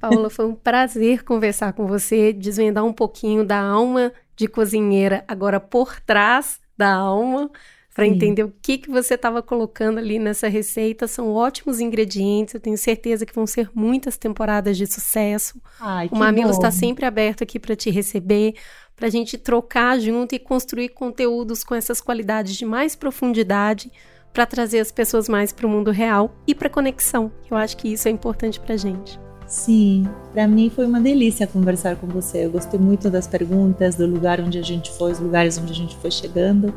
Paula, 0.00 0.30
foi 0.30 0.46
um 0.46 0.54
prazer 0.54 1.24
conversar 1.24 1.72
com 1.72 1.86
você, 1.86 2.32
desvendar 2.32 2.84
um 2.84 2.92
pouquinho 2.92 3.44
da 3.44 3.60
alma 3.60 4.12
de 4.36 4.46
cozinheira 4.46 5.24
agora 5.26 5.60
por 5.60 6.00
trás 6.00 6.60
da 6.76 6.92
alma 6.92 7.50
para 7.98 8.06
entender 8.06 8.44
o 8.44 8.54
que, 8.62 8.78
que 8.78 8.88
você 8.88 9.14
estava 9.14 9.42
colocando 9.42 9.98
ali 9.98 10.20
nessa 10.20 10.46
receita. 10.46 11.08
São 11.08 11.32
ótimos 11.32 11.80
ingredientes, 11.80 12.54
eu 12.54 12.60
tenho 12.60 12.78
certeza 12.78 13.26
que 13.26 13.34
vão 13.34 13.44
ser 13.44 13.68
muitas 13.74 14.16
temporadas 14.16 14.76
de 14.76 14.86
sucesso. 14.86 15.60
Ai, 15.80 16.08
o 16.12 16.16
Mamilos 16.16 16.56
está 16.56 16.70
sempre 16.70 17.04
aberto 17.04 17.42
aqui 17.42 17.58
para 17.58 17.74
te 17.74 17.90
receber, 17.90 18.54
para 18.94 19.08
a 19.08 19.10
gente 19.10 19.36
trocar 19.36 19.98
junto 19.98 20.32
e 20.32 20.38
construir 20.38 20.90
conteúdos 20.90 21.64
com 21.64 21.74
essas 21.74 22.00
qualidades 22.00 22.54
de 22.54 22.64
mais 22.64 22.94
profundidade 22.94 23.90
para 24.32 24.46
trazer 24.46 24.80
as 24.80 24.92
pessoas 24.92 25.28
mais 25.28 25.52
para 25.52 25.66
o 25.66 25.70
mundo 25.70 25.90
real 25.90 26.34
e 26.46 26.54
para 26.54 26.70
conexão. 26.70 27.30
Eu 27.50 27.56
acho 27.56 27.76
que 27.76 27.88
isso 27.92 28.08
é 28.08 28.10
importante 28.10 28.60
para 28.60 28.76
gente. 28.76 29.18
Sim, 29.46 30.06
para 30.32 30.46
mim 30.46 30.68
foi 30.68 30.84
uma 30.84 31.00
delícia 31.00 31.46
conversar 31.46 31.96
com 31.96 32.06
você. 32.06 32.44
Eu 32.44 32.50
gostei 32.50 32.78
muito 32.78 33.08
das 33.08 33.26
perguntas, 33.26 33.94
do 33.94 34.06
lugar 34.06 34.40
onde 34.40 34.58
a 34.58 34.62
gente 34.62 34.92
foi, 34.92 35.12
os 35.12 35.18
lugares 35.18 35.56
onde 35.56 35.72
a 35.72 35.74
gente 35.74 35.96
foi 35.96 36.10
chegando. 36.10 36.72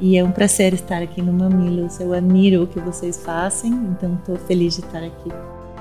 E 0.00 0.16
é 0.16 0.24
um 0.24 0.32
prazer 0.32 0.74
estar 0.74 1.02
aqui 1.02 1.22
no 1.22 1.32
Mamilos. 1.32 2.00
Eu 2.00 2.12
admiro 2.12 2.64
o 2.64 2.66
que 2.66 2.80
vocês 2.80 3.22
fazem, 3.22 3.70
então 3.72 4.14
estou 4.14 4.36
feliz 4.36 4.74
de 4.74 4.80
estar 4.80 5.02
aqui. 5.04 5.30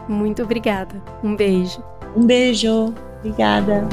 Muito 0.07 0.43
obrigada. 0.43 1.01
Um 1.23 1.35
beijo. 1.35 1.83
Um 2.15 2.25
beijo. 2.25 2.93
Obrigada. 3.19 3.87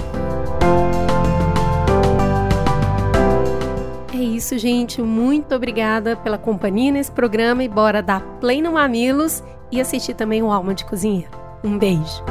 Isso, 4.27 4.59
gente. 4.59 5.01
Muito 5.01 5.55
obrigada 5.55 6.17
pela 6.17 6.39
companhia 6.39 6.93
nesse 6.93 7.13
programa 7.13 7.63
e 7.63 7.69
bora 7.69 8.03
dar 8.03 8.21
play 8.41 8.61
no 8.61 8.73
Mamilos 8.73 9.43
e 9.71 9.81
assistir 9.81 10.15
também 10.15 10.43
o 10.43 10.51
Alma 10.51 10.75
de 10.75 10.85
Cozinheiro. 10.85 11.31
Um 11.63 11.79
beijo. 11.79 12.23